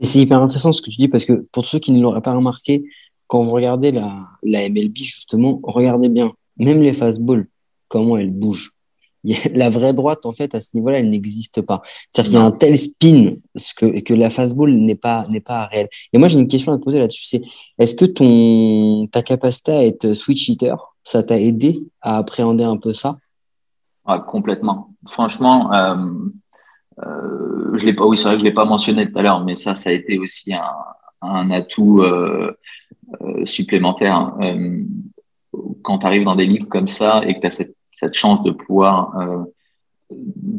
Et 0.00 0.04
c'est 0.04 0.20
hyper 0.20 0.40
intéressant 0.40 0.72
ce 0.72 0.80
que 0.80 0.90
tu 0.90 0.96
dis 0.96 1.08
parce 1.08 1.24
que 1.24 1.46
pour 1.52 1.66
ceux 1.66 1.78
qui 1.78 1.92
ne 1.92 2.00
l'auraient 2.00 2.22
pas 2.22 2.34
remarqué 2.34 2.84
quand 3.26 3.42
vous 3.42 3.52
regardez 3.52 3.92
la, 3.92 4.26
la 4.42 4.68
MLB 4.68 4.96
justement 4.96 5.60
regardez 5.62 6.08
bien 6.08 6.32
même 6.56 6.82
les 6.82 6.92
fastballs 6.92 7.48
comment 7.88 8.16
elles 8.16 8.32
bougent 8.32 8.72
la 9.54 9.70
vraie 9.70 9.92
droite, 9.92 10.26
en 10.26 10.32
fait, 10.32 10.54
à 10.54 10.60
ce 10.60 10.76
niveau-là, 10.76 10.98
elle 10.98 11.08
n'existe 11.08 11.62
pas. 11.62 11.82
C'est-à-dire 12.10 12.30
qu'il 12.30 12.40
y 12.40 12.42
a 12.42 12.44
un 12.44 12.50
tel 12.50 12.76
spin 12.76 13.34
que, 13.76 14.00
que 14.00 14.14
la 14.14 14.30
fastball 14.30 14.74
n'est 14.74 14.94
pas, 14.96 15.26
n'est 15.28 15.40
pas 15.40 15.66
réelle. 15.66 15.88
Et 16.12 16.18
moi, 16.18 16.28
j'ai 16.28 16.38
une 16.40 16.48
question 16.48 16.72
à 16.72 16.78
te 16.78 16.82
poser 16.82 16.98
là-dessus. 16.98 17.24
C'est, 17.24 17.42
est-ce 17.78 17.94
que 17.94 18.04
ton, 18.04 19.06
ta 19.06 19.22
capacité 19.22 19.72
à 19.72 19.84
être 19.84 20.14
switch 20.14 20.48
hitter, 20.48 20.74
ça 21.04 21.22
t'a 21.22 21.38
aidé 21.38 21.78
à 22.00 22.18
appréhender 22.18 22.64
un 22.64 22.76
peu 22.76 22.92
ça? 22.92 23.16
Ah, 24.04 24.18
complètement. 24.18 24.94
Franchement, 25.06 25.72
euh, 25.72 25.96
euh, 27.04 27.76
je 27.76 27.86
l'ai 27.86 27.94
pas, 27.94 28.04
oui, 28.04 28.18
c'est 28.18 28.24
vrai 28.24 28.34
que 28.34 28.40
je 28.40 28.44
l'ai 28.44 28.54
pas 28.54 28.64
mentionné 28.64 29.10
tout 29.10 29.18
à 29.18 29.22
l'heure, 29.22 29.44
mais 29.44 29.54
ça, 29.54 29.74
ça 29.74 29.90
a 29.90 29.92
été 29.92 30.18
aussi 30.18 30.52
un, 30.52 30.62
un 31.20 31.50
atout 31.50 32.00
euh, 32.00 32.56
supplémentaire. 33.44 34.34
Quand 35.82 35.98
tu 35.98 36.06
arrives 36.06 36.24
dans 36.24 36.34
des 36.34 36.46
ligues 36.46 36.68
comme 36.68 36.88
ça 36.88 37.22
et 37.24 37.34
que 37.34 37.40
tu 37.40 37.46
as 37.46 37.50
cette 37.50 37.76
cette 38.02 38.14
chance 38.14 38.42
de 38.42 38.50
pouvoir 38.50 39.16
euh, 39.20 39.44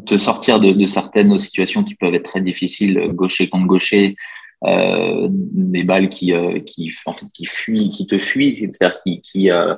te 0.06 0.16
sortir 0.16 0.60
de, 0.60 0.86
certaines 0.86 1.38
situations 1.38 1.84
qui 1.84 1.94
peuvent 1.94 2.14
être 2.14 2.24
très 2.24 2.40
difficiles, 2.40 3.10
gaucher 3.12 3.48
contre 3.48 3.66
gaucher, 3.66 4.16
euh, 4.64 5.28
des 5.30 5.84
balles 5.84 6.08
qui, 6.08 6.32
euh, 6.32 6.58
qui, 6.60 6.92
en 7.06 7.12
fait, 7.12 7.26
qui 7.34 7.44
fuient, 7.44 7.90
qui 7.90 8.06
te 8.06 8.18
fuient, 8.18 8.56
c'est-à-dire 8.72 8.98
qui, 9.04 9.50
euh, 9.50 9.74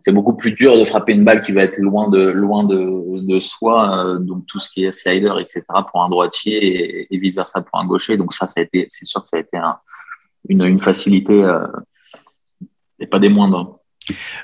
c'est 0.00 0.12
beaucoup 0.12 0.34
plus 0.34 0.52
dur 0.52 0.78
de 0.78 0.84
frapper 0.84 1.12
une 1.12 1.24
balle 1.24 1.42
qui 1.42 1.52
va 1.52 1.62
être 1.62 1.78
loin 1.78 2.08
de, 2.08 2.30
loin 2.30 2.64
de, 2.64 3.20
de 3.20 3.40
soi, 3.40 4.06
euh, 4.06 4.18
donc 4.18 4.46
tout 4.46 4.58
ce 4.58 4.70
qui 4.70 4.84
est 4.84 4.92
slider, 4.92 5.32
etc., 5.40 5.62
pour 5.90 6.02
un 6.02 6.08
droitier 6.08 7.06
et, 7.12 7.18
vice 7.18 7.34
versa 7.34 7.60
pour 7.60 7.78
un 7.78 7.86
gaucher. 7.86 8.16
Donc 8.16 8.32
ça, 8.32 8.48
ça 8.48 8.60
a 8.60 8.62
été, 8.62 8.86
c'est 8.88 9.04
sûr 9.04 9.22
que 9.22 9.28
ça 9.28 9.36
a 9.36 9.40
été 9.40 9.58
un, 9.58 9.76
une, 10.48 10.78
facilité 10.78 11.44
euh, 11.44 11.66
et 12.98 13.06
pas 13.06 13.18
des 13.18 13.28
moindres. 13.28 13.79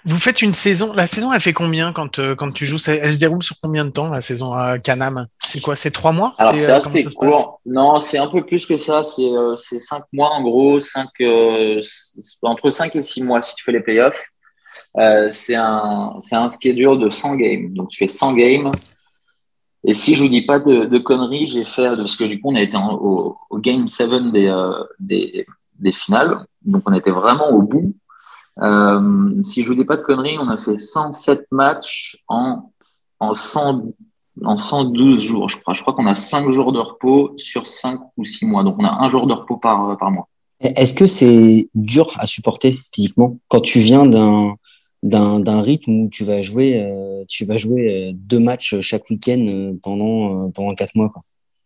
Vous 0.05 0.19
faites 0.19 0.43
une 0.43 0.55
saison. 0.55 0.93
La 0.93 1.07
saison, 1.07 1.33
elle 1.33 1.41
fait 1.41 1.53
combien 1.53 1.93
quand, 1.93 2.19
euh, 2.19 2.35
quand 2.35 2.53
tu 2.53 2.67
joues? 2.67 2.79
Elle 2.89 3.13
se 3.13 3.19
déroule 3.19 3.43
sur 3.43 3.57
combien 3.61 3.85
de 3.85 3.91
temps 3.91 4.09
la 4.09 4.21
saison 4.21 4.53
à 4.53 4.79
Canam? 4.79 5.27
C'est 5.47 5.61
quoi? 5.61 5.77
C'est 5.77 5.91
trois 5.91 6.13
mois? 6.13 6.35
Alors 6.39 6.59
c'est 6.59 6.73
assez 6.73 7.05
court. 7.05 7.61
Non, 7.65 8.01
c'est 8.01 8.19
un 8.19 8.27
peu 8.27 8.45
plus 8.45 8.67
que 8.67 8.77
ça. 8.77 9.03
C'est 9.03 9.31
euh, 9.31 9.57
cinq 9.57 10.03
mois 10.13 10.31
en 10.31 10.43
gros, 10.43 10.81
cinq, 10.81 11.09
euh, 11.21 11.81
entre 12.43 12.71
cinq 12.71 12.97
et 12.97 13.01
six 13.01 13.23
mois 13.23 13.41
si 13.41 13.55
tu 13.55 13.65
fais 13.65 13.73
les 13.73 13.81
playoffs. 13.81 14.25
Euh, 14.99 15.29
c'est 15.31 15.55
un, 15.55 16.17
un 16.33 16.49
schedule 16.49 16.99
de 16.99 17.09
100 17.09 17.37
games. 17.37 17.73
Donc 17.75 17.91
tu 17.91 17.99
fais 17.99 18.09
100 18.09 18.35
games. 18.35 18.73
Et 19.85 19.95
si 19.95 20.15
je 20.15 20.23
vous 20.23 20.29
dis 20.29 20.43
pas 20.43 20.59
de, 20.59 20.85
de 20.87 20.99
conneries, 20.99 21.47
j'ai 21.47 21.65
fait, 21.65 21.97
parce 21.97 22.17
que 22.17 22.25
du 22.25 22.41
coup 22.41 22.51
on 22.51 22.57
a 22.57 22.61
été 22.61 22.77
en, 22.77 22.95
au, 22.95 23.37
au, 23.49 23.59
game 23.59 23.87
7 23.87 24.11
des, 24.33 24.73
des, 24.99 25.47
des 25.79 25.93
finales. 25.93 26.45
Donc 26.63 26.83
on 26.87 26.93
était 26.93 27.13
vraiment 27.13 27.51
au 27.51 27.63
bout. 27.63 27.95
Euh, 28.63 29.43
si 29.43 29.63
je 29.63 29.69
vous 29.69 29.75
dis 29.75 29.85
pas 29.85 29.97
de 29.97 30.03
conneries, 30.03 30.39
on 30.39 30.49
a 30.49 30.57
fait 30.57 30.77
107 30.77 31.47
matchs 31.51 32.17
en, 32.29 32.73
en, 33.21 33.35
100, 33.35 33.93
en 34.45 34.57
112 34.57 35.23
jours, 35.23 35.49
je 35.49 35.59
crois. 35.59 35.75
Je 35.75 35.83
crois 35.83 35.95
qu'on 35.95 36.07
a 36.07 36.15
5 36.15 36.51
jours 36.51 36.73
de 36.73 36.79
repos 36.79 37.33
sur 37.37 37.67
5 37.67 38.01
ou 38.17 38.25
6 38.25 38.47
mois. 38.47 38.65
Donc, 38.65 38.77
on 38.79 38.85
a 38.85 39.05
un 39.05 39.09
jour 39.09 39.27
de 39.27 39.35
repos 39.35 39.57
par, 39.57 39.97
par 39.99 40.11
mois. 40.11 40.29
Est-ce 40.61 40.95
que 40.95 41.07
c'est 41.07 41.69
dur 41.75 42.15
à 42.19 42.27
supporter 42.27 42.79
physiquement? 42.95 43.39
Quand 43.49 43.61
tu 43.61 43.81
viens 43.81 44.07
d'un 44.07 44.57
d'un 45.03 45.61
rythme 45.61 46.01
où 46.01 46.09
tu 46.09 46.25
vas 46.25 46.43
jouer 46.43 46.81
euh, 46.81 47.25
tu 47.29 47.45
vas 47.45 47.57
jouer 47.57 48.09
euh, 48.09 48.13
deux 48.15 48.41
matchs 48.41 48.81
chaque 48.81 49.09
week-end 49.11 49.45
euh, 49.47 49.73
pendant 49.83 50.51
pendant 50.51 50.75
quatre 50.75 50.95
mois 50.97 51.11
quoi. 51.11 51.23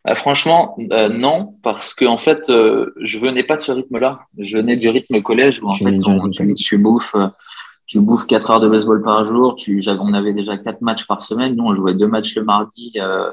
Euh, 0.08 0.14
franchement, 0.14 0.76
euh, 0.92 1.08
non, 1.10 1.54
parce 1.62 1.92
que 1.92 2.06
en 2.06 2.16
fait, 2.16 2.48
euh, 2.48 2.90
je 3.02 3.18
venais 3.18 3.42
pas 3.42 3.56
de 3.56 3.60
ce 3.60 3.72
rythme-là. 3.72 4.20
Je 4.38 4.56
venais 4.56 4.76
du 4.76 4.88
rythme 4.88 5.20
collège 5.20 5.62
où 5.62 5.68
en 5.68 5.72
je 5.72 5.84
fait, 5.84 5.96
on, 6.06 6.30
tu, 6.30 6.54
tu, 6.54 6.78
bouffes, 6.78 7.14
tu 7.86 8.00
bouffes 8.00 8.26
4 8.26 8.50
heures 8.50 8.60
de 8.60 8.68
baseball 8.68 9.02
par 9.02 9.24
jour. 9.26 9.56
Tu, 9.56 9.80
j'avais- 9.80 10.00
on 10.00 10.14
avait 10.14 10.32
déjà 10.32 10.56
quatre 10.56 10.80
matchs 10.80 11.06
par 11.06 11.20
semaine. 11.20 11.54
Nous, 11.54 11.64
on 11.64 11.74
jouait 11.74 11.94
deux 11.94 12.06
matchs 12.06 12.34
le 12.36 12.44
mardi, 12.44 12.92
euh, 12.96 13.30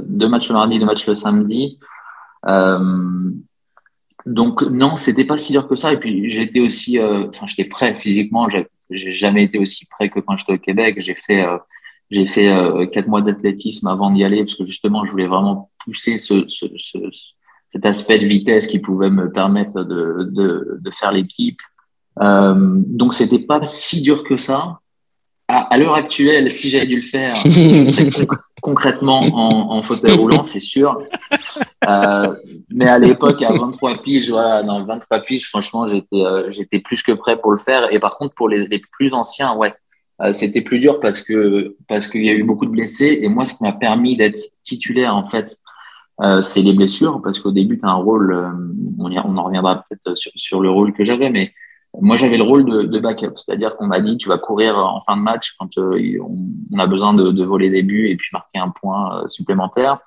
deux 0.00 0.28
matchs 0.28 0.48
le 0.48 0.54
mardi, 0.54 0.78
deux 0.78 0.86
matchs 0.86 1.06
le 1.06 1.14
samedi. 1.14 1.78
Euh, 2.46 3.30
donc 4.26 4.62
non, 4.62 4.96
c'était 4.96 5.24
pas 5.26 5.36
si 5.36 5.52
dur 5.52 5.68
que 5.68 5.76
ça. 5.76 5.92
Et 5.92 5.98
puis 5.98 6.30
j'étais 6.30 6.60
aussi, 6.60 6.98
euh, 6.98 7.26
enfin 7.28 7.46
j'étais 7.46 7.66
prêt 7.68 7.94
physiquement. 7.94 8.48
J'ai 8.48 8.66
jamais 9.12 9.44
été 9.44 9.58
aussi 9.58 9.86
prêt 9.86 10.08
que 10.08 10.20
quand 10.20 10.36
j'étais 10.36 10.54
au 10.54 10.58
Québec. 10.58 10.96
J'ai 10.98 11.14
fait, 11.14 11.44
euh, 11.46 11.58
j'ai 12.10 12.24
fait 12.24 12.48
euh, 12.50 12.86
quatre 12.86 13.08
mois 13.08 13.20
d'athlétisme 13.20 13.86
avant 13.88 14.10
d'y 14.10 14.24
aller 14.24 14.42
parce 14.44 14.54
que 14.54 14.64
justement 14.64 15.04
je 15.04 15.10
voulais 15.10 15.26
vraiment 15.26 15.70
pousser 15.84 16.16
ce, 16.16 16.44
ce, 16.48 16.66
ce, 16.76 16.98
cet 17.70 17.86
aspect 17.86 18.18
de 18.18 18.26
vitesse 18.26 18.66
qui 18.66 18.78
pouvait 18.78 19.10
me 19.10 19.30
permettre 19.30 19.82
de, 19.84 20.28
de, 20.30 20.90
faire 20.90 21.12
l'équipe. 21.12 21.58
Euh, 22.20 22.54
donc 22.56 23.14
c'était 23.14 23.40
pas 23.40 23.60
si 23.66 24.00
dur 24.00 24.24
que 24.24 24.36
ça. 24.36 24.78
À, 25.48 25.74
à 25.74 25.76
l'heure 25.76 25.94
actuelle, 25.94 26.50
si 26.50 26.70
j'avais 26.70 26.86
dû 26.86 26.96
le 26.96 27.02
faire, 27.02 27.34
concrètement 28.62 29.20
en, 29.20 29.82
fauteuil 29.82 30.16
roulant, 30.16 30.42
c'est 30.42 30.60
sûr. 30.60 31.02
Euh, 31.86 32.34
mais 32.70 32.88
à 32.88 32.98
l'époque, 32.98 33.42
à 33.42 33.52
23 33.52 34.02
piges, 34.02 34.30
voilà, 34.30 34.62
dans 34.62 34.82
23 34.86 35.20
piges, 35.20 35.46
franchement, 35.48 35.86
j'étais, 35.86 36.24
euh, 36.24 36.50
j'étais 36.50 36.78
plus 36.78 37.02
que 37.02 37.12
prêt 37.12 37.38
pour 37.38 37.50
le 37.50 37.58
faire. 37.58 37.92
Et 37.92 37.98
par 37.98 38.16
contre, 38.16 38.34
pour 38.34 38.48
les, 38.48 38.66
les 38.66 38.78
plus 38.78 39.12
anciens, 39.12 39.54
ouais, 39.54 39.74
euh, 40.22 40.32
c'était 40.32 40.62
plus 40.62 40.78
dur 40.78 41.00
parce 41.00 41.20
que 41.20 41.76
parce 41.88 42.06
qu'il 42.06 42.24
y 42.24 42.30
a 42.30 42.34
eu 42.34 42.44
beaucoup 42.44 42.64
de 42.66 42.70
blessés. 42.70 43.18
Et 43.20 43.28
moi, 43.28 43.44
ce 43.44 43.54
qui 43.54 43.64
m'a 43.64 43.72
permis 43.72 44.16
d'être 44.16 44.40
titulaire, 44.62 45.14
en 45.14 45.26
fait, 45.26 45.58
euh, 46.22 46.42
c'est 46.42 46.62
les 46.62 46.74
blessures, 46.74 47.20
parce 47.22 47.40
qu'au 47.40 47.50
début, 47.50 47.78
tu 47.78 47.84
as 47.84 47.90
un 47.90 47.94
rôle, 47.94 48.32
euh, 48.32 48.50
on, 48.98 49.10
y- 49.10 49.18
en 49.18 49.44
reviendra 49.44 49.84
peut-être 49.88 50.16
sur, 50.16 50.30
sur 50.36 50.60
le 50.60 50.70
rôle 50.70 50.92
que 50.92 51.04
j'avais, 51.04 51.28
mais 51.30 51.52
moi, 52.00 52.16
j'avais 52.16 52.36
le 52.36 52.44
rôle 52.44 52.64
de, 52.64 52.98
backup, 52.98 53.34
c'est-à-dire 53.36 53.76
qu'on 53.76 53.86
m'a 53.86 54.00
dit, 54.00 54.16
tu 54.16 54.28
vas 54.28 54.38
courir 54.38 54.76
en 54.76 55.00
fin 55.00 55.16
de 55.16 55.22
match 55.22 55.54
quand 55.58 55.78
euh, 55.78 56.18
on, 56.72 56.78
a 56.78 56.86
besoin 56.86 57.14
de, 57.14 57.44
voler 57.44 57.70
des 57.70 57.82
buts 57.82 58.08
et 58.08 58.16
puis 58.16 58.28
marquer 58.32 58.58
un 58.58 58.70
point 58.70 59.22
euh, 59.22 59.28
supplémentaire. 59.28 59.98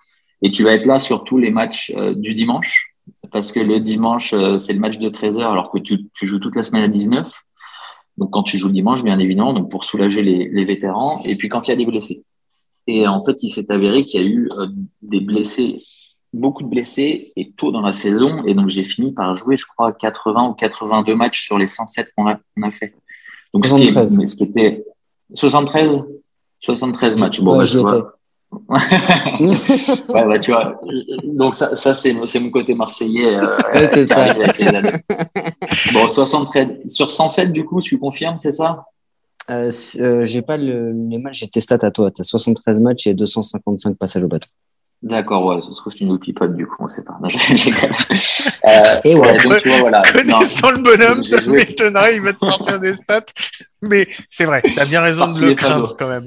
Et 0.41 0.51
tu 0.51 0.63
vas 0.63 0.73
être 0.73 0.85
là 0.85 0.99
sur 0.99 1.23
tous 1.23 1.37
les 1.37 1.49
matchs 1.49 1.91
du 2.15 2.35
dimanche, 2.35 2.93
parce 3.31 3.51
que 3.51 3.59
le 3.59 3.79
dimanche, 3.79 4.35
c'est 4.57 4.73
le 4.73 4.79
match 4.79 4.99
de 4.99 5.09
13 5.09 5.39
heures, 5.39 5.51
alors 5.51 5.71
que 5.71 5.79
tu, 5.79 5.97
joues 6.13 6.39
toute 6.39 6.55
la 6.55 6.63
semaine 6.63 6.83
à 6.83 6.87
19. 6.87 7.33
Donc, 8.17 8.31
quand 8.31 8.43
tu 8.43 8.57
joues 8.59 8.67
le 8.67 8.73
dimanche, 8.73 9.03
bien 9.03 9.17
évidemment, 9.17 9.53
donc 9.53 9.71
pour 9.71 9.83
soulager 9.83 10.21
les, 10.21 10.47
les 10.49 10.65
vétérans, 10.65 11.21
et 11.25 11.35
puis 11.37 11.49
quand 11.49 11.67
il 11.67 11.71
y 11.71 11.73
a 11.73 11.77
des 11.77 11.85
blessés. 11.87 12.23
Et 12.85 13.07
en 13.07 13.23
fait, 13.23 13.41
il 13.41 13.49
s'est 13.49 13.71
avéré 13.71 14.05
qu'il 14.05 14.21
y 14.21 14.23
a 14.23 14.27
eu 14.27 14.47
des 15.01 15.21
blessés, 15.21 15.81
beaucoup 16.33 16.63
de 16.63 16.67
blessés, 16.67 17.31
et 17.35 17.51
tôt 17.51 17.71
dans 17.71 17.81
la 17.81 17.93
saison. 17.93 18.43
Et 18.45 18.53
donc, 18.53 18.69
j'ai 18.69 18.83
fini 18.83 19.11
par 19.11 19.35
jouer, 19.35 19.57
je 19.57 19.65
crois, 19.65 19.91
80 19.93 20.49
ou 20.49 20.53
82 20.53 21.15
matchs 21.15 21.43
sur 21.43 21.57
les 21.57 21.67
107 21.67 22.09
qu'on 22.15 22.27
a, 22.27 22.37
fait. 22.71 22.93
Donc, 23.53 23.65
ce 23.65 23.75
qui, 23.75 23.83
est- 23.83 23.91
73. 23.93 24.17
mais 24.19 24.27
ce 24.27 24.35
qui 24.35 24.43
était 24.43 24.83
73 25.33 26.03
73 26.59 27.17
matchs. 27.19 27.41
Bon, 27.41 27.51
Ouais, 27.57 27.59
bah, 27.59 27.67
tu 27.69 27.77
vois. 27.77 28.13
ouais, 30.09 30.25
bah, 30.27 30.39
tu 30.39 30.51
vois. 30.51 30.79
Donc, 31.23 31.55
ça, 31.55 31.75
ça 31.75 31.93
c'est, 31.93 32.13
mon 32.39 32.49
côté 32.49 32.73
marseillais. 32.73 33.35
euh, 33.37 33.57
c'est 33.87 34.05
ça. 34.05 34.33
Bon, 35.93 36.07
73. 36.07 36.67
Sur 36.89 37.09
107, 37.09 37.51
du 37.51 37.65
coup, 37.65 37.81
tu 37.81 37.97
confirmes, 37.99 38.37
c'est 38.37 38.51
ça? 38.51 38.85
Euh, 39.49 39.71
euh, 39.99 40.23
j'ai 40.23 40.41
pas 40.41 40.57
le, 40.57 40.91
les 41.09 41.19
matchs, 41.19 41.39
j'ai 41.39 41.47
tes 41.47 41.61
stats 41.61 41.77
à 41.81 41.91
toi. 41.91 42.11
T'as 42.11 42.23
73 42.23 42.79
matchs 42.79 43.07
et 43.07 43.13
255 43.13 43.95
passages 43.97 44.23
au 44.23 44.27
bateau. 44.27 44.49
D'accord, 45.03 45.45
ouais, 45.45 45.61
ça 45.61 45.67
se 45.71 45.75
trouve, 45.77 45.93
tu 45.93 46.05
nous 46.05 46.17
pipotes, 46.17 46.55
du 46.55 46.65
coup, 46.65 46.75
on 46.79 46.87
sait 46.87 47.03
pas. 47.03 47.17
Non, 47.21 47.29
Euh, 48.67 48.99
Et 49.03 49.15
ouais. 49.15 49.37
donc, 49.37 49.57
tu 49.59 49.69
vois, 49.69 49.79
voilà. 49.79 50.01
Non, 50.25 50.39
Connaissant 50.39 50.71
le 50.71 50.79
bonhomme, 50.79 51.23
ça 51.23 51.39
m'étonnerait, 51.41 52.15
il 52.15 52.21
va 52.23 52.33
te 52.33 52.43
sortir 52.45 52.79
des 52.79 52.95
stats. 52.95 53.21
Mais 53.81 54.07
c'est 54.29 54.45
vrai, 54.45 54.61
t'as 54.75 54.85
bien 54.85 55.01
raison 55.01 55.27
de 55.27 55.45
le 55.45 55.53
craindre 55.53 55.95
quand 55.97 56.09
même. 56.09 56.25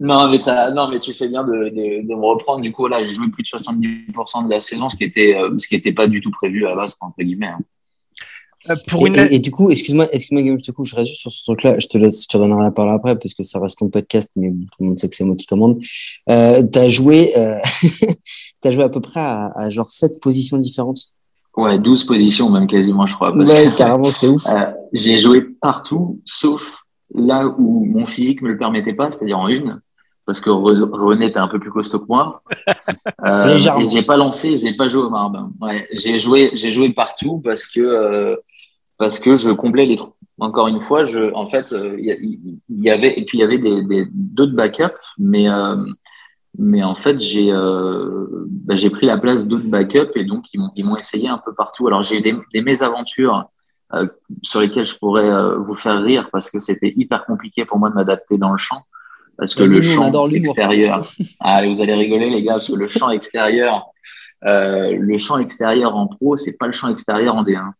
Non, 0.00 0.28
mais 0.28 0.40
t'as- 0.40 0.72
non, 0.72 0.88
mais 0.88 0.98
tu 0.98 1.14
fais 1.14 1.28
bien 1.28 1.44
de, 1.44 1.52
de, 1.52 2.06
de 2.08 2.14
me 2.14 2.24
reprendre. 2.26 2.60
Du 2.62 2.72
coup, 2.72 2.88
là, 2.88 3.02
j'ai 3.04 3.12
joué 3.12 3.28
plus 3.28 3.44
de 3.44 3.48
70% 3.48 4.44
de 4.44 4.50
la 4.50 4.58
saison, 4.60 4.88
ce 4.88 4.96
qui 4.96 5.04
était, 5.04 5.36
euh, 5.38 5.56
ce 5.56 5.68
qui 5.68 5.76
était 5.76 5.92
pas 5.92 6.08
du 6.08 6.20
tout 6.20 6.32
prévu 6.32 6.66
à 6.66 6.70
la 6.70 6.76
base, 6.76 6.96
entre 7.00 7.14
guillemets. 7.22 7.46
hein. 7.46 7.58
Euh, 8.70 8.74
Pour 8.88 9.06
Et, 9.06 9.10
une... 9.10 9.16
et- 9.16 9.34
et 9.34 9.38
du 9.38 9.50
coup, 9.50 9.70
excuse-moi, 9.70 10.06
excuse-moi, 10.12 10.42
Guillaume, 10.42 10.58
je 10.58 10.64
te 10.64 10.70
coupe, 10.72 10.86
je 10.86 10.94
reste 10.96 11.08
juste 11.10 11.20
sur 11.20 11.32
ce 11.32 11.42
truc-là. 11.44 11.78
Je 11.78 11.86
te 11.86 11.98
laisse, 11.98 12.22
je 12.22 12.28
te 12.28 12.38
donnerai 12.38 12.62
la 12.62 12.70
parole 12.70 12.92
après 12.94 13.16
parce 13.18 13.34
que 13.34 13.42
ça 13.42 13.58
reste 13.60 13.78
ton 13.78 13.88
podcast, 13.88 14.28
mais 14.36 14.50
tout 14.50 14.82
le 14.82 14.86
monde 14.86 14.98
sait 14.98 15.08
que 15.08 15.16
c'est 15.16 15.24
moi 15.24 15.36
qui 15.36 15.46
commande. 15.46 15.78
Euh, 16.30 16.62
t'as 16.62 16.88
joué, 16.88 17.36
euh, 17.36 17.58
t'as 18.60 18.70
joué 18.72 18.84
à 18.84 18.88
peu 18.88 19.00
près 19.00 19.20
à, 19.20 19.52
à 19.56 19.68
genre 19.70 19.90
sept 19.90 20.20
positions 20.20 20.56
différentes? 20.58 20.98
Ouais, 21.56 21.78
12 21.78 22.04
positions, 22.04 22.50
même 22.50 22.66
quasiment, 22.66 23.06
je 23.06 23.14
crois. 23.14 23.32
parce 23.32 23.50
Ouais, 23.50 23.70
que- 23.70 23.76
carrément, 23.76 24.04
c'est 24.10 24.28
ouf. 24.28 24.42
Euh, 24.48 24.72
j'ai 24.92 25.18
joué 25.18 25.42
partout, 25.60 26.20
sauf 26.24 26.78
là 27.14 27.46
où 27.46 27.84
mon 27.84 28.06
physique 28.06 28.42
me 28.42 28.48
le 28.48 28.58
permettait 28.58 28.92
pas, 28.94 29.10
c'est-à-dire 29.12 29.38
en 29.38 29.46
une, 29.48 29.80
parce 30.26 30.40
que 30.40 30.50
Re- 30.50 30.90
René 30.90 31.26
était 31.26 31.38
un 31.38 31.46
peu 31.48 31.58
plus 31.60 31.70
costaud 31.70 32.00
que 32.00 32.06
moi. 32.08 32.42
Euh, 33.26 33.56
j'ai 33.90 34.02
pas 34.02 34.16
lancé, 34.18 34.58
j'ai 34.58 34.74
pas 34.76 34.86
joué 34.88 35.02
au 35.02 35.08
marbre. 35.10 35.50
Ouais, 35.60 35.86
j'ai 35.92 36.18
joué, 36.18 36.50
j'ai 36.54 36.70
joué 36.72 36.90
partout 36.92 37.40
parce 37.42 37.66
que 37.66 37.80
euh, 37.80 38.36
parce 38.98 39.18
que 39.18 39.36
je 39.36 39.50
comblais 39.50 39.86
les 39.86 39.96
trous. 39.96 40.12
Encore 40.40 40.66
une 40.68 40.80
fois, 40.80 41.04
je, 41.04 41.32
en 41.34 41.46
fait, 41.46 41.72
euh, 41.72 41.96
il 41.98 42.38
y, 42.68 42.90
avait 42.90 43.18
et 43.18 43.24
puis 43.24 43.38
il 43.38 43.40
y 43.40 43.44
avait 43.44 43.58
des 43.58 43.82
des- 43.82 44.06
d'autres 44.12 44.54
backups, 44.54 44.92
mais 45.18 45.48
euh, 45.48 45.76
mais 46.58 46.82
en 46.82 46.94
fait, 46.94 47.20
j'ai 47.20 47.52
euh, 47.52 48.26
bah, 48.48 48.74
j'ai 48.76 48.90
pris 48.90 49.06
la 49.06 49.16
place 49.18 49.46
d'autres 49.46 49.66
backups 49.68 50.10
et 50.16 50.24
donc 50.24 50.44
ils 50.52 50.58
m'ont 50.60 50.70
ils 50.76 50.84
m'ont 50.84 50.96
essayé 50.96 51.28
un 51.28 51.38
peu 51.38 51.54
partout. 51.54 51.86
Alors 51.86 52.02
j'ai 52.02 52.18
eu 52.18 52.20
des, 52.20 52.34
des 52.52 52.62
mésaventures 52.62 53.44
euh, 53.92 54.06
sur 54.42 54.60
lesquelles 54.60 54.86
je 54.86 54.96
pourrais 54.96 55.28
euh, 55.30 55.56
vous 55.58 55.74
faire 55.74 56.02
rire 56.02 56.28
parce 56.32 56.50
que 56.50 56.58
c'était 56.58 56.92
hyper 56.96 57.26
compliqué 57.26 57.64
pour 57.64 57.78
moi 57.78 57.90
de 57.90 57.94
m'adapter 57.94 58.36
dans 58.36 58.50
le 58.50 58.56
champ 58.58 58.82
parce 59.36 59.54
que 59.54 59.62
Vas-y, 59.64 59.76
le 59.76 59.82
champ 59.82 60.28
extérieur. 60.30 61.04
Ah, 61.40 61.66
vous 61.66 61.80
allez 61.80 61.94
rigoler 61.94 62.30
les 62.30 62.42
gars 62.42 62.54
parce 62.54 62.68
que 62.68 62.74
le 62.74 62.88
champ 62.88 63.10
extérieur, 63.10 63.86
euh, 64.46 64.96
le 64.98 65.18
champ 65.18 65.38
extérieur 65.38 65.96
en 65.96 66.06
pro, 66.06 66.36
c'est 66.36 66.56
pas 66.58 66.66
le 66.66 66.72
champ 66.72 66.88
extérieur 66.88 67.34
en 67.34 67.44
D1. 67.44 67.72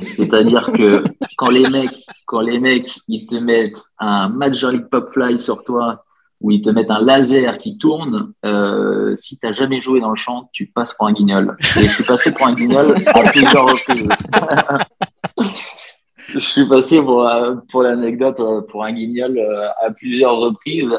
C'est-à-dire 0.00 0.70
que 0.72 1.02
quand 1.36 1.50
les 1.50 1.68
mecs, 1.68 2.04
quand 2.26 2.40
les 2.40 2.60
mecs, 2.60 2.98
ils 3.08 3.26
te 3.26 3.34
mettent 3.34 3.80
un 3.98 4.28
Major 4.28 4.70
League 4.70 4.88
Pop 4.90 5.10
Fly 5.12 5.38
sur 5.38 5.64
toi, 5.64 6.04
ou 6.40 6.50
ils 6.50 6.60
te 6.60 6.70
mettent 6.70 6.90
un 6.90 7.00
laser 7.00 7.58
qui 7.58 7.78
tourne, 7.78 8.32
euh, 8.44 9.14
si 9.16 9.38
t'as 9.38 9.52
jamais 9.52 9.80
joué 9.80 10.00
dans 10.00 10.10
le 10.10 10.16
champ, 10.16 10.50
tu 10.52 10.66
passes 10.66 10.92
pour 10.92 11.06
un 11.06 11.12
guignol. 11.12 11.56
Et 11.76 11.86
je 11.86 11.92
suis 11.92 12.04
passé 12.04 12.32
pour 12.34 12.46
un 12.46 12.54
guignol 12.54 12.94
à 13.06 13.30
plusieurs 13.30 13.66
reprises. 13.66 14.08
je 16.28 16.38
suis 16.38 16.66
passé 16.66 17.00
pour, 17.00 17.26
euh, 17.26 17.56
pour 17.70 17.82
l'anecdote 17.82 18.40
euh, 18.40 18.62
pour 18.62 18.84
un 18.84 18.92
guignol 18.92 19.38
euh, 19.38 19.68
à 19.80 19.90
plusieurs 19.90 20.36
reprises. 20.36 20.98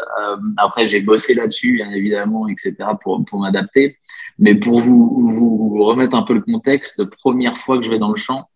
Après, 0.58 0.88
j'ai 0.88 1.02
bossé 1.02 1.34
là-dessus, 1.34 1.74
bien 1.74 1.92
évidemment, 1.92 2.48
etc., 2.48 2.76
pour, 3.02 3.24
pour 3.26 3.40
m'adapter. 3.40 3.98
Mais 4.38 4.56
pour 4.56 4.80
vous, 4.80 5.30
vous 5.30 5.84
remettre 5.84 6.16
un 6.16 6.24
peu 6.24 6.34
le 6.34 6.42
contexte, 6.42 7.04
première 7.06 7.58
fois 7.58 7.78
que 7.78 7.84
je 7.84 7.90
vais 7.90 8.00
dans 8.00 8.10
le 8.10 8.16
champ, 8.16 8.50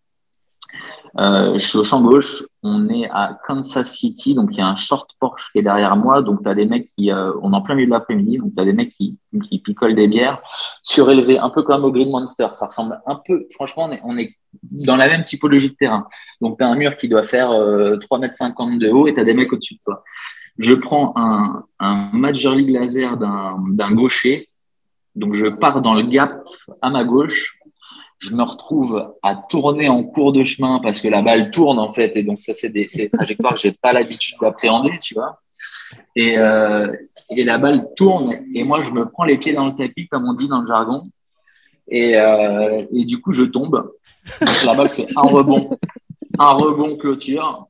euh, 1.18 1.58
je 1.58 1.66
suis 1.66 1.78
au 1.78 1.84
champ 1.84 2.02
gauche, 2.02 2.44
on 2.62 2.88
est 2.88 3.08
à 3.10 3.38
Kansas 3.44 3.90
City, 3.90 4.34
donc 4.34 4.50
il 4.52 4.58
y 4.58 4.60
a 4.60 4.68
un 4.68 4.76
short 4.76 5.10
Porsche 5.18 5.50
qui 5.52 5.58
est 5.58 5.62
derrière 5.62 5.96
moi, 5.96 6.22
donc 6.22 6.42
tu 6.42 6.48
as 6.48 6.54
des 6.54 6.66
mecs 6.66 6.88
qui, 6.90 7.10
euh, 7.10 7.32
on 7.42 7.52
est 7.52 7.56
en 7.56 7.62
plein 7.62 7.74
milieu 7.74 7.86
de 7.86 7.92
l'après-midi, 7.92 8.38
donc 8.38 8.54
tu 8.54 8.60
as 8.60 8.64
des 8.64 8.72
mecs 8.72 8.90
qui, 8.90 9.18
qui 9.48 9.58
picolent 9.58 9.94
des 9.94 10.06
bières, 10.06 10.40
surélevés, 10.82 11.38
un 11.38 11.50
peu 11.50 11.62
comme 11.62 11.84
au 11.84 11.90
Green 11.90 12.10
Monster, 12.10 12.48
ça 12.52 12.66
ressemble 12.66 13.00
un 13.06 13.20
peu, 13.26 13.46
franchement, 13.52 13.86
on 13.88 13.92
est, 13.92 14.00
on 14.04 14.18
est 14.18 14.36
dans 14.62 14.96
la 14.96 15.08
même 15.08 15.24
typologie 15.24 15.70
de 15.70 15.74
terrain. 15.74 16.06
Donc 16.40 16.58
tu 16.58 16.64
as 16.64 16.68
un 16.68 16.74
mur 16.76 16.96
qui 16.96 17.08
doit 17.08 17.22
faire 17.22 17.50
euh, 17.50 17.96
3,50 17.98 18.72
m 18.72 18.78
de 18.78 18.90
haut 18.90 19.06
et 19.06 19.14
tu 19.14 19.20
as 19.20 19.24
des 19.24 19.34
mecs 19.34 19.52
au-dessus 19.52 19.74
de 19.74 19.80
toi. 19.84 20.04
Je 20.58 20.74
prends 20.74 21.12
un, 21.16 21.64
un 21.78 22.10
Major 22.12 22.54
League 22.54 22.70
laser 22.70 23.16
d'un 23.16 23.58
d'un 23.70 23.92
gaucher, 23.92 24.50
donc 25.14 25.34
je 25.34 25.46
pars 25.46 25.80
dans 25.80 25.94
le 25.94 26.02
gap 26.02 26.44
à 26.82 26.90
ma 26.90 27.04
gauche, 27.04 27.58
je 28.20 28.32
me 28.34 28.42
retrouve 28.42 29.14
à 29.22 29.34
tourner 29.34 29.88
en 29.88 30.04
cours 30.04 30.32
de 30.32 30.44
chemin 30.44 30.78
parce 30.80 31.00
que 31.00 31.08
la 31.08 31.22
balle 31.22 31.50
tourne 31.50 31.78
en 31.78 31.92
fait 31.92 32.14
et 32.16 32.22
donc 32.22 32.38
ça 32.38 32.52
c'est 32.52 32.68
des, 32.68 32.86
trajectoires 33.12 33.54
que 33.54 33.60
j'ai 33.60 33.72
pas 33.72 33.92
l'habitude 33.92 34.36
d'appréhender 34.40 34.98
tu 35.00 35.14
vois. 35.14 35.40
Et, 36.14 36.38
euh, 36.38 36.86
et 37.30 37.44
la 37.44 37.58
balle 37.58 37.88
tourne 37.96 38.34
et 38.54 38.62
moi 38.62 38.82
je 38.82 38.90
me 38.90 39.08
prends 39.08 39.24
les 39.24 39.38
pieds 39.38 39.54
dans 39.54 39.66
le 39.66 39.74
tapis 39.74 40.06
comme 40.06 40.28
on 40.28 40.34
dit 40.34 40.48
dans 40.48 40.60
le 40.60 40.66
jargon 40.66 41.02
et, 41.88 42.16
euh, 42.16 42.84
et 42.92 43.04
du 43.04 43.20
coup 43.20 43.32
je 43.32 43.42
tombe. 43.42 43.90
La 44.66 44.74
balle 44.74 44.90
fait 44.90 45.06
un 45.16 45.22
rebond 45.22 45.70
un 46.38 46.52
rebond 46.52 46.96
clôture. 46.96 47.66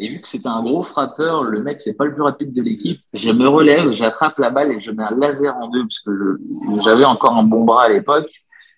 Et 0.00 0.08
vu 0.08 0.20
que 0.20 0.26
c'était 0.26 0.48
un 0.48 0.62
gros 0.62 0.82
frappeur 0.82 1.42
le 1.42 1.62
mec 1.62 1.80
c'est 1.80 1.96
pas 1.96 2.04
le 2.04 2.14
plus 2.14 2.22
rapide 2.22 2.52
de 2.52 2.62
l'équipe 2.62 3.00
je 3.12 3.30
me 3.30 3.48
relève 3.48 3.92
j'attrape 3.92 4.38
la 4.38 4.50
balle 4.50 4.72
et 4.72 4.80
je 4.80 4.90
mets 4.90 5.04
un 5.04 5.14
laser 5.16 5.54
en 5.56 5.68
deux 5.68 5.82
parce 5.82 6.00
que 6.00 6.40
j'avais 6.82 7.04
encore 7.04 7.36
un 7.36 7.44
bon 7.44 7.64
bras 7.64 7.84
à 7.84 7.88
l'époque 7.88 8.30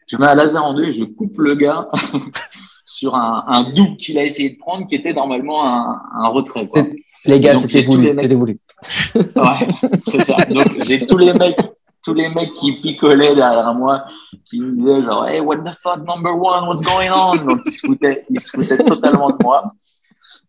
je 0.06 0.16
mets 0.16 0.26
un 0.26 0.34
laser 0.34 0.62
en 0.64 0.74
deux 0.74 0.84
et 0.84 0.92
je 0.92 1.04
coupe 1.04 1.38
le 1.38 1.54
gars 1.54 1.88
sur 2.84 3.14
un, 3.14 3.44
un 3.46 3.62
double 3.70 3.96
qu'il 3.96 4.18
a 4.18 4.24
essayé 4.24 4.50
de 4.50 4.58
prendre 4.58 4.86
qui 4.86 4.96
était 4.96 5.12
normalement 5.12 5.64
un, 5.66 6.00
un 6.14 6.28
retrait. 6.28 6.66
Quoi. 6.66 6.82
Les 7.26 7.40
gars, 7.40 7.56
c'était 7.58 7.82
voulu, 7.82 8.08
mecs- 8.08 8.18
c'était 8.20 8.34
voulu. 8.34 8.56
Ouais, 9.14 9.68
c'est 9.94 10.24
ça. 10.24 10.36
Donc 10.46 10.66
j'ai 10.84 11.06
tous 11.06 11.16
les 11.18 11.32
mecs, 11.32 11.56
tous 12.04 12.14
les 12.14 12.28
mecs 12.28 12.52
qui 12.54 12.72
picolaient 12.72 13.34
derrière 13.34 13.72
moi, 13.74 14.04
qui 14.44 14.60
me 14.60 14.72
disaient 14.76 15.02
genre 15.02 15.26
Hey, 15.26 15.40
what 15.40 15.58
the 15.58 15.72
fuck, 15.80 15.98
number 16.06 16.32
one, 16.34 16.66
what's 16.68 16.82
going 16.82 17.08
on? 17.10 17.36
Donc 17.36 17.60
ils 17.64 17.72
se 17.72 17.86
foutaient, 17.86 18.24
ils 18.28 18.40
se 18.40 18.50
foutaient 18.50 18.84
totalement 18.84 19.30
de 19.30 19.36
moi. 19.42 19.72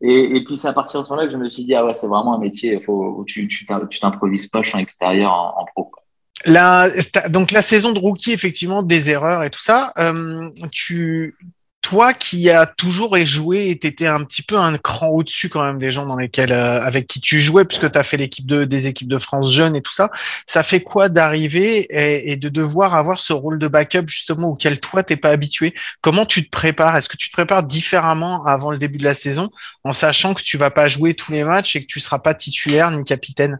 Et, 0.01 0.35
et 0.37 0.43
puis 0.43 0.57
c'est 0.57 0.67
à 0.67 0.73
partir 0.73 1.01
de 1.01 1.05
ce 1.05 1.11
moment-là 1.11 1.27
que 1.27 1.33
je 1.33 1.37
me 1.37 1.49
suis 1.49 1.63
dit 1.65 1.73
ah 1.75 1.85
ouais 1.85 1.93
c'est 1.93 2.07
vraiment 2.07 2.35
un 2.35 2.39
métier. 2.39 2.79
Faut 2.79 3.23
tu 3.27 3.47
tu 3.47 3.65
t'im- 3.65 3.85
tu 3.89 3.99
t'improvises 3.99 4.47
pas 4.47 4.61
champ 4.63 4.77
extérieur 4.79 5.31
en, 5.31 5.61
en 5.61 5.65
pro. 5.65 5.85
quoi. 5.85 6.02
La, 6.45 6.89
donc 7.29 7.51
la 7.51 7.61
saison 7.61 7.93
de 7.93 7.99
rookie, 7.99 8.31
effectivement, 8.33 8.83
des 8.83 9.09
erreurs 9.09 9.43
et 9.43 9.49
tout 9.49 9.61
ça. 9.61 9.93
euh, 9.97 10.49
tu, 10.71 11.35
toi 11.81 12.13
qui 12.13 12.49
as 12.49 12.65
toujours 12.65 13.17
joué 13.25 13.69
et 13.69 13.77
t'étais 13.77 14.07
un 14.07 14.23
petit 14.23 14.41
peu 14.41 14.57
un 14.57 14.77
cran 14.77 15.09
au-dessus 15.09 15.49
quand 15.49 15.63
même 15.63 15.79
des 15.79 15.91
gens 15.91 16.05
dans 16.05 16.17
lesquels, 16.17 16.53
euh, 16.53 16.81
avec 16.81 17.07
qui 17.07 17.21
tu 17.21 17.39
jouais, 17.39 17.65
puisque 17.65 17.91
tu 17.91 17.97
as 17.97 18.03
fait 18.03 18.17
l'équipe 18.17 18.45
de, 18.45 18.63
des 18.65 18.87
équipes 18.87 19.09
de 19.09 19.17
France 19.19 19.53
jeunes 19.53 19.75
et 19.75 19.81
tout 19.81 19.93
ça. 19.93 20.09
Ça 20.47 20.63
fait 20.63 20.81
quoi 20.81 21.09
d'arriver 21.09 21.79
et, 21.89 22.31
et 22.31 22.35
de 22.37 22.49
devoir 22.49 22.95
avoir 22.95 23.19
ce 23.19 23.33
rôle 23.33 23.59
de 23.59 23.67
backup 23.67 24.07
justement 24.07 24.49
auquel 24.49 24.79
toi 24.79 25.03
t'es 25.03 25.17
pas 25.17 25.29
habitué? 25.29 25.73
Comment 26.01 26.25
tu 26.25 26.43
te 26.45 26.49
prépares? 26.49 26.95
Est-ce 26.95 27.09
que 27.09 27.17
tu 27.17 27.29
te 27.29 27.33
prépares 27.33 27.63
différemment 27.63 28.45
avant 28.45 28.71
le 28.71 28.77
début 28.77 28.97
de 28.97 29.03
la 29.03 29.13
saison, 29.13 29.49
en 29.83 29.93
sachant 29.93 30.33
que 30.33 30.41
tu 30.41 30.57
vas 30.57 30.71
pas 30.71 30.87
jouer 30.87 31.13
tous 31.13 31.31
les 31.31 31.43
matchs 31.43 31.75
et 31.75 31.81
que 31.81 31.87
tu 31.87 31.99
seras 31.99 32.19
pas 32.19 32.33
titulaire 32.33 32.91
ni 32.91 33.03
capitaine? 33.03 33.57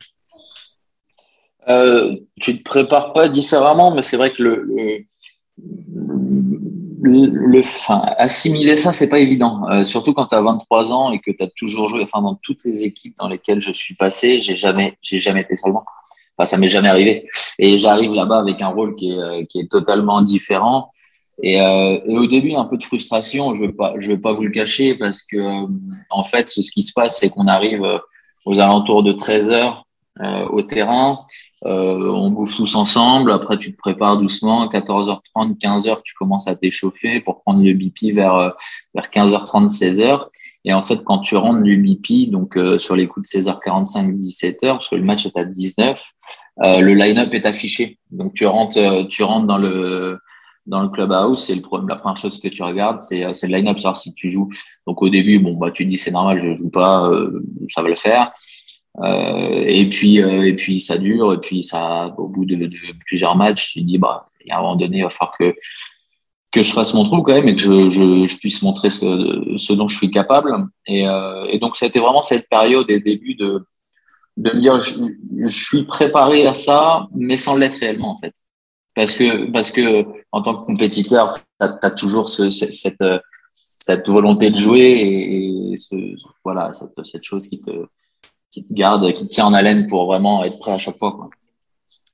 Euh, 1.70 2.16
tu 2.41 2.57
te 2.57 2.64
prépares 2.64 3.14
pas 3.14 3.30
différemment, 3.30 3.93
mais 3.93 4.03
c'est 4.03 4.18
vrai 4.18 4.32
que 4.32 4.43
le, 4.43 4.66
le, 7.01 7.28
le, 7.28 7.59
enfin, 7.59 8.01
assimiler 8.18 8.78
ça, 8.78 8.93
c'est 8.93 9.09
pas 9.09 9.20
évident. 9.20 9.70
Euh, 9.70 9.84
surtout 9.84 10.14
quand 10.14 10.28
tu 10.28 10.36
as 10.36 10.41
23 10.41 10.93
ans 10.93 11.11
et 11.11 11.20
que 11.20 11.32
tu 11.32 11.43
as 11.43 11.49
toujours 11.55 11.89
joué. 11.89 12.01
Enfin, 12.03 12.22
dans 12.22 12.36
toutes 12.36 12.64
les 12.66 12.86
équipes 12.86 13.16
dans 13.18 13.28
lesquelles 13.28 13.59
je 13.61 13.72
suis 13.72 13.95
passé, 13.95 14.41
j'ai 14.41 14.55
jamais, 14.55 14.97
j'ai 15.01 15.20
jamais 15.20 15.41
été 15.41 15.55
sur 15.55 15.68
le 15.68 15.74
banc. 15.74 15.86
Enfin, 16.38 16.45
ça 16.45 16.57
m'est 16.57 16.70
jamais 16.70 16.89
arrivé. 16.89 17.28
Et 17.59 17.78
j'arrive 17.78 18.14
là-bas 18.14 18.39
avec 18.39 18.61
un 18.61 18.70
rôle 18.70 18.95
qui 18.95 19.11
est, 19.11 19.20
euh, 19.20 19.43
qui 19.45 19.59
est 19.59 19.70
totalement 19.70 20.22
différent. 20.22 20.91
Et, 21.41 21.59
euh, 21.59 21.99
et 22.05 22.18
au 22.18 22.28
début, 22.28 22.53
un 22.53 22.66
peu 22.66 22.78
de 22.78 22.84
frustration. 22.84 23.55
Je 23.55 23.66
vais 23.66 23.74
pas, 23.74 23.95
je 23.97 24.11
vais 24.11 24.18
pas 24.18 24.34
vous 24.34 24.43
le 24.43 24.51
cacher 24.51 24.95
parce 24.95 25.24
que, 25.24 25.38
euh, 25.38 25.68
en 26.09 26.24
fait, 26.24 26.49
ce 26.49 26.72
qui 26.72 26.82
se 26.82 26.93
passe, 26.93 27.20
c'est 27.20 27.30
qu'on 27.30 27.47
arrive 27.47 27.84
euh, 27.84 27.97
aux 28.45 28.59
alentours 28.59 29.03
de 29.03 29.14
13 29.14 29.51
heures 29.51 29.86
euh, 30.22 30.45
au 30.47 30.61
terrain. 30.61 31.20
Euh, 31.66 32.09
on 32.09 32.32
bouffe 32.32 32.55
tous 32.55 32.76
ensemble. 32.76 33.32
Après, 33.32 33.57
tu 33.57 33.72
te 33.72 33.78
prépares 33.78 34.18
doucement. 34.18 34.68
14h30, 34.68 35.57
15h, 35.57 36.01
tu 36.03 36.14
commences 36.16 36.47
à 36.47 36.55
t'échauffer 36.55 37.20
pour 37.22 37.41
prendre 37.41 37.64
le 37.64 37.74
BP 37.74 38.14
vers, 38.14 38.36
euh, 38.36 38.49
vers 38.93 39.05
15h30, 39.05 39.68
16h. 39.68 40.28
Et 40.66 40.74
en 40.74 40.82
fait, 40.82 41.03
quand 41.03 41.20
tu 41.20 41.36
rentres 41.36 41.61
du 41.61 41.78
BP, 41.78 42.32
donc 42.32 42.57
euh, 42.57 42.80
sur 42.80 42.95
les 42.95 43.07
coups 43.07 43.30
de 43.30 43.41
16h45, 43.41 44.18
17h, 44.18 44.59
parce 44.61 44.89
que 44.89 44.95
le 44.95 45.03
match 45.03 45.26
est 45.26 45.38
à 45.38 45.43
19, 45.43 46.03
euh, 46.64 46.80
le 46.82 46.93
line-up 46.93 47.34
est 47.34 47.45
affiché. 47.45 47.97
Donc 48.11 48.34
tu 48.34 48.45
rentres, 48.45 48.78
euh, 48.78 49.05
tu 49.05 49.24
rentres 49.24 49.47
dans 49.47 49.57
le 49.57 50.20
dans 50.66 50.82
le 50.82 50.89
clubhouse. 50.89 51.45
C'est 51.45 51.55
le. 51.55 51.61
La 51.88 51.95
première 51.95 52.18
chose 52.18 52.39
que 52.39 52.47
tu 52.47 52.64
regardes, 52.64 53.01
c'est 53.01 53.26
euh, 53.26 53.34
le 53.43 53.47
line-up, 53.49 53.78
si 53.95 54.14
tu 54.14 54.32
joues. 54.32 54.49
Donc 54.88 55.01
au 55.01 55.09
début, 55.09 55.39
bon 55.39 55.55
bah 55.55 55.72
tu 55.72 55.86
dis 55.86 55.97
c'est 55.97 56.11
normal, 56.11 56.39
je 56.39 56.55
joue 56.55 56.70
pas, 56.70 57.09
euh, 57.09 57.43
ça 57.74 57.82
va 57.82 57.89
le 57.89 57.95
faire. 57.95 58.32
Euh, 59.02 59.64
et 59.68 59.89
puis 59.89 60.22
euh, 60.22 60.44
et 60.44 60.54
puis 60.56 60.80
ça 60.80 61.00
dure 61.00 61.34
et 61.34 61.39
puis 61.39 61.64
ça 61.64 62.14
au 62.16 62.28
bout 62.28 62.46
de, 62.46 62.70
plusieurs 63.08 63.36
matchs 63.36 63.74
tu 63.74 63.82
dis 63.82 63.98
bah 63.98 64.28
il 64.41 64.50
y 64.50 64.52
a 64.52 64.60
un 64.60 64.62
moment 64.62 64.76
donné 64.76 65.00
il 65.00 65.04
va 65.04 65.10
falloir 65.10 65.36
que 65.36 65.56
que 66.52 66.62
je 66.62 66.72
fasse 66.72 66.94
mon 66.94 67.06
trou 67.06 67.24
quand 67.24 67.34
même 67.34 67.48
et 67.48 67.56
que 67.56 67.62
je, 67.62 67.89
je, 67.89 68.28
je 68.28 68.38
puisse 68.38 68.62
montrer 68.62 68.91
ce, 68.91 69.56
ce 69.58 69.74
dont 69.74 69.88
je 69.88 69.98
suis 69.98 70.12
capable. 70.12 70.54
Et, 70.86 71.08
euh, 71.08 71.46
et 71.50 71.58
donc 71.58 71.76
ça 71.76 71.86
a 71.86 71.89
été 71.89 72.00
vraiment 72.00 72.22
cette 72.22 72.48
période 72.48 72.86
et 72.91 73.00
début 73.00 73.34
de 73.34 73.66
de 74.38 74.52
me 74.54 74.62
dire 74.62 74.78
je, 74.80 74.94
je 75.39 75.66
suis 75.66 75.86
préparé 75.86 76.46
à 76.46 76.54
ça 76.54 77.08
mais 77.16 77.38
sans 77.38 77.56
l'être 77.56 77.80
réellement 77.80 78.18
en 78.18 78.20
fait. 78.20 78.36
Parce 78.96 79.16
que 79.16 79.50
parce 79.52 79.72
que 79.72 80.06
en 80.32 80.44
tant 80.44 80.54
que 80.56 80.66
compétiteur 80.68 81.34
tu 81.34 81.41
as, 81.60 81.89
toujours 81.91 82.30
ce- 82.30 82.52
cette 82.52 83.04
cette 83.56 84.08
volonté 84.08 84.52
de 84.52 84.56
jouer 84.56 84.82
et, 84.82 85.74
et 85.74 85.78
ce, 85.78 85.96
voilà 86.44 86.74
cette, 86.74 86.94
cette 87.06 87.24
chose 87.24 87.48
qui 87.48 87.60
te 87.60 87.72
qui 88.54 88.64
te 88.64 88.74
garde, 88.74 89.12
qui 89.14 89.28
tient 89.28 89.47
en 89.47 89.54
haleine 89.54 89.88
pour 89.88 90.06
vraiment 90.06 90.43
être 90.43 90.60
prêt 90.60 90.72
à 90.72 90.78
chaque 90.78 90.99
fois. 90.99 91.30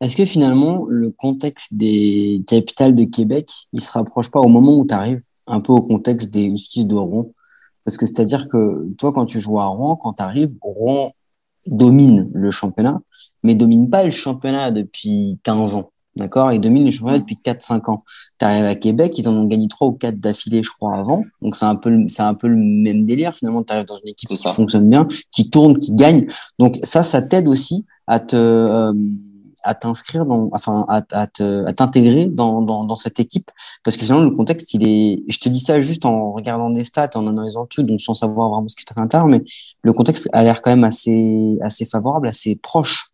Est-ce 0.01 0.15
que 0.15 0.23
finalement, 0.23 0.85
le 0.87 1.11
contexte 1.11 1.73
des 1.73 2.41
capitales 2.47 2.95
de 2.95 3.03
Québec, 3.03 3.51
il 3.73 3.81
se 3.81 3.91
rapproche 3.91 4.31
pas 4.31 4.39
au 4.39 4.47
moment 4.47 4.77
où 4.77 4.87
tu 4.87 4.93
arrives 4.93 5.21
un 5.45 5.59
peu 5.59 5.73
au 5.73 5.81
contexte 5.81 6.29
des 6.29 6.45
Huskies 6.45 6.85
de 6.85 6.95
Rouen? 6.95 7.31
Parce 7.83 7.97
que 7.97 8.05
c'est-à-dire 8.05 8.47
que 8.47 8.87
toi, 8.97 9.11
quand 9.11 9.25
tu 9.25 9.39
joues 9.39 9.59
à 9.59 9.65
Rouen, 9.65 9.97
quand 9.97 10.13
tu 10.13 10.23
arrives, 10.23 10.53
Rouen 10.61 11.11
domine 11.67 12.29
le 12.33 12.51
championnat, 12.51 13.01
mais 13.43 13.55
domine 13.55 13.89
pas 13.89 14.05
le 14.05 14.11
championnat 14.11 14.71
depuis 14.71 15.39
15 15.43 15.75
ans. 15.75 15.91
D'accord 16.15 16.51
Ils 16.51 16.59
dominent 16.59 16.85
le 16.85 16.91
championnat 16.91 17.19
depuis 17.19 17.37
4-5 17.43 17.89
ans. 17.89 18.03
Tu 18.39 18.45
arrives 18.45 18.65
à 18.65 18.75
Québec, 18.75 19.17
ils 19.17 19.29
en 19.29 19.35
ont 19.35 19.45
gagné 19.45 19.67
3 19.67 19.87
ou 19.87 19.91
4 19.93 20.19
d'affilée, 20.19 20.63
je 20.63 20.71
crois, 20.71 20.97
avant. 20.97 21.23
Donc 21.41 21.55
c'est 21.55 21.65
un 21.65 21.75
peu, 21.75 21.91
un 22.17 22.33
peu 22.33 22.47
le 22.47 22.55
même 22.55 23.03
délire. 23.03 23.35
Finalement, 23.35 23.63
tu 23.63 23.73
arrives 23.73 23.85
dans 23.85 23.97
une 23.97 24.09
équipe 24.09 24.29
qui 24.29 24.47
fonctionne 24.49 24.89
bien, 24.89 25.07
qui 25.31 25.49
tourne, 25.49 25.77
qui 25.77 25.93
gagne. 25.93 26.27
Donc 26.57 26.79
ça, 26.83 27.03
ça 27.03 27.21
t'aide 27.21 27.47
aussi 27.47 27.85
à 28.07 28.19
te, 28.19 28.35
euh, 28.35 28.93
à 29.63 29.75
t'inscrire 29.75 30.25
dans, 30.25 30.49
enfin, 30.53 30.85
à, 30.87 31.01
à 31.11 31.27
te, 31.27 31.65
à 31.65 31.73
t'intégrer 31.73 32.25
dans, 32.25 32.61
dans, 32.61 32.83
dans 32.85 32.95
cette 32.95 33.19
équipe. 33.19 33.51
Parce 33.83 33.97
que 33.97 34.03
finalement, 34.03 34.25
le 34.25 34.35
contexte, 34.35 34.73
il 34.73 34.87
est, 34.87 35.23
je 35.27 35.39
te 35.39 35.49
dis 35.49 35.59
ça 35.59 35.81
juste 35.81 36.05
en 36.05 36.31
regardant 36.31 36.69
des 36.69 36.83
stats, 36.83 37.11
en 37.15 37.27
analysant 37.27 37.65
truc, 37.65 37.85
donc 37.85 38.01
sans 38.01 38.13
savoir 38.13 38.49
vraiment 38.49 38.67
ce 38.67 38.75
qui 38.75 38.81
se 38.81 38.87
passe 38.87 38.97
à 38.97 39.01
l'intérieur, 39.01 39.27
mais 39.27 39.43
le 39.83 39.93
contexte 39.93 40.29
a 40.33 40.43
l'air 40.43 40.61
quand 40.61 40.71
même 40.71 40.83
assez, 40.83 41.57
assez 41.61 41.85
favorable, 41.85 42.27
assez 42.27 42.55
proche. 42.55 43.11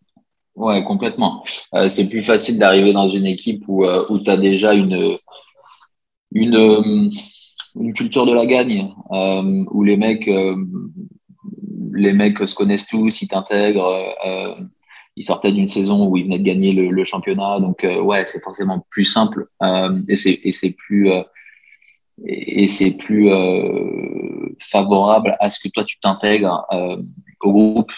Ouais, 0.56 0.84
complètement. 0.86 1.44
Euh, 1.74 1.90
c'est 1.90 2.08
plus 2.08 2.22
facile 2.22 2.58
d'arriver 2.58 2.94
dans 2.94 3.10
une 3.10 3.26
équipe 3.26 3.66
où, 3.68 3.86
euh, 3.86 4.06
où 4.10 4.20
tu 4.20 4.30
as 4.30 4.38
déjà 4.38 4.74
une, 4.74 5.18
une, 6.32 6.56
euh, 6.56 7.10
une 7.80 7.94
culture 7.94 8.26
de 8.26 8.34
la 8.34 8.46
gagne, 8.46 8.94
où 9.72 9.84
les 9.84 9.98
mecs, 9.98 10.30
les 11.94 12.14
mecs 12.14 12.48
se 12.48 12.56
connaissent 12.56 12.88
tous, 12.88 13.22
ils 13.22 13.28
t'intègrent. 13.28 13.94
Ils 15.18 15.24
sortaient 15.24 15.52
d'une 15.52 15.68
saison 15.68 16.08
où 16.08 16.18
ils 16.18 16.24
venaient 16.24 16.40
de 16.40 16.44
gagner 16.44 16.72
le, 16.74 16.90
le 16.90 17.04
championnat, 17.04 17.60
donc 17.60 17.84
ouais, 17.84 18.26
c'est 18.26 18.42
forcément 18.42 18.86
plus 18.90 19.06
simple 19.06 19.48
et 20.08 20.16
c'est 20.16 20.72
plus 20.72 21.10
et 22.26 22.68
c'est 22.68 22.98
plus 22.98 23.30
favorable 24.60 25.36
à 25.42 25.50
ce 25.50 25.60
que 25.60 25.68
toi 25.68 25.84
tu 25.84 26.00
t'intègres 26.00 26.66
au 27.44 27.52
groupe, 27.52 27.92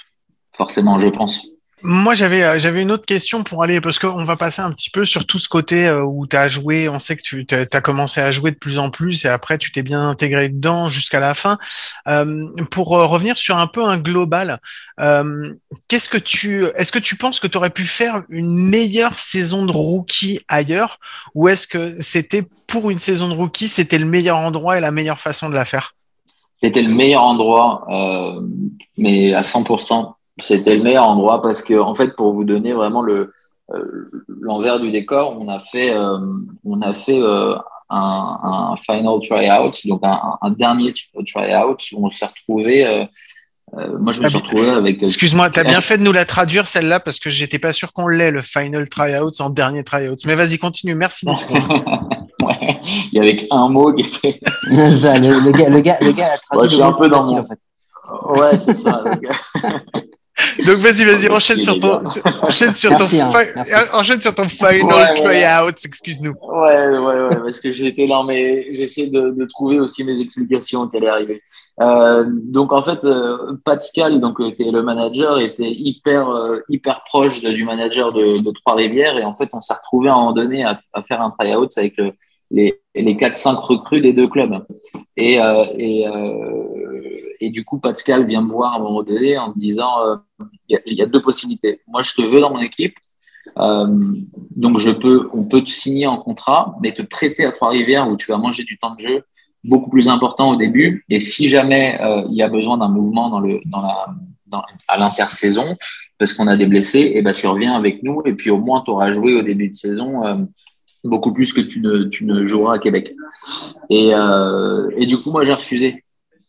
forcément, 0.55 0.99
je 0.99 1.09
pense. 1.09 1.41
Moi, 1.89 2.15
j'avais 2.15 2.43
euh, 2.43 2.59
j'avais 2.59 2.81
une 2.81 2.91
autre 2.91 3.05
question 3.05 3.43
pour 3.43 3.63
aller 3.63 3.79
parce 3.79 3.97
qu'on 3.97 4.25
va 4.25 4.35
passer 4.35 4.61
un 4.61 4.73
petit 4.73 4.89
peu 4.89 5.05
sur 5.05 5.25
tout 5.25 5.39
ce 5.39 5.47
côté 5.47 5.87
euh, 5.87 6.03
où 6.03 6.27
tu 6.27 6.35
as 6.35 6.49
joué. 6.49 6.89
On 6.89 6.99
sait 6.99 7.15
que 7.15 7.21
tu 7.21 7.47
as 7.49 7.81
commencé 7.81 8.19
à 8.19 8.29
jouer 8.29 8.51
de 8.51 8.57
plus 8.57 8.77
en 8.77 8.91
plus 8.91 9.23
et 9.23 9.29
après 9.29 9.57
tu 9.57 9.71
t'es 9.71 9.83
bien 9.83 10.09
intégré 10.09 10.49
dedans 10.49 10.89
jusqu'à 10.89 11.21
la 11.21 11.33
fin. 11.33 11.57
Euh, 12.09 12.45
pour 12.71 12.89
revenir 12.89 13.37
sur 13.37 13.57
un 13.57 13.67
peu 13.67 13.85
un 13.85 13.97
global, 13.97 14.59
qu'est-ce 15.87 16.09
que 16.09 16.17
tu 16.17 16.65
est-ce 16.75 16.91
que 16.91 16.99
tu 16.99 17.15
penses 17.15 17.39
que 17.39 17.47
tu 17.47 17.57
aurais 17.57 17.69
pu 17.69 17.85
faire 17.85 18.23
une 18.27 18.53
meilleure 18.53 19.17
saison 19.17 19.65
de 19.65 19.71
rookie 19.71 20.41
ailleurs? 20.49 20.99
Ou 21.35 21.47
est-ce 21.47 21.67
que 21.67 21.95
c'était 22.01 22.43
pour 22.67 22.89
une 22.89 22.99
saison 22.99 23.29
de 23.29 23.33
rookie 23.33 23.69
c'était 23.69 23.97
le 23.97 24.05
meilleur 24.05 24.39
endroit 24.39 24.77
et 24.77 24.81
la 24.81 24.91
meilleure 24.91 25.21
façon 25.21 25.47
de 25.47 25.53
la 25.53 25.63
faire? 25.63 25.95
C'était 26.53 26.81
le 26.81 26.93
meilleur 26.93 27.21
endroit, 27.21 27.87
mais 28.97 29.33
à 29.33 29.41
100%. 29.41 30.16
C'était 30.39 30.75
le 30.75 30.83
meilleur 30.83 31.07
endroit 31.07 31.41
parce 31.41 31.61
que, 31.61 31.79
en 31.79 31.93
fait, 31.95 32.15
pour 32.15 32.31
vous 32.33 32.43
donner 32.43 32.73
vraiment 32.73 33.01
le 33.01 33.31
euh, 33.73 34.09
l'envers 34.41 34.79
du 34.79 34.91
décor, 34.91 35.35
on 35.39 35.49
a 35.49 35.59
fait, 35.59 35.93
euh, 35.93 36.17
on 36.63 36.81
a 36.81 36.93
fait 36.93 37.19
euh, 37.21 37.55
un, 37.89 38.71
un 38.71 38.75
final 38.77 39.19
tryout, 39.21 39.71
donc 39.85 39.99
un, 40.03 40.19
un 40.41 40.51
dernier 40.51 40.91
tryout 41.25 41.75
où 41.93 42.05
on 42.05 42.09
s'est 42.09 42.25
retrouvé. 42.27 42.85
euh, 42.87 43.05
euh, 43.77 43.97
moi, 43.99 44.13
je 44.13 44.21
me 44.21 44.25
Ah, 44.25 44.29
suis 44.29 44.37
mais- 44.37 44.43
retrouvé 44.43 44.69
avec. 44.69 45.03
euh, 45.03 45.07
Excuse-moi, 45.07 45.49
t'as 45.49 45.65
bien 45.65 45.81
fait 45.81 45.97
de 45.97 46.03
nous 46.03 46.13
la 46.13 46.23
traduire 46.23 46.67
celle-là 46.67 47.01
parce 47.01 47.19
que 47.19 47.29
j'étais 47.29 47.59
pas 47.59 47.73
sûr 47.73 47.91
qu'on 47.91 48.07
l'ait 48.07 48.31
le 48.31 48.41
final 48.41 48.87
tryout 48.87 49.31
en 49.41 49.49
dernier 49.49 49.83
tryout. 49.83 50.15
Mais 50.25 50.35
vas-y, 50.35 50.57
continue. 50.57 50.95
Merci 50.95 51.25
beaucoup. 51.25 51.53
ouais, 52.43 52.79
il 53.11 53.17
y 53.17 53.19
avait 53.19 53.45
un 53.51 53.67
mot 53.67 53.91
qui 53.91 54.05
était. 54.05 54.39
Ça, 54.93 55.19
le, 55.19 55.43
le 55.43 55.51
gars, 55.51 55.67
le 55.69 55.81
gars, 55.81 55.97
le 55.99 56.13
gars 56.13 56.27
a 56.33 56.37
traduit 56.37 56.57
Ouais, 56.61 56.69
je 56.69 56.69
suis 56.69 56.77
le 56.79 56.83
un 56.85 56.91
mot 56.91 56.97
peu 56.99 57.07
dans 57.09 57.17
facile, 57.21 57.35
mon- 57.35 57.41
en 57.41 57.45
fait. 57.45 57.59
Ouais, 58.41 58.57
c'est 58.57 58.77
ça. 58.77 59.01
le 59.03 59.11
gars. 59.19 59.35
Donc 60.65 60.75
vas-y, 60.77 61.03
vas-y, 61.05 61.27
Oh, 61.29 61.35
enchaîne 61.35 61.61
sur 61.61 61.75
est 61.75 61.79
ton, 61.79 62.03
sur- 62.05 62.21
enchaîne 62.43 62.73
sur 62.75 62.89
Merci, 62.91 63.17
ton, 63.19 63.25
hein, 63.25 63.43
euh, 63.57 63.97
enchaîne 63.97 64.21
sur 64.21 64.35
ton 64.35 64.47
final 64.47 64.83
Ouais, 64.83 65.13
tryout. 65.15 65.69
Excuse-nous. 65.85 66.33
Ouais, 66.41 66.87
ouais, 66.89 66.99
ouais, 66.99 67.35
parce 67.43 67.59
que 67.59 67.71
j'étais 67.73 68.05
là, 68.05 68.23
mais 68.25 68.65
j'essaie 68.73 69.07
de, 69.07 69.31
de 69.31 69.45
trouver 69.45 69.79
aussi 69.79 70.03
mes 70.03 70.19
explications 70.21 70.87
qui 70.87 70.97
allaient 70.97 71.07
arriver. 71.07 71.41
Euh, 71.81 72.25
donc 72.27 72.71
en 72.71 72.81
fait, 72.83 73.03
euh, 73.03 73.53
Pascal, 73.65 74.19
donc 74.19 74.39
euh, 74.39 74.51
qui 74.51 74.63
est 74.67 74.71
le 74.71 74.83
manager, 74.83 75.39
était 75.39 75.71
hyper 75.71 76.29
euh, 76.29 76.59
hyper 76.69 77.03
proche 77.03 77.41
de- 77.41 77.51
du 77.51 77.63
manager 77.63 78.13
de, 78.13 78.41
de 78.41 78.51
Trois-Rivières 78.51 79.17
et 79.17 79.23
en 79.23 79.33
fait, 79.33 79.49
on 79.53 79.61
s'est 79.61 79.73
retrouvé 79.73 80.09
à 80.09 80.13
un 80.13 80.17
moment 80.17 80.33
donné 80.33 80.63
à, 80.63 80.79
à 80.93 81.01
faire 81.01 81.21
un 81.21 81.31
tryout 81.31 81.67
avec 81.77 81.97
le- 81.97 82.11
les 82.51 82.79
les 82.95 83.17
quatre 83.17 83.35
cinq 83.35 83.57
recrues 83.59 84.01
des 84.01 84.13
deux 84.13 84.27
clubs. 84.27 84.65
Et 85.17 85.41
euh, 85.41 85.63
et 85.77 86.07
euh, 86.07 86.63
et 87.39 87.49
du 87.49 87.63
coup, 87.65 87.79
Pascal 87.79 88.25
vient 88.25 88.41
me 88.41 88.49
voir 88.49 88.73
à 88.73 88.77
un 88.77 88.79
moment 88.79 89.03
donné 89.03 89.37
en 89.37 89.49
me 89.49 89.53
disant, 89.59 89.91
euh, 90.05 90.15
il 90.69 90.97
y, 90.97 91.01
a, 91.01 91.05
deux 91.05 91.21
possibilités. 91.21 91.81
Moi, 91.87 92.01
je 92.01 92.13
te 92.13 92.21
veux 92.21 92.39
dans 92.39 92.51
mon 92.51 92.59
équipe. 92.59 92.95
Euh, 93.57 93.87
donc 94.55 94.77
je 94.77 94.91
peux, 94.91 95.29
on 95.33 95.45
peut 95.45 95.63
te 95.63 95.69
signer 95.69 96.07
en 96.07 96.17
contrat, 96.17 96.75
mais 96.81 96.91
te 96.91 97.01
prêter 97.01 97.45
à 97.45 97.51
Trois-Rivières 97.51 98.09
où 98.09 98.17
tu 98.17 98.31
vas 98.31 98.37
manger 98.37 98.63
du 98.63 98.77
temps 98.77 98.93
de 98.95 98.99
jeu 98.99 99.23
beaucoup 99.63 99.89
plus 99.89 100.09
important 100.09 100.51
au 100.51 100.55
début. 100.55 101.05
Et 101.09 101.19
si 101.19 101.49
jamais 101.49 101.99
euh, 102.01 102.23
il 102.29 102.35
y 102.35 102.43
a 102.43 102.49
besoin 102.49 102.77
d'un 102.77 102.89
mouvement 102.89 103.29
dans 103.29 103.39
le, 103.39 103.59
dans 103.65 103.81
la, 103.81 104.63
à 104.87 104.97
l'intersaison, 104.97 105.75
parce 106.17 106.33
qu'on 106.33 106.47
a 106.47 106.55
des 106.55 106.65
blessés, 106.65 106.99
et 106.99 107.17
eh 107.17 107.21
ben, 107.21 107.33
tu 107.33 107.47
reviens 107.47 107.75
avec 107.75 108.03
nous 108.03 108.21
et 108.25 108.33
puis 108.33 108.49
au 108.49 108.57
moins 108.57 108.81
tu 108.83 108.91
auras 108.91 109.11
joué 109.13 109.35
au 109.35 109.41
début 109.41 109.69
de 109.69 109.75
saison 109.75 110.25
euh, 110.25 110.37
beaucoup 111.03 111.33
plus 111.33 111.53
que 111.53 111.61
tu 111.61 111.79
ne, 111.81 112.05
tu 112.05 112.25
ne 112.25 112.45
joueras 112.45 112.75
à 112.75 112.79
Québec. 112.79 113.13
Et, 113.89 114.09
et 114.09 115.05
du 115.05 115.17
coup, 115.17 115.31
moi, 115.31 115.43
j'ai 115.43 115.53
refusé. 115.53 116.03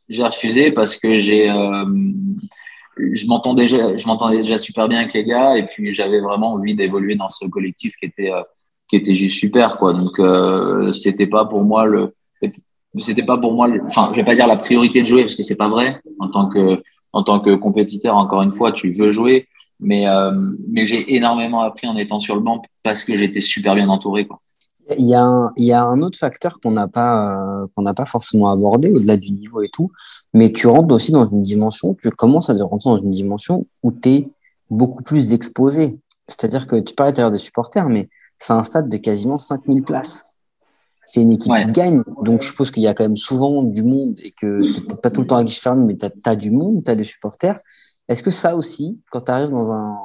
J'ai 0.09 0.24
refusé 0.24 0.72
parce 0.72 0.97
que 0.97 1.18
j'ai, 1.18 1.49
je 2.99 3.26
m'entendais 3.26 3.62
déjà, 3.62 3.96
je 3.96 4.07
m'entendais 4.07 4.38
déjà 4.38 4.59
super 4.59 4.88
bien 4.88 5.01
avec 5.01 5.14
les 5.14 5.24
gars 5.24 5.57
et 5.57 5.66
puis 5.66 5.92
j'avais 5.92 6.20
vraiment 6.20 6.53
envie 6.53 6.74
d'évoluer 6.74 7.14
dans 7.14 7.28
ce 7.28 7.46
collectif 7.46 7.94
qui 7.96 8.07
était, 8.07 8.32
euh, 8.32 8.42
qui 8.88 8.96
était 8.96 9.14
juste 9.14 9.38
super, 9.38 9.78
quoi. 9.78 9.92
Donc, 9.92 10.18
euh, 10.18 10.92
c'était 10.94 11.26
pas 11.26 11.44
pour 11.44 11.64
moi 11.64 11.86
le, 11.86 12.14
c'était 13.01 13.24
pas 13.24 13.38
pour 13.38 13.53
moi, 13.53 13.68
le, 13.68 13.82
enfin, 13.84 14.11
je 14.12 14.16
vais 14.16 14.24
pas 14.24 14.34
dire 14.34 14.46
la 14.46 14.57
priorité 14.57 15.03
de 15.03 15.07
jouer 15.07 15.22
parce 15.22 15.34
que 15.34 15.42
c'est 15.42 15.57
pas 15.57 15.68
vrai. 15.68 16.01
En 16.18 16.28
tant 16.28 16.49
que, 16.49 16.82
en 17.12 17.22
tant 17.22 17.40
que 17.40 17.55
compétiteur, 17.55 18.16
encore 18.16 18.42
une 18.42 18.53
fois, 18.53 18.72
tu 18.72 18.90
veux 18.90 19.11
jouer, 19.11 19.49
mais, 19.80 20.09
euh, 20.09 20.32
mais 20.68 20.86
j'ai 20.86 21.14
énormément 21.14 21.61
appris 21.61 21.86
en 21.86 21.96
étant 21.96 22.20
sur 22.20 22.34
le 22.34 22.40
banc 22.40 22.62
parce 22.82 23.05
que 23.05 23.16
j'étais 23.16 23.40
super 23.40 23.74
bien 23.74 23.88
entouré, 23.88 24.26
quoi. 24.26 24.38
Il 24.99 25.07
y, 25.07 25.14
a 25.14 25.22
un, 25.22 25.53
il 25.57 25.64
y 25.66 25.72
a 25.72 25.84
un 25.84 26.01
autre 26.01 26.16
facteur 26.18 26.61
qu'on 26.61 26.70
n'a 26.70 26.89
pas 26.89 27.36
euh, 27.36 27.66
qu'on 27.74 27.82
n'a 27.82 27.93
pas 27.93 28.07
forcément 28.07 28.49
abordé 28.49 28.91
au-delà 28.91 29.18
du 29.18 29.32
niveau 29.32 29.61
et 29.62 29.68
tout, 29.68 29.91
mais 30.32 30.51
tu 30.51 30.66
rentres 30.66 30.95
aussi 30.95 31.12
dans 31.12 31.28
une 31.28 31.43
dimension, 31.43 31.95
tu 32.01 32.11
commences 32.11 32.49
à 32.49 32.55
rentrer 32.55 32.89
dans 32.91 32.99
une 32.99 33.11
dimension 33.11 33.66
où 33.82 33.93
tu 33.93 34.09
es 34.09 34.28
beaucoup 34.70 35.03
plus 35.03 35.32
exposé. 35.34 35.99
C'est-à-dire 36.26 36.66
que 36.66 36.76
tu 36.76 36.95
parlais 36.95 37.12
tout 37.12 37.20
à 37.20 37.22
l'heure 37.24 37.30
des 37.30 37.39
supporters, 37.39 37.89
mais 37.89 38.09
c'est 38.39 38.53
un 38.55 38.62
stade 38.64 38.89
de 38.89 38.97
quasiment 38.97 39.36
5000 39.39 39.82
places. 39.82 40.24
C'est 41.05 41.22
une 41.22 41.32
équipe 41.32 41.53
Ouais. 41.53 41.64
qui 41.64 41.70
gagne, 41.72 42.03
donc 42.22 42.43
je 42.43 42.49
suppose 42.49 42.70
qu'il 42.70 42.82
y 42.82 42.86
a 42.86 42.93
quand 42.95 43.05
même 43.05 43.16
souvent 43.16 43.62
du 43.62 43.82
monde 43.82 44.14
et 44.22 44.32
que 44.32 44.62
t'es 44.74 44.80
peut-être 44.82 45.01
pas 45.01 45.11
tout 45.11 45.22
le 45.22 45.26
temps 45.26 45.36
à 45.36 45.45
guichet 45.45 45.61
fermé, 45.61 45.84
mais 45.84 45.97
tu 45.97 46.07
as, 46.24 46.36
du 46.36 46.51
monde, 46.51 46.84
tu 46.84 46.91
as 46.91 46.95
des 46.95 47.05
supporters. 47.05 47.59
Est-ce 48.09 48.22
que 48.22 48.30
ça 48.30 48.57
aussi, 48.57 48.99
quand 49.11 49.22
tu 49.22 49.30
arrives 49.32 49.51
dans 49.51 49.72
un 49.72 49.97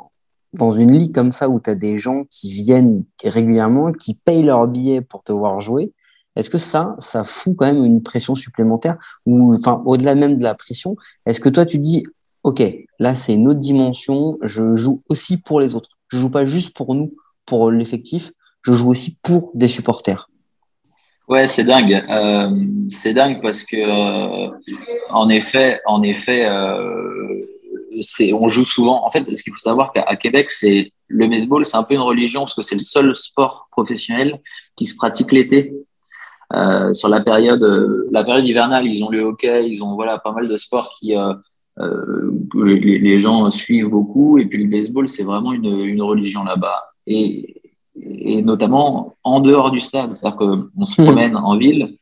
dans 0.54 0.72
une 0.72 0.98
ligue 0.98 1.14
comme 1.14 1.32
ça 1.32 1.50
où 1.50 1.60
tu 1.60 1.70
as 1.70 1.76
des 1.76 1.98
gens 1.98 2.24
qui 2.30 2.52
viennent 2.52 3.04
régulièrement, 3.24 3.92
qui 3.92 4.16
payent 4.16 4.44
leur 4.44 4.68
billet 4.68 5.02
pour 5.02 5.24
te 5.24 5.32
voir 5.32 5.62
jouer, 5.62 5.92
est-ce 6.36 6.50
que 6.50 6.58
ça, 6.58 6.96
ça 7.00 7.24
fout 7.24 7.56
quand 7.58 7.66
même 7.66 7.86
une 7.86 8.02
pression 8.02 8.36
supplémentaire 8.36 8.98
ou 9.26 9.54
enfin 9.54 9.84
au-delà 9.86 10.16
même 10.16 10.38
de 10.38 10.44
la 10.44 10.56
pression, 10.56 10.96
est-ce 11.26 11.40
que 11.40 11.50
toi 11.50 11.66
tu 11.66 11.80
dis 11.80 12.04
OK, 12.44 12.62
là 13.00 13.16
c'est 13.16 13.34
une 13.34 13.48
autre 13.48 13.60
dimension, 13.60 14.38
je 14.42 14.76
joue 14.76 15.02
aussi 15.10 15.38
pour 15.38 15.60
les 15.60 15.76
autres. 15.76 15.92
Je 16.10 16.18
joue 16.18 16.30
pas 16.30 16.46
juste 16.46 16.76
pour 16.76 16.96
nous, 16.96 17.14
pour 17.46 17.72
l'effectif, 17.72 18.32
je 18.64 18.74
joue 18.74 18.90
aussi 18.90 19.18
pour 19.22 19.52
des 19.54 19.68
supporters? 19.68 20.30
Ouais, 21.28 21.48
c'est 21.48 21.64
dingue. 21.64 22.04
Euh, 22.10 22.50
c'est 22.90 23.14
dingue 23.14 23.42
parce 23.42 23.64
que, 23.64 23.78
euh, 23.78 24.50
en 25.10 25.30
effet, 25.30 25.80
en 25.86 26.04
effet, 26.04 26.46
euh, 26.46 27.46
c'est, 28.02 28.34
on 28.34 28.48
joue 28.48 28.66
souvent. 28.66 29.06
En 29.06 29.10
fait, 29.10 29.24
ce 29.36 29.44
qu'il 29.44 29.54
faut 29.54 29.60
savoir 29.60 29.92
qu'à 29.92 30.16
Québec, 30.16 30.50
c'est 30.50 30.92
le 31.08 31.28
baseball, 31.28 31.66
c'est 31.66 31.78
un 31.78 31.84
peu 31.84 31.94
une 31.94 32.02
religion 32.02 32.42
parce 32.42 32.56
que 32.56 32.62
c'est 32.62 32.76
le 32.76 32.82
seul 32.82 33.16
sport 33.16 33.68
professionnel 33.72 34.40
qui 34.76 34.86
se 34.86 34.96
pratique 34.96 35.32
l'été. 35.32 35.74
Euh, 36.54 36.94
sur 36.94 37.10
la 37.10 37.22
période, 37.22 37.64
euh, 37.64 38.08
la 38.12 38.24
période 38.24 38.46
hivernale, 38.46 38.86
ils 38.88 39.04
ont 39.04 39.10
le 39.10 39.22
hockey, 39.22 39.70
ils 39.70 39.84
ont 39.84 39.96
voilà 39.96 40.20
pas 40.20 40.32
mal 40.32 40.48
de 40.48 40.58
sports 40.58 40.94
qui 41.00 41.16
euh, 41.16 41.34
que 41.78 42.60
les, 42.60 43.00
les 43.00 43.20
gens 43.20 43.50
suivent 43.50 43.90
beaucoup. 43.90 44.38
Et 44.38 44.46
puis 44.46 44.64
le 44.64 44.70
baseball, 44.70 45.10
c'est 45.10 45.24
vraiment 45.24 45.54
une, 45.54 45.80
une 45.80 46.02
religion 46.02 46.44
là-bas. 46.44 46.92
Et, 47.08 47.62
et 47.96 48.42
notamment 48.42 49.16
en 49.24 49.40
dehors 49.40 49.72
du 49.72 49.82
stade. 49.82 50.16
C'est-à-dire 50.16 50.38
qu'on 50.38 50.86
se 50.86 51.02
promène 51.02 51.36
en 51.36 51.58
ville. 51.58 51.98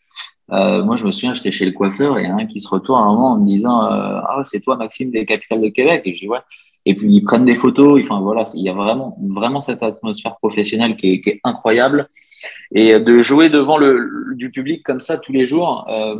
Euh, 0.51 0.83
moi, 0.83 0.95
je 0.95 1.05
me 1.05 1.11
souviens, 1.11 1.33
j'étais 1.33 1.51
chez 1.51 1.65
le 1.65 1.71
coiffeur 1.71 2.17
et 2.17 2.25
il 2.25 2.29
un 2.29 2.45
qui 2.45 2.59
se 2.59 2.67
retourne 2.67 3.01
à 3.01 3.05
un 3.05 3.13
moment 3.13 3.31
en 3.33 3.39
me 3.39 3.47
disant 3.47 3.83
euh, 3.85 4.19
Ah, 4.27 4.41
c'est 4.43 4.59
toi, 4.59 4.75
Maxime, 4.75 5.11
des 5.11 5.25
capitales 5.25 5.61
de 5.61 5.69
Québec. 5.69 6.01
Et 6.05 6.13
je 6.13 6.19
dis 6.19 6.27
Ouais. 6.27 6.39
Et 6.85 6.95
puis 6.95 7.13
ils 7.13 7.23
prennent 7.23 7.45
des 7.45 7.55
photos. 7.55 7.99
Enfin 8.03 8.19
voilà, 8.19 8.43
il 8.55 8.63
y 8.63 8.69
a 8.69 8.73
vraiment, 8.73 9.17
vraiment 9.29 9.61
cette 9.61 9.83
atmosphère 9.83 10.37
professionnelle 10.37 10.97
qui 10.97 11.21
est, 11.25 11.39
incroyable. 11.43 12.07
Et 12.73 12.99
de 12.99 13.19
jouer 13.19 13.49
devant 13.49 13.77
le, 13.77 14.35
du 14.35 14.49
public 14.49 14.83
comme 14.83 14.99
ça 14.99 15.17
tous 15.17 15.31
les 15.31 15.45
jours, 15.45 15.85
euh, 15.89 16.15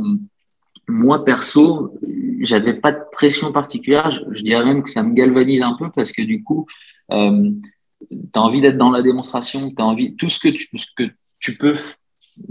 moi 0.88 1.26
perso, 1.26 1.98
j'avais 2.42 2.76
pas 2.76 2.92
de 2.92 3.00
pression 3.12 3.52
particulière. 3.52 4.12
Je, 4.12 4.44
dirais 4.44 4.64
même 4.64 4.84
que 4.84 4.90
ça 4.90 5.02
me 5.02 5.14
galvanise 5.16 5.64
un 5.64 5.74
peu 5.74 5.90
parce 5.90 6.12
que 6.12 6.22
du 6.22 6.44
coup, 6.44 6.68
tu 7.10 7.16
as 7.16 8.42
envie 8.42 8.62
d'être 8.62 8.78
dans 8.78 8.92
la 8.92 9.02
démonstration, 9.02 9.72
tu 9.72 9.82
as 9.82 9.86
envie 9.86 10.16
tout 10.16 10.30
ce 10.30 10.40
que 10.40 10.50
tu, 10.50 10.70
ce 10.78 10.86
que 10.96 11.10
tu 11.40 11.58
peux 11.58 11.74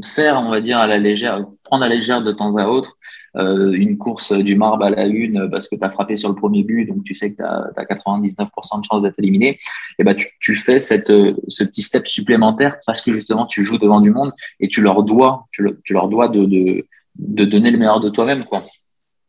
faire, 0.02 0.36
on 0.36 0.50
va 0.50 0.60
dire 0.60 0.78
à 0.78 0.86
la 0.86 0.98
légère, 0.98 1.44
prendre 1.64 1.84
à 1.84 1.88
la 1.88 1.94
légère 1.94 2.22
de 2.22 2.32
temps 2.32 2.56
à 2.56 2.66
autre. 2.66 2.96
Euh, 3.36 3.70
une 3.72 3.96
course 3.96 4.32
du 4.32 4.56
marbre 4.56 4.84
à 4.84 4.90
la 4.90 5.06
une 5.06 5.48
parce 5.48 5.68
que 5.68 5.76
tu 5.76 5.84
as 5.84 5.88
frappé 5.88 6.16
sur 6.16 6.28
le 6.28 6.34
premier 6.34 6.64
but, 6.64 6.86
donc 6.86 7.04
tu 7.04 7.14
sais 7.14 7.30
que 7.30 7.36
tu 7.36 7.44
as, 7.44 7.84
99% 7.84 8.80
de 8.80 8.84
chances 8.84 9.02
d'être 9.02 9.20
éliminé, 9.20 9.60
et 10.00 10.04
ben 10.04 10.16
tu, 10.16 10.56
fais 10.56 10.80
cette, 10.80 11.12
ce 11.46 11.62
petit 11.62 11.82
step 11.82 12.08
supplémentaire 12.08 12.78
parce 12.86 13.00
que 13.00 13.12
justement 13.12 13.46
tu 13.46 13.62
joues 13.62 13.78
devant 13.78 14.00
du 14.00 14.10
monde 14.10 14.32
et 14.58 14.66
tu 14.66 14.80
leur 14.80 15.04
dois, 15.04 15.46
tu, 15.52 15.62
le, 15.62 15.80
tu 15.84 15.92
leur 15.92 16.08
dois 16.08 16.26
de, 16.26 16.84
donner 17.14 17.70
le 17.70 17.78
meilleur 17.78 18.00
de 18.00 18.10
toi-même. 18.10 18.44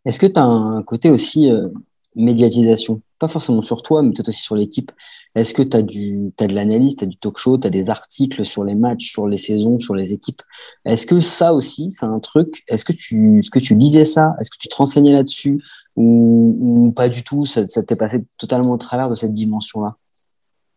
Est-ce 0.06 0.20
que 0.20 0.26
tu 0.26 0.40
as 0.40 0.46
un 0.46 0.82
côté 0.82 1.12
aussi 1.12 1.52
euh, 1.52 1.68
médiatisation? 2.16 3.02
Pas 3.22 3.28
forcément 3.28 3.62
sur 3.62 3.84
toi, 3.84 4.02
mais 4.02 4.10
peut-être 4.14 4.30
aussi 4.30 4.42
sur 4.42 4.56
l'équipe. 4.56 4.92
Est-ce 5.36 5.54
que 5.54 5.62
tu 5.62 5.78
as, 5.78 5.84
du, 5.84 6.34
as 6.40 6.48
de 6.48 6.56
l'analyse, 6.56 6.96
tu 6.96 7.04
as 7.04 7.08
du 7.08 7.18
talk 7.18 7.38
show, 7.38 7.56
tu 7.60 7.68
as 7.68 7.70
des 7.70 7.92
articles 7.92 8.44
sur 8.44 8.64
les 8.64 8.74
matchs, 8.74 9.12
sur 9.12 9.28
les 9.28 9.38
saisons, 9.38 9.78
sur 9.78 9.94
les 9.94 10.12
équipes? 10.12 10.42
Est-ce 10.86 11.06
que 11.06 11.20
ça 11.20 11.54
aussi, 11.54 11.92
c'est 11.92 12.08
un 12.08 12.20
truc? 12.20 12.64
Est-ce 12.68 12.84
que, 12.84 12.94
tu, 12.94 13.38
est 13.38 13.42
-ce 13.42 13.52
que 13.52 13.60
tu 13.60 13.76
lisais 13.76 14.06
ça? 14.06 14.34
Est-ce 14.40 14.50
que 14.50 14.58
tu 14.60 14.70
te 14.70 14.76
renseignais 14.76 15.12
là-dessus? 15.12 15.62
Ou, 15.96 16.58
ou, 16.60 16.92
pas 16.94 17.10
du 17.10 17.24
tout? 17.24 17.46
Ça, 17.46 17.68
ça 17.68 17.84
t'est 17.84 17.96
passé 17.96 18.26
totalement 18.40 18.74
au 18.74 18.78
travers 18.78 19.08
de 19.08 19.14
cette 19.14 19.34
dimension-là? 19.34 19.98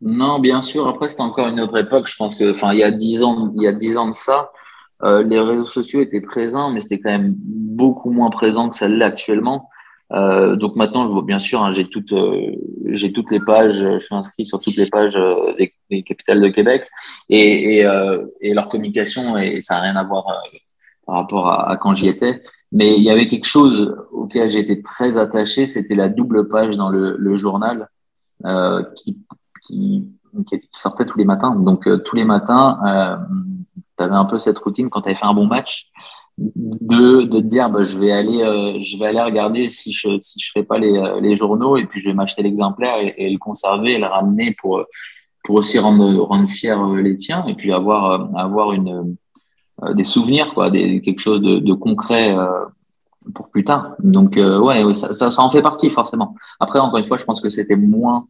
Non, 0.03 0.39
bien 0.39 0.61
sûr. 0.61 0.87
Après, 0.87 1.09
c'était 1.09 1.23
encore 1.23 1.49
une 1.49 1.61
autre 1.61 1.79
époque. 1.79 2.09
Je 2.09 2.17
pense 2.17 2.35
que, 2.35 2.53
enfin, 2.53 2.75
il 2.75 2.81
y 2.81 2.83
a 2.83 2.91
dix 2.91 3.23
ans, 3.23 3.55
il 3.57 3.63
y 3.63 3.67
a 3.67 3.73
dix 3.73 3.97
ans 3.97 4.09
de 4.09 4.15
ça, 4.15 4.51
euh, 5.03 5.23
les 5.23 5.41
réseaux 5.41 5.65
sociaux 5.65 6.03
étaient 6.03 6.21
présents, 6.21 6.71
mais 6.71 6.81
c'était 6.81 7.01
quand 7.01 7.11
même 7.19 7.35
beaucoup 7.39 8.11
moins 8.11 8.29
présent 8.29 8.69
que 8.69 8.85
l'est 8.85 9.03
actuellement. 9.03 9.71
Euh, 10.13 10.57
donc 10.57 10.77
maintenant, 10.77 11.07
je 11.07 11.13
vois 11.13 11.23
bien 11.23 11.39
sûr, 11.39 11.63
hein, 11.63 11.71
j'ai 11.71 11.87
toutes, 11.87 12.13
euh, 12.13 12.53
j'ai 12.91 13.13
toutes 13.13 13.31
les 13.31 13.41
pages, 13.41 13.81
je 13.81 13.99
suis 13.99 14.15
inscrit 14.15 14.45
sur 14.45 14.59
toutes 14.59 14.77
les 14.77 14.89
pages 14.91 15.17
euh, 15.17 15.55
des, 15.57 15.75
des, 15.91 16.03
capitales 16.03 16.41
de 16.41 16.49
Québec 16.49 16.87
et, 17.29 17.79
et, 17.79 17.87
euh, 17.87 18.25
et 18.41 18.53
leur 18.53 18.69
communication 18.69 19.39
et 19.39 19.61
ça 19.61 19.75
n'a 19.75 19.81
rien 19.81 19.97
à 19.97 20.05
voir 20.05 20.29
euh, 20.29 20.59
par 21.07 21.17
rapport 21.17 21.53
à, 21.53 21.71
à 21.71 21.77
quand 21.77 21.95
j'y 21.95 22.09
étais. 22.09 22.43
Mais 22.71 22.97
il 22.97 23.03
y 23.03 23.11
avait 23.11 23.29
quelque 23.29 23.47
chose 23.47 23.97
auquel 24.11 24.51
j'étais 24.51 24.83
très 24.83 25.17
attaché, 25.17 25.65
c'était 25.65 25.95
la 25.95 26.09
double 26.09 26.49
page 26.49 26.77
dans 26.77 26.91
le, 26.91 27.17
le 27.17 27.37
journal 27.37 27.89
qui, 28.97 29.19
qui, 29.67 30.07
qui, 30.47 30.61
sortait 30.73 31.07
tous 31.07 31.17
les 31.17 31.25
matins. 31.25 31.55
Donc 31.55 31.89
tous 32.05 32.17
les 32.17 32.25
matins, 32.25 32.81
tu 33.97 34.03
avais 34.03 34.17
un 34.17 34.25
peu 34.25 34.39
cette 34.39 34.59
routine 34.59 34.91
quand 34.91 35.03
tu 35.03 35.09
avais 35.09 35.15
fait 35.15 35.25
un 35.25 35.35
bon 35.35 35.47
match 35.47 35.93
de, 36.37 37.23
de 37.23 37.41
te 37.41 37.47
dire 37.47 37.71
bah, 37.71 37.85
je 37.85 37.99
vais 37.99 38.11
aller 38.11 38.43
euh, 38.43 38.83
je 38.83 38.99
vais 38.99 39.07
aller 39.07 39.21
regarder 39.21 39.69
si 39.69 39.93
je 39.93 40.19
si 40.21 40.41
je 40.41 40.51
fais 40.53 40.65
pas 40.65 40.79
les, 40.79 41.21
les 41.21 41.37
journaux 41.37 41.77
et 41.77 41.87
puis 41.87 42.01
je 42.01 42.09
vais 42.09 42.15
m'acheter 42.15 42.43
l'exemplaire 42.43 42.97
et, 42.99 43.31
le 43.31 43.39
conserver 43.39 43.99
le 43.99 44.07
ramener 44.07 44.55
pour 44.61 44.85
pour 45.45 45.57
aussi 45.57 45.79
rendre 45.79 46.23
rendre 46.23 46.49
fier 46.49 46.85
les 46.97 47.15
tiens 47.15 47.45
et 47.47 47.55
puis 47.55 47.73
avoir 47.73 48.37
avoir 48.37 48.73
une 48.73 49.17
euh, 49.85 49.95
des 49.95 50.05
souvenirs 50.05 50.55
quoi 50.55 50.71
des 50.71 51.01
quelque 51.01 51.21
chose 51.21 51.41
de, 51.41 51.61
de 51.61 51.73
concret 51.73 52.37
euh, 52.37 52.65
pour 53.35 53.49
plus 53.49 53.65
tard 53.65 53.95
donc 54.01 54.35
ouais 54.37 54.93
ça, 54.95 55.15
ça, 55.15 55.31
ça 55.31 55.43
en 55.43 55.51
fait 55.51 55.63
partie 55.63 55.89
forcément 55.89 56.35
après 56.59 56.81
encore 56.81 56.99
une 56.99 57.05
fois 57.05 57.17
je 57.17 57.25
pense 57.25 57.41
que 57.41 57.49
c'était 57.49 57.77
moins 57.77 58.27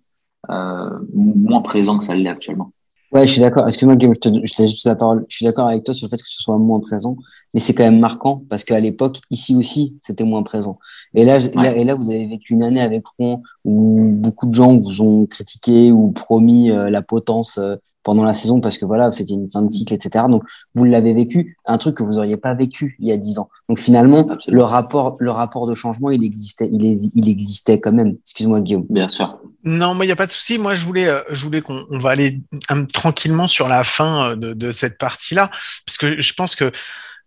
moins 1.14 1.62
présent 1.62 1.96
que 1.98 2.04
ça 2.04 2.14
l'est 2.14 2.28
actuellement 2.28 2.70
Ouais, 3.12 3.28
je 3.28 3.32
suis 3.32 3.40
d'accord. 3.40 3.68
Excuse-moi, 3.68 3.94
Guillaume, 3.94 4.12
je 4.12 4.18
te, 4.18 4.28
je 4.28 4.60
laisse 4.60 4.70
juste 4.70 4.86
la 4.86 4.96
parole. 4.96 5.24
Je 5.28 5.36
suis 5.36 5.46
d'accord 5.46 5.68
avec 5.68 5.84
toi 5.84 5.94
sur 5.94 6.06
le 6.06 6.10
fait 6.10 6.16
que 6.16 6.28
ce 6.28 6.42
soit 6.42 6.58
moins 6.58 6.80
présent, 6.80 7.16
mais 7.54 7.60
c'est 7.60 7.72
quand 7.72 7.84
même 7.84 8.00
marquant 8.00 8.42
parce 8.50 8.64
qu'à 8.64 8.80
l'époque, 8.80 9.20
ici 9.30 9.54
aussi, 9.54 9.96
c'était 10.00 10.24
moins 10.24 10.42
présent. 10.42 10.78
Et 11.14 11.24
là, 11.24 11.38
ouais. 11.38 11.50
là, 11.54 11.76
et 11.76 11.84
là, 11.84 11.94
vous 11.94 12.10
avez 12.10 12.26
vécu 12.26 12.52
une 12.52 12.64
année 12.64 12.80
avec 12.80 13.06
Rouen 13.06 13.42
où 13.64 14.10
beaucoup 14.12 14.46
de 14.46 14.52
gens 14.52 14.76
vous 14.76 15.00
ont 15.00 15.24
critiqué 15.24 15.92
ou 15.92 16.10
promis 16.10 16.70
euh, 16.70 16.90
la 16.90 17.00
potence 17.00 17.58
euh, 17.58 17.76
pendant 18.02 18.24
la 18.24 18.34
saison 18.34 18.60
parce 18.60 18.76
que 18.76 18.84
voilà, 18.84 19.10
c'était 19.12 19.32
une 19.32 19.48
fin 19.48 19.62
de 19.62 19.70
cycle, 19.70 19.94
etc. 19.94 20.24
Donc, 20.28 20.42
vous 20.74 20.84
l'avez 20.84 21.14
vécu, 21.14 21.56
un 21.64 21.78
truc 21.78 21.96
que 21.96 22.02
vous 22.02 22.18
auriez 22.18 22.36
pas 22.36 22.54
vécu 22.54 22.96
il 22.98 23.08
y 23.08 23.12
a 23.12 23.16
dix 23.16 23.38
ans. 23.38 23.48
Donc, 23.68 23.78
finalement, 23.78 24.26
Absolument. 24.28 24.40
le 24.48 24.62
rapport, 24.64 25.16
le 25.20 25.30
rapport 25.30 25.68
de 25.68 25.74
changement, 25.74 26.10
il 26.10 26.24
existait, 26.24 26.68
il, 26.72 26.84
est, 26.84 27.10
il 27.14 27.28
existait 27.28 27.78
quand 27.78 27.92
même. 27.92 28.16
Excuse-moi, 28.22 28.60
Guillaume. 28.60 28.84
Bien 28.90 29.08
sûr. 29.08 29.38
Non, 29.62 29.94
mais 29.94 30.04
il 30.04 30.08
n'y 30.08 30.12
a 30.12 30.16
pas 30.16 30.26
de 30.26 30.32
souci. 30.32 30.58
Moi, 30.58 30.74
je 30.74 30.84
voulais, 30.84 31.08
je 31.30 31.44
voulais 31.44 31.62
qu'on 31.62 31.86
on 31.88 31.98
va 32.00 32.10
aller 32.10 32.42
un, 32.68 32.84
tranquillement 32.84 33.46
sur 33.46 33.68
la 33.68 33.84
fin 33.84 34.36
de, 34.36 34.52
de 34.52 34.72
cette 34.72 34.98
partie-là, 34.98 35.50
parce 35.86 35.96
que 35.96 36.20
je 36.20 36.34
pense 36.34 36.54
que 36.56 36.70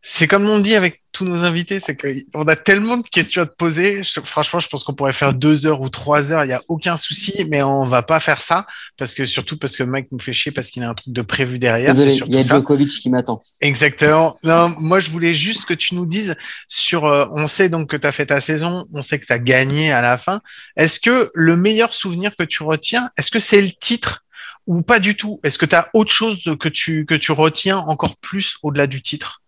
C'est 0.02 0.28
comme 0.28 0.48
on 0.48 0.60
dit 0.60 0.76
avec 0.76 1.02
tous 1.12 1.26
nos 1.26 1.44
invités, 1.44 1.80
c'est 1.80 1.98
qu'on 1.98 2.44
a 2.48 2.56
tellement 2.56 2.98
de 2.98 3.08
questions 3.08 3.42
à 3.42 3.46
te 3.46 3.56
poser. 3.56 4.04
Je- 4.04 4.22
franchement, 4.24 4.60
je 4.60 4.68
pense 4.68 4.84
qu'on 4.84 4.94
pourrait 4.94 5.12
faire 5.12 5.34
deux 5.34 5.66
heures 5.66 5.82
ou 5.82 5.90
trois 5.90 6.32
heures, 6.32 6.46
il 6.46 6.48
n'y 6.50 6.54
a 6.54 6.62
aucun 6.68 6.96
souci, 6.96 7.46
mais 7.50 7.64
on 7.64 7.84
va 7.86 8.04
pas 8.04 8.20
faire 8.20 8.42
ça 8.42 8.68
parce 8.98 9.14
que 9.16 9.26
surtout 9.26 9.58
parce 9.58 9.76
que 9.76 9.84
Mike 9.84 10.08
nous 10.12 10.20
fait 10.20 10.32
chier 10.34 10.52
parce 10.52 10.70
qu'il 10.70 10.84
a 10.84 10.90
un 10.90 10.94
truc 10.94 11.12
de 11.14 11.22
prévu 11.24 11.58
derrière. 11.60 11.94
Désolé, 11.94 12.14
il 12.28 12.36
y 12.36 12.38
a 12.40 12.44
ça. 12.44 12.56
Djokovic 12.58 12.90
qui 12.92 13.10
m'attend. 13.10 13.40
Exactement. 13.62 14.38
Non, 14.44 14.74
moi, 14.80 15.00
je 15.00 15.10
voulais 15.10 15.34
juste 15.34 15.66
que 15.66 15.74
tu 15.74 15.96
nous 15.96 16.06
dises 16.06 16.36
sur. 16.68 17.06
euh, 17.06 17.26
on 17.32 17.48
sait 17.48 17.68
donc 17.68 17.90
que 17.90 17.98
tu 17.98 18.08
as 18.08 18.12
fait 18.12 18.28
ta 18.28 18.40
saison, 18.40 18.86
on 18.94 19.02
sait 19.02 19.20
que 19.20 19.26
tu 19.26 19.34
as 19.34 19.40
gagné 19.40 19.92
à 19.92 20.02
la 20.02 20.18
fin. 20.18 20.42
Est-ce 20.78 21.00
que 21.00 21.32
le 21.34 21.58
meilleur 21.58 21.94
souvenir 21.94 22.36
que 22.38 22.44
tu 22.44 22.64
retiens, 22.64 23.10
est-ce 23.18 23.32
que 23.32 23.40
c'est 23.40 23.62
le 23.62 23.72
titre 23.72 24.24
ou 24.68 24.84
pas 24.84 25.00
du 25.00 25.16
tout? 25.18 25.40
Est-ce 25.44 25.58
que 25.58 25.66
tu 25.66 25.76
as 25.76 25.90
autre 25.94 26.12
chose 26.12 26.40
que 26.60 26.70
tu, 26.70 27.06
que 27.06 27.16
tu 27.16 27.32
retiens 27.32 27.80
encore 27.80 28.16
plus 28.18 28.58
au-delà 28.64 28.86
du 28.88 29.02
titre? 29.02 29.42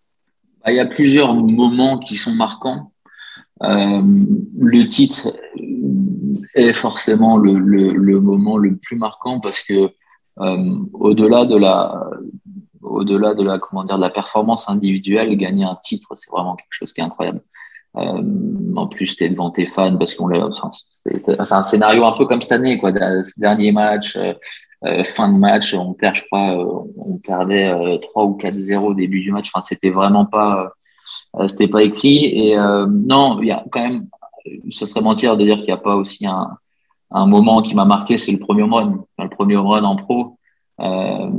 Il 0.66 0.74
y 0.74 0.80
a 0.80 0.86
plusieurs 0.86 1.34
moments 1.34 1.98
qui 1.98 2.16
sont 2.16 2.34
marquants. 2.34 2.92
Euh, 3.62 4.02
le 4.58 4.86
titre 4.86 5.32
est 6.54 6.72
forcément 6.72 7.36
le, 7.36 7.58
le, 7.58 7.92
le 7.92 8.20
moment 8.20 8.56
le 8.56 8.76
plus 8.76 8.96
marquant 8.96 9.40
parce 9.40 9.62
que 9.62 9.90
euh, 10.40 10.74
au-delà 10.94 11.44
de 11.44 11.56
la 11.56 12.08
au-delà 12.82 13.34
de 13.34 13.42
la 13.42 13.58
comment 13.58 13.84
dire 13.84 13.96
de 13.96 14.00
la 14.02 14.10
performance 14.10 14.68
individuelle, 14.68 15.36
gagner 15.36 15.64
un 15.64 15.76
titre, 15.76 16.08
c'est 16.14 16.30
vraiment 16.30 16.56
quelque 16.56 16.72
chose 16.72 16.92
qui 16.92 17.00
est 17.00 17.04
incroyable. 17.04 17.42
Euh, 17.96 18.22
en 18.76 18.86
plus, 18.86 19.16
t'es 19.16 19.28
devant 19.28 19.50
tes 19.50 19.66
fans 19.66 19.96
parce 19.96 20.14
qu'on. 20.14 20.32
Enfin, 20.32 20.68
c'est 20.70 21.52
un 21.52 21.62
scénario 21.62 22.04
un 22.04 22.12
peu 22.12 22.24
comme 22.26 22.40
cette 22.40 22.52
année, 22.52 22.78
quoi. 22.78 22.92
Ce 22.92 23.38
dernier 23.40 23.72
match, 23.72 24.16
euh, 24.84 25.04
fin 25.04 25.30
de 25.30 25.38
match, 25.38 25.74
on 25.74 25.92
perd, 25.92 26.16
je 26.16 26.24
crois, 26.24 26.58
euh, 26.58 26.90
on 26.96 27.18
perdait 27.18 27.68
euh, 27.68 27.98
3 27.98 28.24
ou 28.24 28.36
4-0 28.36 28.78
au 28.78 28.94
début 28.94 29.20
du 29.20 29.32
match. 29.32 29.50
Enfin, 29.52 29.60
c'était 29.60 29.90
vraiment 29.90 30.24
pas, 30.24 30.72
euh, 31.36 31.48
c'était 31.48 31.68
pas 31.68 31.82
écrit. 31.82 32.24
Et 32.26 32.58
euh, 32.58 32.86
non, 32.88 33.40
il 33.42 33.48
y 33.48 33.50
a 33.52 33.64
quand 33.70 33.82
même, 33.82 34.06
ce 34.70 34.86
serait 34.86 35.02
mentir 35.02 35.36
de 35.36 35.44
dire 35.44 35.56
qu'il 35.56 35.66
n'y 35.66 35.72
a 35.72 35.76
pas 35.76 35.96
aussi 35.96 36.26
un, 36.26 36.50
un 37.10 37.26
moment 37.26 37.62
qui 37.62 37.74
m'a 37.74 37.84
marqué, 37.84 38.16
c'est 38.16 38.32
le 38.32 38.38
premier 38.38 38.62
run. 38.62 39.04
Le 39.18 39.28
premier 39.28 39.56
run 39.56 39.84
en 39.84 39.96
pro. 39.96 40.38
Euh, 40.80 41.30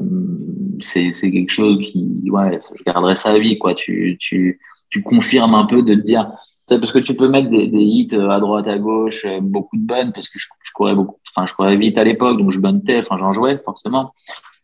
c'est 0.80 1.14
c'est 1.14 1.32
quelque 1.32 1.52
chose 1.52 1.78
qui, 1.80 2.22
ouais, 2.30 2.60
je 2.78 2.84
garderai 2.84 3.16
ça 3.16 3.32
à 3.32 3.40
vie, 3.40 3.58
quoi. 3.58 3.74
Tu, 3.74 4.18
tu, 4.20 4.60
tu 4.90 5.02
confirmes 5.02 5.56
un 5.56 5.66
peu 5.66 5.82
de 5.82 5.96
te 5.96 6.00
dire, 6.00 6.32
sais, 6.68 6.80
parce 6.80 6.92
que 6.92 7.00
tu 7.00 7.16
peux 7.16 7.28
mettre 7.28 7.50
des, 7.50 7.68
des 7.68 7.82
hits 7.82 8.10
euh, 8.14 8.30
à 8.30 8.40
droite, 8.40 8.68
à 8.68 8.78
gauche, 8.78 9.26
euh, 9.26 9.40
beaucoup 9.42 9.78
de 9.78 9.86
bonnes, 9.86 10.12
parce 10.14 10.30
que 10.30 10.40
je, 10.40 10.48
je 10.62 10.72
courais 10.74 10.96
beaucoup, 10.96 11.18
enfin, 11.30 11.46
je 11.46 11.54
courais 11.54 11.76
vite 11.78 11.98
à 11.98 12.04
l'époque, 12.04 12.38
donc 12.38 12.52
je 12.52 12.60
buntais, 12.60 13.00
enfin, 13.00 13.18
j'en 13.20 13.34
jouais, 13.34 13.58
forcément. 13.64 14.14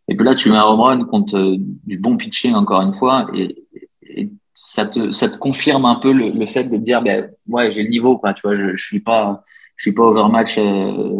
Et 0.08 0.16
puis 0.16 0.26
là, 0.26 0.36
tu 0.36 0.50
mets 0.50 0.58
un 0.58 0.64
home 0.64 0.82
run 0.82 1.06
contre 1.06 1.38
euh, 1.38 1.56
du 1.58 1.98
bon 1.98 2.18
pitching, 2.18 2.54
encore 2.54 2.82
une 2.82 2.94
fois, 2.94 3.28
et, 3.34 3.56
et 4.02 4.30
ça 4.54 4.86
te, 4.86 5.12
ça 5.12 5.30
te 5.30 5.38
confirme 5.38 5.86
un 5.86 5.96
peu 5.96 6.12
le, 6.12 6.30
le 6.30 6.46
fait 6.46 6.66
de 6.66 6.78
te 6.78 6.82
dire, 6.82 7.02
ben, 7.02 7.30
ouais, 7.48 7.72
j'ai 7.72 7.84
le 7.84 7.90
niveau, 7.90 8.18
quoi, 8.18 8.34
tu 8.34 8.42
vois, 8.42 8.56
je, 8.56 8.76
je 8.76 8.86
suis 8.86 9.02
pas, 9.02 9.44
je 9.76 9.84
suis 9.84 9.94
pas 9.94 10.04
overmatch, 10.04 10.58
euh, 10.58 11.14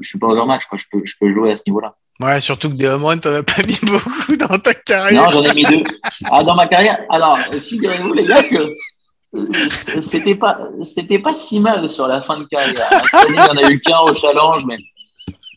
je 0.00 0.08
suis 0.08 0.18
pas 0.18 0.28
overmatch, 0.28 0.66
quoi, 0.66 0.78
je 0.78 0.84
peux, 0.90 1.04
je 1.04 1.14
peux 1.20 1.32
jouer 1.32 1.52
à 1.52 1.56
ce 1.56 1.64
niveau-là. 1.66 1.94
Ouais, 2.20 2.40
surtout 2.40 2.68
que 2.70 2.74
des 2.74 2.86
home 2.86 3.04
runs, 3.04 3.18
t'en 3.18 3.32
as 3.32 3.42
pas 3.42 3.62
mis 3.66 3.78
beaucoup 3.82 4.36
dans 4.36 4.58
ta 4.58 4.74
carrière. 4.74 5.24
Non, 5.24 5.30
j'en 5.30 5.42
ai 5.42 5.54
mis 5.54 5.64
deux. 5.64 5.82
Ah, 6.24 6.44
dans 6.44 6.54
ma 6.54 6.66
carrière? 6.66 7.00
Alors, 7.10 7.38
figurez-vous, 7.38 8.12
les 8.12 8.26
gars, 8.26 8.42
que 8.42 8.56
c'était 10.00 10.34
pas, 10.34 10.58
c'était 10.82 11.18
pas 11.18 11.34
si 11.34 11.60
mal 11.60 11.88
sur 11.88 12.06
la 12.06 12.20
fin 12.20 12.38
de 12.38 12.44
carrière. 12.44 12.88
Année, 13.12 13.28
il 13.28 13.34
n'y 13.34 13.40
en 13.40 13.56
a 13.56 13.70
eu 13.70 13.80
qu'un 13.80 14.00
au 14.00 14.14
challenge, 14.14 14.64
mais 14.66 14.76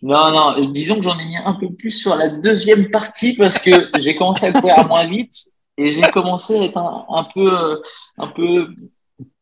non, 0.02 0.32
non, 0.32 0.70
disons 0.70 0.98
que 0.98 1.02
j'en 1.02 1.18
ai 1.18 1.26
mis 1.26 1.38
un 1.38 1.54
peu 1.54 1.68
plus 1.74 1.92
sur 1.92 2.16
la 2.16 2.30
deuxième 2.30 2.90
partie 2.90 3.36
parce 3.36 3.60
que 3.60 3.90
j'ai 4.00 4.16
commencé 4.16 4.46
à 4.46 4.52
courir 4.52 4.88
moins 4.88 5.06
vite 5.08 5.34
et 5.78 5.94
j'ai 5.94 6.02
commencé 6.02 6.60
à 6.60 6.64
être 6.64 6.78
un, 6.78 7.28
peu, 7.34 7.52
euh, 7.52 7.82
un 8.18 8.28
peu, 8.28 8.68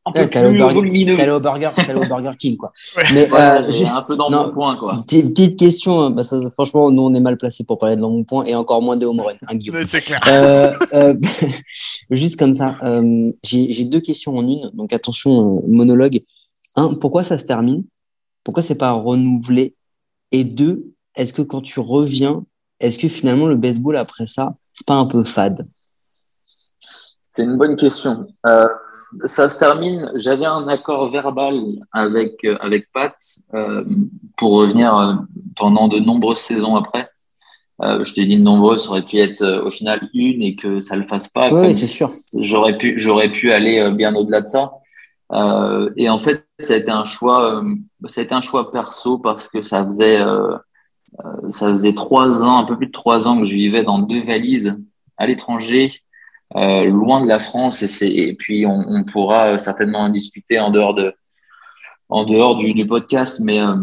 un 0.05 0.11
peu 0.11 0.27
plus 0.29 0.57
Burger- 0.57 0.73
volumineux. 0.73 1.19
allé 1.19 1.31
au 1.31 1.39
Burger, 1.39 1.69
au 1.95 2.05
Burger 2.07 2.31
King, 2.37 2.57
quoi. 2.57 2.73
Ouais. 2.97 3.03
Mais 3.13 3.33
euh, 3.33 3.71
un 3.95 4.01
peu 4.01 4.15
dans 4.17 4.29
non, 4.29 4.47
mon 4.47 4.53
point, 4.53 4.75
quoi. 4.75 5.01
petite, 5.07 5.57
question, 5.57 6.01
hein, 6.01 6.09
bah, 6.09 6.23
ça, 6.23 6.37
franchement, 6.51 6.91
nous 6.91 7.01
on 7.03 7.13
est 7.13 7.19
mal 7.21 7.37
placés 7.37 7.63
pour 7.63 7.77
parler 7.79 7.95
de 7.95 8.01
mon 8.01 8.23
point 8.23 8.43
et 8.45 8.53
encore 8.55 8.81
moins 8.81 8.97
de 8.97 9.05
home 9.05 9.21
run, 9.21 9.33
hein, 9.47 9.55
Guillaume. 9.55 9.77
Ouais, 9.77 9.85
C'est 9.87 10.01
clair. 10.01 10.19
Euh, 10.27 10.73
euh, 10.93 11.15
juste 12.11 12.37
comme 12.37 12.53
ça, 12.53 12.75
euh, 12.83 13.31
j'ai 13.43 13.85
deux 13.85 14.01
questions 14.01 14.37
en 14.37 14.41
une, 14.47 14.71
donc 14.73 14.91
attention, 14.93 15.63
monologue. 15.67 16.19
Un, 16.75 16.95
pourquoi 16.95 17.23
ça 17.23 17.37
se 17.37 17.45
termine? 17.45 17.83
Pourquoi 18.43 18.61
c'est 18.63 18.75
pas 18.75 18.91
renouvelé? 18.91 19.75
Et 20.31 20.43
deux, 20.43 20.91
est-ce 21.15 21.31
que 21.31 21.41
quand 21.43 21.61
tu 21.61 21.79
reviens, 21.79 22.43
est-ce 22.79 22.97
que 22.97 23.07
finalement 23.07 23.45
le 23.47 23.55
baseball 23.55 23.95
après 23.95 24.27
ça, 24.27 24.55
c'est 24.73 24.85
pas 24.85 24.95
un 24.95 25.05
peu 25.05 25.23
fade? 25.23 25.67
C'est 27.29 27.43
une 27.43 27.57
bonne 27.57 27.75
question. 27.75 28.19
Euh, 28.45 28.67
ça 29.25 29.49
se 29.49 29.57
termine. 29.59 30.11
J'avais 30.15 30.45
un 30.45 30.67
accord 30.67 31.09
verbal 31.09 31.61
avec 31.91 32.43
euh, 32.45 32.57
avec 32.61 32.91
Pat 32.91 33.15
euh, 33.53 33.83
pour 34.37 34.51
revenir 34.53 34.95
euh, 34.97 35.13
pendant 35.55 35.87
de 35.87 35.99
nombreuses 35.99 36.39
saisons 36.39 36.75
après. 36.75 37.09
Euh, 37.81 38.03
je 38.03 38.13
te 38.13 38.21
dis 38.21 38.37
de 38.37 38.43
nombreuses, 38.43 38.83
ça 38.83 38.91
aurait 38.91 39.03
pu 39.03 39.17
être 39.17 39.41
euh, 39.41 39.65
au 39.65 39.71
final 39.71 40.07
une 40.13 40.41
et 40.43 40.55
que 40.55 40.79
ça 40.79 40.95
le 40.95 41.03
fasse 41.03 41.27
pas. 41.27 41.49
Comme 41.49 41.73
c'est 41.73 41.87
sûr. 41.87 42.07
J'aurais 42.37 42.77
pu 42.77 42.93
j'aurais 42.97 43.31
pu 43.31 43.51
aller 43.51 43.79
euh, 43.79 43.91
bien 43.91 44.13
au-delà 44.15 44.41
de 44.41 44.47
ça. 44.47 44.71
Euh, 45.31 45.89
et 45.97 46.09
en 46.09 46.19
fait, 46.19 46.45
ça 46.59 46.73
a 46.73 46.77
été 46.77 46.91
un 46.91 47.05
choix. 47.05 47.55
euh, 47.55 47.75
ça 48.05 48.21
a 48.21 48.23
été 48.23 48.35
un 48.35 48.41
choix 48.41 48.69
perso 48.71 49.17
parce 49.17 49.47
que 49.47 49.61
ça 49.61 49.83
faisait 49.85 50.21
ça 51.49 51.71
faisait 51.71 51.93
trois 51.93 52.43
ans, 52.43 52.57
un 52.57 52.63
peu 52.65 52.75
plus 52.77 52.87
de 52.87 52.91
trois 52.91 53.27
ans 53.27 53.39
que 53.39 53.45
je 53.45 53.53
vivais 53.53 53.83
dans 53.83 53.99
deux 53.99 54.23
valises 54.23 54.75
à 55.17 55.27
l'étranger 55.27 56.02
euh, 56.55 56.85
loin 56.85 57.21
de 57.21 57.27
la 57.27 57.39
France 57.39 57.81
et, 57.81 57.87
c'est, 57.87 58.11
et 58.11 58.35
puis 58.35 58.65
on, 58.65 58.85
on 58.87 59.03
pourra 59.03 59.57
certainement 59.57 60.01
en 60.01 60.09
discuter 60.09 60.59
en 60.59 60.69
dehors 60.71 60.93
de 60.93 61.13
en 62.09 62.25
dehors 62.25 62.57
du, 62.57 62.73
du 62.73 62.85
podcast 62.85 63.39
mais 63.43 63.59
euh, 63.59 63.75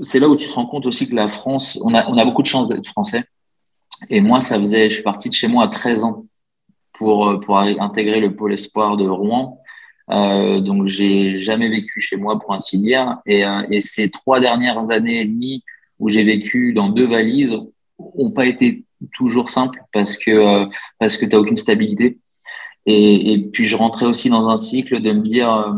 c'est 0.00 0.18
là 0.18 0.28
où 0.28 0.36
tu 0.36 0.48
te 0.48 0.52
rends 0.52 0.66
compte 0.66 0.86
aussi 0.86 1.08
que 1.08 1.14
la 1.14 1.28
France 1.28 1.78
on 1.82 1.94
a, 1.94 2.08
on 2.08 2.16
a 2.16 2.24
beaucoup 2.24 2.42
de 2.42 2.46
chance 2.46 2.68
d'être 2.68 2.86
français. 2.86 3.24
Et 4.10 4.20
moi 4.20 4.40
ça 4.40 4.58
faisait 4.58 4.88
je 4.88 4.94
suis 4.94 5.02
parti 5.02 5.28
de 5.28 5.34
chez 5.34 5.48
moi 5.48 5.64
à 5.64 5.68
13 5.68 6.04
ans 6.04 6.26
pour 6.94 7.28
euh, 7.28 7.40
pour 7.40 7.58
intégrer 7.58 8.20
le 8.20 8.34
pôle 8.34 8.54
espoir 8.54 8.96
de 8.96 9.06
Rouen. 9.08 9.60
Euh, 10.10 10.60
donc 10.60 10.88
j'ai 10.88 11.38
jamais 11.38 11.68
vécu 11.68 12.00
chez 12.00 12.16
moi 12.16 12.38
pour 12.38 12.52
ainsi 12.52 12.78
dire. 12.78 13.18
Et, 13.26 13.44
euh, 13.44 13.62
et 13.70 13.80
ces 13.80 14.10
trois 14.10 14.40
dernières 14.40 14.90
années 14.90 15.20
et 15.20 15.24
demie 15.24 15.62
où 15.98 16.08
j'ai 16.08 16.24
vécu 16.24 16.72
dans 16.72 16.88
deux 16.88 17.06
valises 17.06 17.56
ont 17.98 18.30
pas 18.32 18.46
été 18.46 18.84
toujours 19.14 19.50
simples 19.50 19.82
parce 19.92 20.16
que 20.16 20.30
euh, 20.30 20.66
parce 20.98 21.16
que 21.16 21.26
tu 21.26 21.32
n'as 21.32 21.38
aucune 21.38 21.56
stabilité. 21.56 22.18
Et, 22.86 23.48
puis, 23.52 23.68
je 23.68 23.76
rentrais 23.76 24.06
aussi 24.06 24.28
dans 24.28 24.48
un 24.48 24.56
cycle 24.56 25.00
de 25.00 25.12
me 25.12 25.22
dire, 25.22 25.52
euh, 25.52 25.72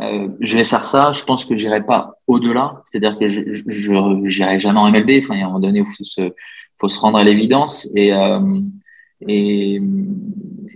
euh, 0.00 0.28
je 0.40 0.56
vais 0.56 0.64
faire 0.64 0.84
ça, 0.84 1.12
je 1.12 1.22
pense 1.22 1.44
que 1.44 1.56
j'irai 1.56 1.84
pas 1.84 2.18
au-delà, 2.26 2.82
c'est-à-dire 2.84 3.18
que 3.18 3.28
je 3.28 4.38
n'irai 4.40 4.60
jamais 4.60 4.80
en 4.80 4.90
MLB. 4.90 5.22
Enfin, 5.22 5.34
il 5.34 5.40
y 5.40 5.42
a 5.42 5.44
un 5.44 5.48
moment 5.48 5.60
donné, 5.60 5.80
il 5.80 5.86
faut 5.86 6.04
se, 6.04 6.32
faut 6.76 6.88
se 6.88 6.98
rendre 6.98 7.18
à 7.18 7.24
l'évidence. 7.24 7.88
Et, 7.94 8.12
euh, 8.12 8.60
et, 9.28 9.80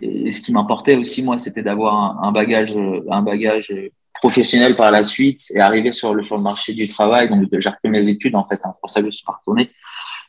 et, 0.01 0.31
ce 0.31 0.41
qui 0.41 0.53
m'importait 0.53 0.97
aussi, 0.97 1.25
moi, 1.25 1.39
c'était 1.39 1.63
d'avoir 1.63 1.95
un, 1.95 2.29
un, 2.29 2.33
bagage, 2.33 2.75
un 3.11 3.23
bagage 3.23 3.75
professionnel 4.15 4.77
par 4.77 4.93
la 4.93 5.03
suite 5.03 5.41
et 5.55 5.61
arriver 5.61 5.91
sur 5.91 6.15
le, 6.15 6.23
sur 6.23 6.37
le 6.37 6.43
marché 6.43 6.73
du 6.73 6.87
travail. 6.89 7.29
Donc, 7.29 7.49
j'ai 7.51 7.69
repris 7.69 7.89
mes 7.89 8.09
études, 8.09 8.37
en 8.37 8.45
fait, 8.45 8.61
hein, 8.65 8.71
c'est 8.73 8.81
pour 8.81 8.91
ça 8.91 9.01
que 9.01 9.07
je 9.11 9.17
suis 9.17 9.25
pas 9.25 9.39
retourné 9.41 9.71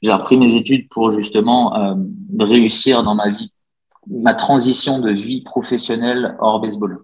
j'ai 0.04 0.12
repris 0.12 0.38
mes 0.38 0.56
études 0.56 0.90
pour 0.90 1.12
justement 1.12 1.76
euh, 1.76 1.96
réussir 2.38 3.04
dans 3.04 3.16
ma 3.16 3.30
vie, 3.30 3.54
ma 4.08 4.34
transition 4.34 5.00
de 5.00 5.12
vie 5.12 5.42
professionnelle 5.42 6.36
hors 6.40 6.60
baseball. 6.60 7.00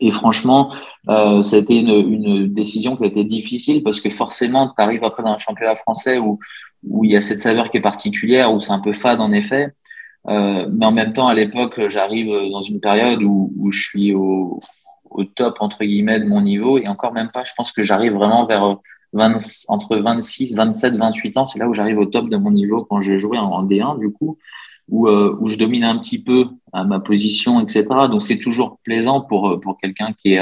Et 0.00 0.10
franchement, 0.10 0.70
euh, 1.08 1.42
ça 1.42 1.56
a 1.56 1.58
été 1.60 1.80
une, 1.80 1.88
une, 1.88 2.52
décision 2.52 2.96
qui 2.96 3.04
a 3.04 3.06
été 3.06 3.24
difficile 3.24 3.82
parce 3.82 3.98
que 3.98 4.10
forcément, 4.10 4.68
tu 4.68 4.82
arrives 4.82 5.04
après 5.04 5.22
dans 5.22 5.32
un 5.32 5.38
championnat 5.38 5.76
français 5.76 6.18
où, 6.18 6.38
où 6.86 7.04
il 7.04 7.12
y 7.12 7.16
a 7.16 7.22
cette 7.22 7.40
saveur 7.40 7.70
qui 7.70 7.78
est 7.78 7.82
particulière, 7.82 8.52
où 8.52 8.60
c'est 8.60 8.72
un 8.72 8.80
peu 8.80 8.92
fade 8.92 9.20
en 9.20 9.32
effet. 9.32 9.72
Euh, 10.28 10.68
mais 10.70 10.84
en 10.84 10.92
même 10.92 11.14
temps, 11.14 11.28
à 11.28 11.34
l'époque, 11.34 11.80
j'arrive 11.88 12.50
dans 12.50 12.62
une 12.62 12.80
période 12.80 13.22
où, 13.22 13.52
où 13.56 13.72
je 13.72 13.80
suis 13.80 14.12
au, 14.12 14.60
au, 15.08 15.24
top, 15.24 15.56
entre 15.60 15.82
guillemets, 15.84 16.20
de 16.20 16.26
mon 16.26 16.42
niveau. 16.42 16.78
Et 16.78 16.88
encore 16.88 17.12
même 17.12 17.30
pas, 17.30 17.44
je 17.44 17.52
pense 17.56 17.72
que 17.72 17.82
j'arrive 17.82 18.12
vraiment 18.12 18.44
vers 18.44 18.76
20, 19.12 19.36
entre 19.68 19.96
26, 19.96 20.54
27, 20.54 20.96
28 20.96 21.36
ans, 21.36 21.46
c'est 21.46 21.58
là 21.58 21.68
où 21.68 21.74
j'arrive 21.74 21.98
au 21.98 22.06
top 22.06 22.28
de 22.28 22.36
mon 22.36 22.50
niveau 22.50 22.84
quand 22.84 23.02
je 23.02 23.16
jouais 23.18 23.38
en 23.38 23.64
D1, 23.64 23.98
du 23.98 24.10
coup, 24.10 24.38
où, 24.88 25.08
euh, 25.08 25.36
où 25.40 25.48
je 25.48 25.56
domine 25.56 25.84
un 25.84 25.98
petit 25.98 26.22
peu 26.22 26.46
à 26.72 26.84
ma 26.84 27.00
position, 27.00 27.60
etc. 27.60 27.84
Donc, 28.10 28.22
c'est 28.22 28.38
toujours 28.38 28.78
plaisant 28.84 29.20
pour, 29.20 29.60
pour 29.60 29.78
quelqu'un 29.78 30.12
qui 30.12 30.34
est, 30.34 30.40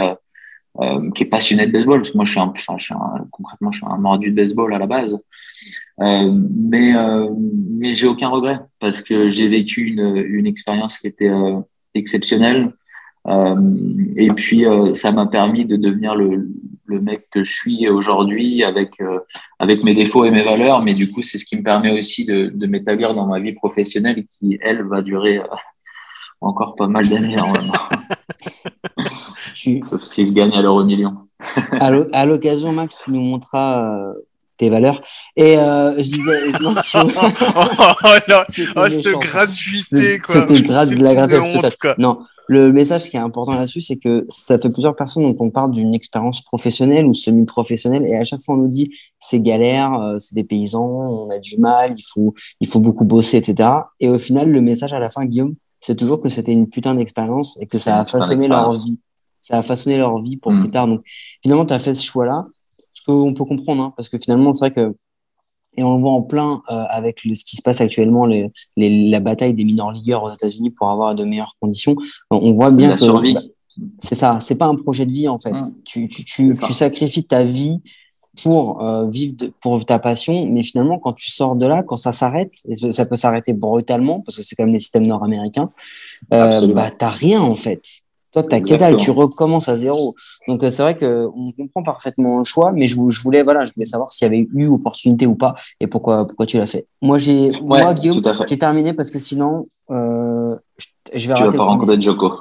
euh, 0.81 1.11
qui 1.13 1.25
est 1.25 1.27
passionné 1.27 1.67
de 1.67 1.73
baseball, 1.73 2.01
parce 2.01 2.11
que 2.11 2.17
moi, 2.17 2.25
je 2.25 2.31
suis 2.31 2.41
un, 2.41 2.53
enfin, 2.57 2.77
je 2.79 2.85
suis 2.85 2.95
un, 2.95 3.27
concrètement, 3.31 3.73
je 3.73 3.79
suis 3.79 3.87
un 3.89 3.99
mordu 3.99 4.31
de 4.31 4.37
baseball 4.37 4.73
à 4.75 4.79
la 4.79 4.87
base. 4.87 5.19
Euh, 6.01 6.33
mais 6.57 6.95
mais 7.81 7.95
j'ai 7.95 8.07
aucun 8.07 8.29
regret 8.29 8.61
parce 8.79 9.01
que 9.03 9.31
j'ai 9.31 9.49
vécu 9.49 9.87
une, 9.87 10.17
une 10.17 10.47
expérience 10.47 10.99
qui 10.99 11.07
était 11.07 11.29
euh, 11.29 11.61
exceptionnelle. 11.95 12.73
Euh, 13.27 13.57
et 14.17 14.31
puis, 14.31 14.67
euh, 14.67 14.93
ça 14.95 15.13
m'a 15.13 15.27
permis 15.27 15.65
de 15.65 15.77
devenir 15.77 16.15
le, 16.15 16.49
le 16.91 17.01
mec 17.01 17.29
que 17.31 17.45
je 17.45 17.53
suis 17.53 17.89
aujourd'hui 17.89 18.63
avec, 18.65 19.01
euh, 19.01 19.21
avec 19.59 19.83
mes 19.85 19.95
défauts 19.95 20.25
et 20.25 20.31
mes 20.31 20.43
valeurs. 20.43 20.83
Mais 20.83 20.95
du 20.95 21.11
coup, 21.11 21.23
c'est 21.23 21.39
ce 21.39 21.45
qui 21.45 21.57
me 21.57 21.63
permet 21.63 21.99
aussi 21.99 22.25
de, 22.25 22.51
de 22.53 22.67
m'établir 22.67 23.15
dans 23.15 23.27
ma 23.27 23.39
vie 23.39 23.53
professionnelle 23.53 24.27
qui, 24.27 24.59
elle, 24.61 24.83
va 24.83 25.01
durer 25.01 25.41
encore 26.41 26.75
pas 26.75 26.89
mal 26.89 27.09
d'années. 27.09 27.37
Tu, 29.55 29.81
Sauf 29.85 30.03
s'il 30.03 30.33
gagne 30.33 30.53
à 30.53 30.63
l'euro 30.63 30.85
million. 30.85 31.15
à 31.81 32.27
l'occasion, 32.27 32.73
Max, 32.73 33.03
tu 33.05 33.11
nous 33.11 33.21
montreras 33.21 33.95
euh, 33.95 34.13
tes 34.61 34.71
valeurs. 34.71 35.01
Et 35.37 35.59
euh, 35.59 35.93
je 35.97 36.03
disais, 36.03 36.53
non, 36.61 36.75
sur- 36.83 37.05
oh, 37.07 37.65
oh, 38.77 38.85
cette 38.89 39.05
méchant. 39.05 39.19
gratuité, 39.19 40.19
quoi. 40.19 40.35
C'était 40.49 40.73
la 40.73 40.85
une 40.85 41.03
gratuité 41.15 41.39
honte, 41.41 41.77
quoi. 41.81 41.95
Non, 41.99 42.21
le 42.47 42.73
message 42.73 43.11
qui 43.11 43.17
est 43.17 43.21
important 43.21 43.55
là-dessus, 43.55 43.81
c'est 43.81 43.97
que 43.97 44.25
ça 44.29 44.59
fait 44.59 44.71
plusieurs 44.71 44.95
personnes 44.97 45.23
dont 45.33 45.45
on 45.47 45.51
parle 45.51 45.73
d'une 45.73 45.95
expérience 45.95 46.43
professionnelle 46.43 47.07
ou 47.07 47.15
semi-professionnelle, 47.15 48.05
et 48.07 48.17
à 48.17 48.25
chaque 48.25 48.43
fois 48.43 48.55
on 48.55 48.59
nous 48.59 48.69
dit 48.69 48.91
c'est 49.19 49.41
galère, 49.41 49.93
euh, 49.95 50.17
c'est 50.19 50.35
des 50.35 50.45
paysans, 50.45 50.85
on 50.85 51.31
a 51.31 51.39
du 51.39 51.59
mal, 51.59 51.95
il 51.97 52.05
faut, 52.05 52.35
il 52.61 52.69
faut 52.69 52.81
beaucoup 52.81 53.05
bosser, 53.05 53.39
etc. 53.39 53.69
Et 54.01 54.09
au 54.09 54.19
final, 54.19 54.51
le 54.51 54.61
message 54.61 54.93
à 54.93 54.99
la 55.01 55.11
fin, 55.11 55.25
Guillaume, 55.25 55.55
c'est 55.81 55.97
toujours 55.97 56.21
que 56.21 56.29
c'était 56.29 56.53
une 56.53 56.69
putain 56.69 56.95
d'expérience 56.95 57.59
et 57.61 57.67
que 57.67 57.79
ça 57.79 57.99
a 57.99 58.05
putain 58.05 58.19
façonné 58.21 58.49
leur 58.49 58.71
vie. 58.71 59.01
Ça 59.41 59.57
a 59.59 59.63
façonné 59.63 59.97
leur 59.97 60.21
vie 60.21 60.37
pour 60.37 60.53
Mm. 60.53 60.61
plus 60.61 60.71
tard. 60.71 60.87
Donc 60.87 61.01
finalement, 61.43 61.65
tu 61.65 61.73
as 61.73 61.79
fait 61.79 61.95
ce 61.95 62.05
choix-là, 62.05 62.47
ce 63.01 63.05
qu'on 63.07 63.35
peut 63.35 63.45
comprendre, 63.45 63.83
hein, 63.83 63.93
parce 63.97 64.09
que 64.09 64.19
finalement, 64.19 64.53
c'est 64.53 64.67
vrai 64.71 64.73
que 64.73 64.95
et 65.77 65.85
on 65.85 65.95
le 65.95 66.01
voit 66.01 66.11
en 66.11 66.23
plein 66.23 66.63
euh, 66.71 66.83
avec 66.89 67.25
le- 67.25 67.35
ce 67.37 67.45
qui 67.45 67.57
se 67.57 67.63
passe 67.63 67.81
actuellement, 67.81 68.27
les, 68.27 68.51
les- 68.77 69.09
la 69.09 69.21
bataille 69.21 69.55
des 69.55 69.65
mineurs 69.65 69.93
ligueurs 69.93 70.25
aux 70.25 70.31
États-Unis 70.31 70.71
pour 70.71 70.91
avoir 70.91 71.15
de 71.15 71.25
meilleures 71.25 71.55
conditions. 71.61 71.95
On 72.31 72.53
voit 72.55 72.71
bien 72.77 72.89
que 72.97 73.05
bah, 73.35 73.41
c'est 74.01 74.17
ça, 74.17 74.39
c'est 74.41 74.57
pas 74.57 74.67
un 74.67 74.75
projet 74.75 75.07
de 75.07 75.13
vie 75.13 75.29
en 75.29 75.39
fait. 75.39 75.53
Tu, 75.85 76.09
tu, 76.09 76.25
tu, 76.25 76.55
sacrifies 76.75 77.25
ta 77.25 77.45
vie 77.45 77.79
pour 78.43 78.83
euh, 78.83 79.09
vivre 79.09 79.37
de- 79.37 79.53
pour 79.63 79.85
ta 79.87 80.01
passion, 80.01 80.45
mais 80.47 80.65
finalement 80.65 80.99
quand 80.99 81.13
tu 81.13 81.31
sors 81.31 81.55
de 81.55 81.67
là, 81.69 81.85
quand 81.85 81.97
ça 81.97 82.13
s'arrête, 82.13 82.51
et 82.69 82.75
ça 82.93 83.07
peut 83.07 83.17
s'arrêter 83.17 83.53
brutalement 83.53 84.21
parce 84.23 84.37
que 84.39 84.43
c'est 84.43 84.57
comme 84.57 84.73
les 84.73 84.81
systèmes 84.81 85.07
nord-américains, 85.07 85.71
euh, 86.35 86.61
bah 86.75 86.91
t'as 86.91 87.11
rien 87.11 87.41
en 87.43 87.55
fait. 87.55 87.83
Toi, 88.33 88.45
t'as 88.45 88.61
que 88.61 88.75
dalle, 88.77 88.97
tu 88.97 89.11
recommences 89.11 89.69
à 89.69 89.77
zéro. 89.77 90.15
Donc 90.47 90.63
euh, 90.63 90.71
c'est 90.71 90.83
vrai 90.83 90.97
que 90.97 91.27
on 91.35 91.53
comprend 91.53 91.83
parfaitement 91.83 92.39
le 92.39 92.45
choix, 92.45 92.73
mais 92.73 92.87
je, 92.87 92.95
je 93.09 93.23
voulais 93.23 93.43
voilà, 93.43 93.65
je 93.65 93.73
voulais 93.75 93.87
savoir 93.87 94.13
s'il 94.13 94.27
y 94.27 94.29
avait 94.29 94.47
eu 94.55 94.69
opportunité 94.69 95.27
ou 95.27 95.35
pas 95.35 95.55
et 95.81 95.87
pourquoi 95.87 96.27
pourquoi 96.27 96.47
tu 96.47 96.57
l'as 96.59 96.67
fait. 96.67 96.87
Moi 97.03 97.19
j'ai 97.19 97.51
Ouais, 97.51 97.83
moi 97.83 97.95
Guillaume, 97.95 98.23
j'ai 98.49 98.59
terminé 98.59 98.93
parce 98.93 99.11
que 99.11 99.19
sinon 99.19 99.65
euh, 99.91 100.57
je, 100.79 100.87
je 101.15 101.29
vais 101.29 101.35
Tu 101.35 101.43
vas 101.43 101.47
rater 101.47 101.57
pas 101.59 101.65
le 101.65 101.69
premier 101.69 101.73
rencontrer. 101.73 102.01
Joko. 102.01 102.33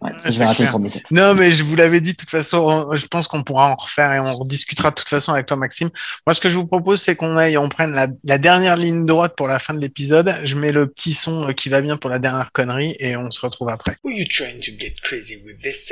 Ouais. 0.00 0.12
Je 0.24 0.38
vais 0.38 0.44
rater 0.44 0.62
le 0.62 0.68
premier 0.68 0.88
set. 0.88 1.10
Non, 1.10 1.34
mais 1.34 1.50
je 1.50 1.62
vous 1.64 1.74
l'avais 1.74 2.00
dit, 2.00 2.12
de 2.12 2.16
toute 2.16 2.30
façon, 2.30 2.58
on- 2.58 2.94
je 2.96 3.06
pense 3.06 3.26
qu'on 3.26 3.42
pourra 3.42 3.72
en 3.72 3.74
refaire 3.74 4.12
et 4.12 4.20
on 4.20 4.32
rediscutera 4.32 4.90
de 4.90 4.94
toute 4.94 5.08
façon 5.08 5.32
avec 5.32 5.46
toi, 5.46 5.56
Maxime. 5.56 5.90
Moi, 6.26 6.34
ce 6.34 6.40
que 6.40 6.48
je 6.48 6.56
vous 6.56 6.66
propose, 6.66 7.02
c'est 7.02 7.16
qu'on 7.16 7.36
aille, 7.36 7.58
on 7.58 7.68
prenne 7.68 7.92
la, 7.92 8.06
la 8.22 8.38
dernière 8.38 8.76
ligne 8.76 9.06
droite 9.06 9.34
pour 9.36 9.48
la 9.48 9.58
fin 9.58 9.74
de 9.74 9.80
l'épisode. 9.80 10.36
Je 10.44 10.54
mets 10.54 10.70
le 10.70 10.86
petit 10.88 11.14
son 11.14 11.48
euh, 11.48 11.52
qui 11.52 11.68
va 11.68 11.80
bien 11.80 11.96
pour 11.96 12.10
la 12.10 12.18
dernière 12.20 12.52
connerie 12.52 12.94
et 13.00 13.16
on 13.16 13.30
se 13.32 13.40
retrouve 13.40 13.70
après. 13.70 13.96
You 14.04 14.24
trying 14.30 14.60
to 14.60 14.70
get 14.78 14.94
crazy 15.02 15.42
with 15.44 15.60
this? 15.62 15.90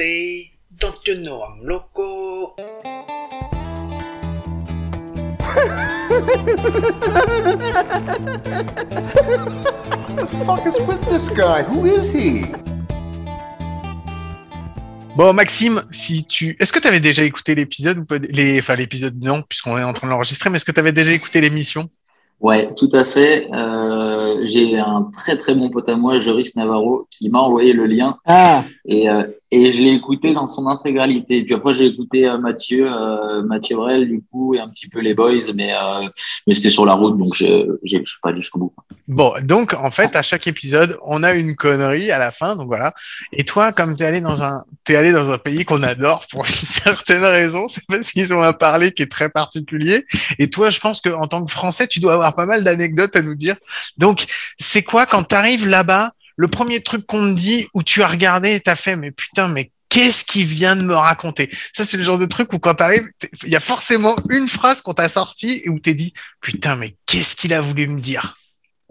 Don't 0.79 0.97
you 1.07 1.15
know 1.17 1.43
I'm 1.43 1.67
loco? 1.67 2.55
fuck 10.47 10.67
is 10.67 10.79
with 10.87 11.01
this 11.09 11.29
guy? 11.31 11.63
Who 11.65 11.85
is 11.87 12.11
he? 12.13 12.45
Bon, 15.17 15.33
Maxime, 15.33 15.83
si 15.91 16.27
tu, 16.27 16.59
est-ce 16.61 16.75
que 16.75 16.79
tu 16.79 16.89
avais 16.89 17.01
déjà 17.01 17.23
écouté 17.23 17.55
l'épisode 17.55 17.99
ou 17.99 18.05
pas, 18.05 18.19
les, 18.19 18.59
enfin, 18.59 18.77
l'épisode 18.77 19.17
non, 19.23 19.41
puisqu'on 19.49 19.79
est 19.79 19.83
en 19.83 19.95
train 19.95 20.07
de 20.07 20.13
l'enregistrer, 20.13 20.51
mais 20.51 20.57
est-ce 20.57 20.67
que 20.67 20.73
tu 20.73 20.79
avais 20.79 20.93
déjà 20.93 21.11
écouté 21.11 21.41
l'émission? 21.41 21.89
Ouais, 22.39 22.69
tout 22.77 22.91
à 22.93 23.07
fait. 23.07 23.49
Euh, 23.51 24.43
j'ai 24.45 24.79
un 24.79 25.09
très 25.11 25.39
très 25.39 25.55
bon 25.55 25.71
pote 25.71 25.89
à 25.89 25.97
moi, 25.97 26.21
Joris 26.21 26.55
Navarro, 26.55 27.07
qui 27.11 27.31
m'a 27.31 27.39
envoyé 27.39 27.73
le 27.73 27.87
lien 27.87 28.19
Ah, 28.27 28.63
et, 28.85 29.09
euh, 29.09 29.25
et 29.53 29.71
je 29.71 29.81
l'ai 29.81 29.93
écouté 29.93 30.35
dans 30.35 30.47
son 30.47 30.67
intégralité. 30.67 31.43
Puis 31.45 31.55
après, 31.55 31.73
j'ai 31.73 31.87
écouté 31.87 32.29
euh, 32.29 32.39
Mathieu, 32.39 32.91
euh, 32.91 33.43
Mathieu 33.43 33.77
Brel, 33.77 34.09
du 34.09 34.23
coup, 34.31 34.55
et 34.55 34.61
un 34.61 34.69
petit 34.69 34.89
peu 34.89 35.01
les 35.01 35.15
boys, 35.15 35.53
mais, 35.55 35.73
euh, 35.73 36.09
mais 36.47 36.55
c'était 36.55 36.71
sur 36.71 36.85
la 36.85 36.95
route, 36.95 37.17
donc 37.17 37.35
je 37.35 37.79
je 37.85 37.97
suis 37.97 38.21
pas 38.23 38.31
allé 38.31 38.41
jusqu'au 38.41 38.59
bout. 38.59 38.75
Bon, 39.07 39.35
donc 39.43 39.73
en 39.75 39.93
fait, 39.93 40.17
à 40.17 40.23
chaque 40.23 40.49
épisode, 40.49 40.99
on 41.05 41.23
a 41.23 41.33
une 41.33 41.55
connerie 41.55 42.11
à 42.11 42.19
la 42.19 42.33
fin, 42.33 42.57
donc 42.57 42.67
voilà. 42.67 42.93
Et 43.33 43.45
toi, 43.45 43.71
comme 43.71 43.95
t'es 43.95 44.05
allé 44.05 44.21
dans 44.21 44.43
un, 44.43 44.65
t'es 44.83 44.97
allé 44.97 45.13
dans 45.13 45.31
un 45.31 45.39
pays 45.39 45.65
qu'on 45.65 45.83
adore 45.85 46.27
pour 46.29 46.45
une 46.45 46.51
certaine 46.51 47.25
raison, 47.25 47.69
c'est 47.69 47.87
parce 47.87 48.11
qu'ils 48.11 48.35
ont 48.35 48.43
un 48.43 48.53
parler 48.53 48.91
qui 48.91 49.03
est 49.03 49.11
très 49.11 49.29
particulier. 49.29 50.07
Et 50.41 50.51
toi, 50.51 50.71
je 50.71 50.81
pense 50.81 51.01
que 51.01 51.11
en 51.11 51.29
tant 51.29 51.45
que 51.45 51.53
Français, 51.53 51.87
tu 51.87 52.01
dois 52.01 52.15
avoir 52.15 52.35
pas 52.35 52.47
mal 52.47 52.65
d'anecdotes 52.65 53.15
à 53.15 53.23
nous 53.23 53.37
dire. 53.37 53.57
Donc, 53.97 54.25
c'est 54.59 54.83
quoi 54.83 55.07
quand 55.07 55.23
t'arrives 55.23 55.69
là-bas, 55.69 56.13
le 56.37 56.49
premier 56.49 56.83
truc 56.83 57.07
qu'on 57.07 57.35
te 57.35 57.39
dit 57.39 57.67
où 57.75 57.83
tu 57.83 58.03
as 58.03 58.09
regardé 58.09 58.55
et 58.55 58.61
t'as 58.61 58.77
fait, 58.77 58.97
mais 58.97 59.11
putain, 59.11 59.49
mais 59.49 59.71
Qu'est-ce 59.89 60.25
qu'il 60.25 60.45
vient 60.47 60.77
de 60.77 60.83
me 60.83 60.95
raconter? 60.95 61.49
Ça, 61.73 61.85
c'est 61.85 61.97
le 61.97 62.03
genre 62.03 62.19
de 62.19 62.27
truc 62.27 62.53
où 62.53 62.59
quand 62.59 62.75
t'arrives, 62.75 63.09
il 63.45 63.49
y 63.49 63.57
a 63.57 63.61
forcément 63.61 64.15
une 64.29 64.47
phrase 64.47 64.83
qu'on 64.83 64.95
t'a 64.95 65.09
sortie 65.09 65.63
et 65.65 65.71
où 65.71 65.79
t'es 65.79 65.95
dit, 65.95 66.13
putain, 66.41 66.77
mais 66.77 66.97
qu'est-ce 67.07 67.37
qu'il 67.37 67.55
a 67.55 67.61
voulu 67.61 67.87
me 67.89 68.01
dire? 68.01 68.37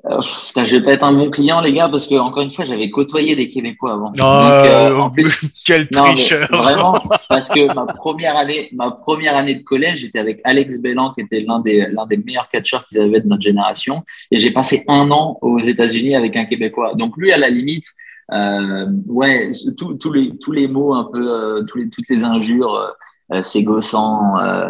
Euh, 0.07 0.17
pff, 0.17 0.47
putain, 0.47 0.65
je 0.65 0.75
vais 0.75 0.83
pas 0.83 0.93
être 0.93 1.03
un 1.03 1.13
bon 1.13 1.31
client, 1.31 1.61
les 1.61 1.73
gars, 1.73 1.89
parce 1.89 2.05
que 2.07 2.15
encore 2.15 2.43
une 2.43 2.51
fois, 2.51 2.65
j'avais 2.65 2.89
côtoyé 2.91 3.35
des 3.35 3.49
Québécois 3.49 3.93
avant. 3.93 4.11
Donc, 4.11 4.19
Euh, 4.19 4.89
euh, 4.91 4.97
en 4.97 5.09
plus, 5.09 5.41
quel 5.65 5.87
Non, 5.91 6.03
tricheur 6.03 6.47
vraiment, 6.51 6.99
parce 7.29 7.49
que 7.49 7.73
ma 7.73 7.85
première 7.85 8.37
année, 8.37 8.69
ma 8.73 8.91
première 8.91 9.35
année 9.35 9.55
de 9.55 9.63
collège, 9.63 9.99
j'étais 9.99 10.19
avec 10.19 10.41
Alex 10.43 10.79
Bellan, 10.79 11.11
qui 11.13 11.21
était 11.21 11.41
l'un 11.41 11.59
des, 11.59 11.87
l'un 11.91 12.05
des 12.05 12.17
meilleurs 12.17 12.49
catcheurs 12.49 12.85
qu'ils 12.87 12.99
avaient 12.99 13.19
de 13.21 13.27
notre 13.27 13.41
génération. 13.41 14.03
Et 14.29 14.37
j'ai 14.37 14.51
passé 14.51 14.83
un 14.87 15.09
an 15.09 15.39
aux 15.41 15.59
États-Unis 15.59 16.15
avec 16.15 16.35
un 16.35 16.45
Québécois. 16.45 16.93
Donc 16.95 17.17
lui, 17.17 17.31
à 17.31 17.37
la 17.37 17.49
limite, 17.49 17.85
euh, 18.31 18.87
ouais, 19.07 19.51
tous 19.77 19.95
tous 19.95 20.11
les, 20.11 20.37
tous 20.37 20.51
les 20.51 20.67
mots 20.67 20.93
un 20.93 21.05
peu, 21.11 21.31
euh, 21.31 21.63
tous 21.63 21.77
les, 21.79 21.89
toutes 21.89 22.09
les 22.09 22.23
injures, 22.25 22.75
euh, 22.75 22.89
euh, 23.33 23.41
c'est 23.41 23.63
gossant, 23.63 24.37
euh, 24.37 24.69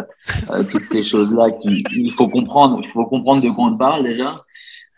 euh, 0.50 0.62
toutes 0.70 0.86
ces 0.86 1.02
choses-là 1.02 1.50
qui, 1.50 1.84
il 1.94 2.10
faut 2.12 2.26
comprendre, 2.26 2.80
il 2.82 2.88
faut 2.88 3.04
comprendre 3.04 3.42
de 3.42 3.50
quoi 3.50 3.66
on 3.66 3.76
parle 3.76 4.02
déjà. 4.02 4.24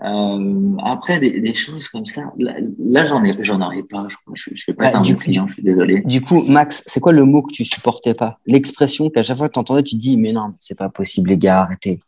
Euh, 0.05 0.77
après, 0.85 1.19
des, 1.19 1.41
des 1.41 1.55
choses 1.55 1.89
comme 1.89 2.07
ça, 2.07 2.33
là, 2.39 2.55
là 2.79 3.05
j'en 3.07 3.25
ai, 3.25 3.37
j'en 3.41 3.61
aurais 3.61 3.83
pas. 3.83 4.07
Je, 4.35 4.51
je, 4.55 4.65
vais 4.69 4.75
pas 4.75 4.93
Ah, 4.95 4.99
un 4.99 5.01
du 5.01 5.15
bon 5.15 5.19
coup, 5.19 5.25
client, 5.25 5.47
je 5.49 5.55
suis 5.55 5.63
désolé. 5.63 6.03
du 6.05 6.21
coup, 6.21 6.43
Max, 6.43 6.85
c'est 6.87 7.01
quoi 7.01 7.13
le 7.13 7.25
mot 7.25 7.43
que 7.43 7.51
tu 7.53 7.65
supportais 7.65 8.15
pas? 8.15 8.39
L'expression 8.47 9.11
qu'à 9.11 9.23
chaque 9.25 9.37
fois 9.39 9.49
que 9.49 9.55
tu 9.55 9.59
entendais, 9.59 9.83
tu 9.83 9.97
dis 9.97 10.17
mais 10.17 10.33
non, 10.33 10.55
c'est 10.61 10.79
pas 10.79 10.89
possible, 10.89 11.31
les 11.31 11.37
gars, 11.37 11.63
arrêtez, 11.63 12.01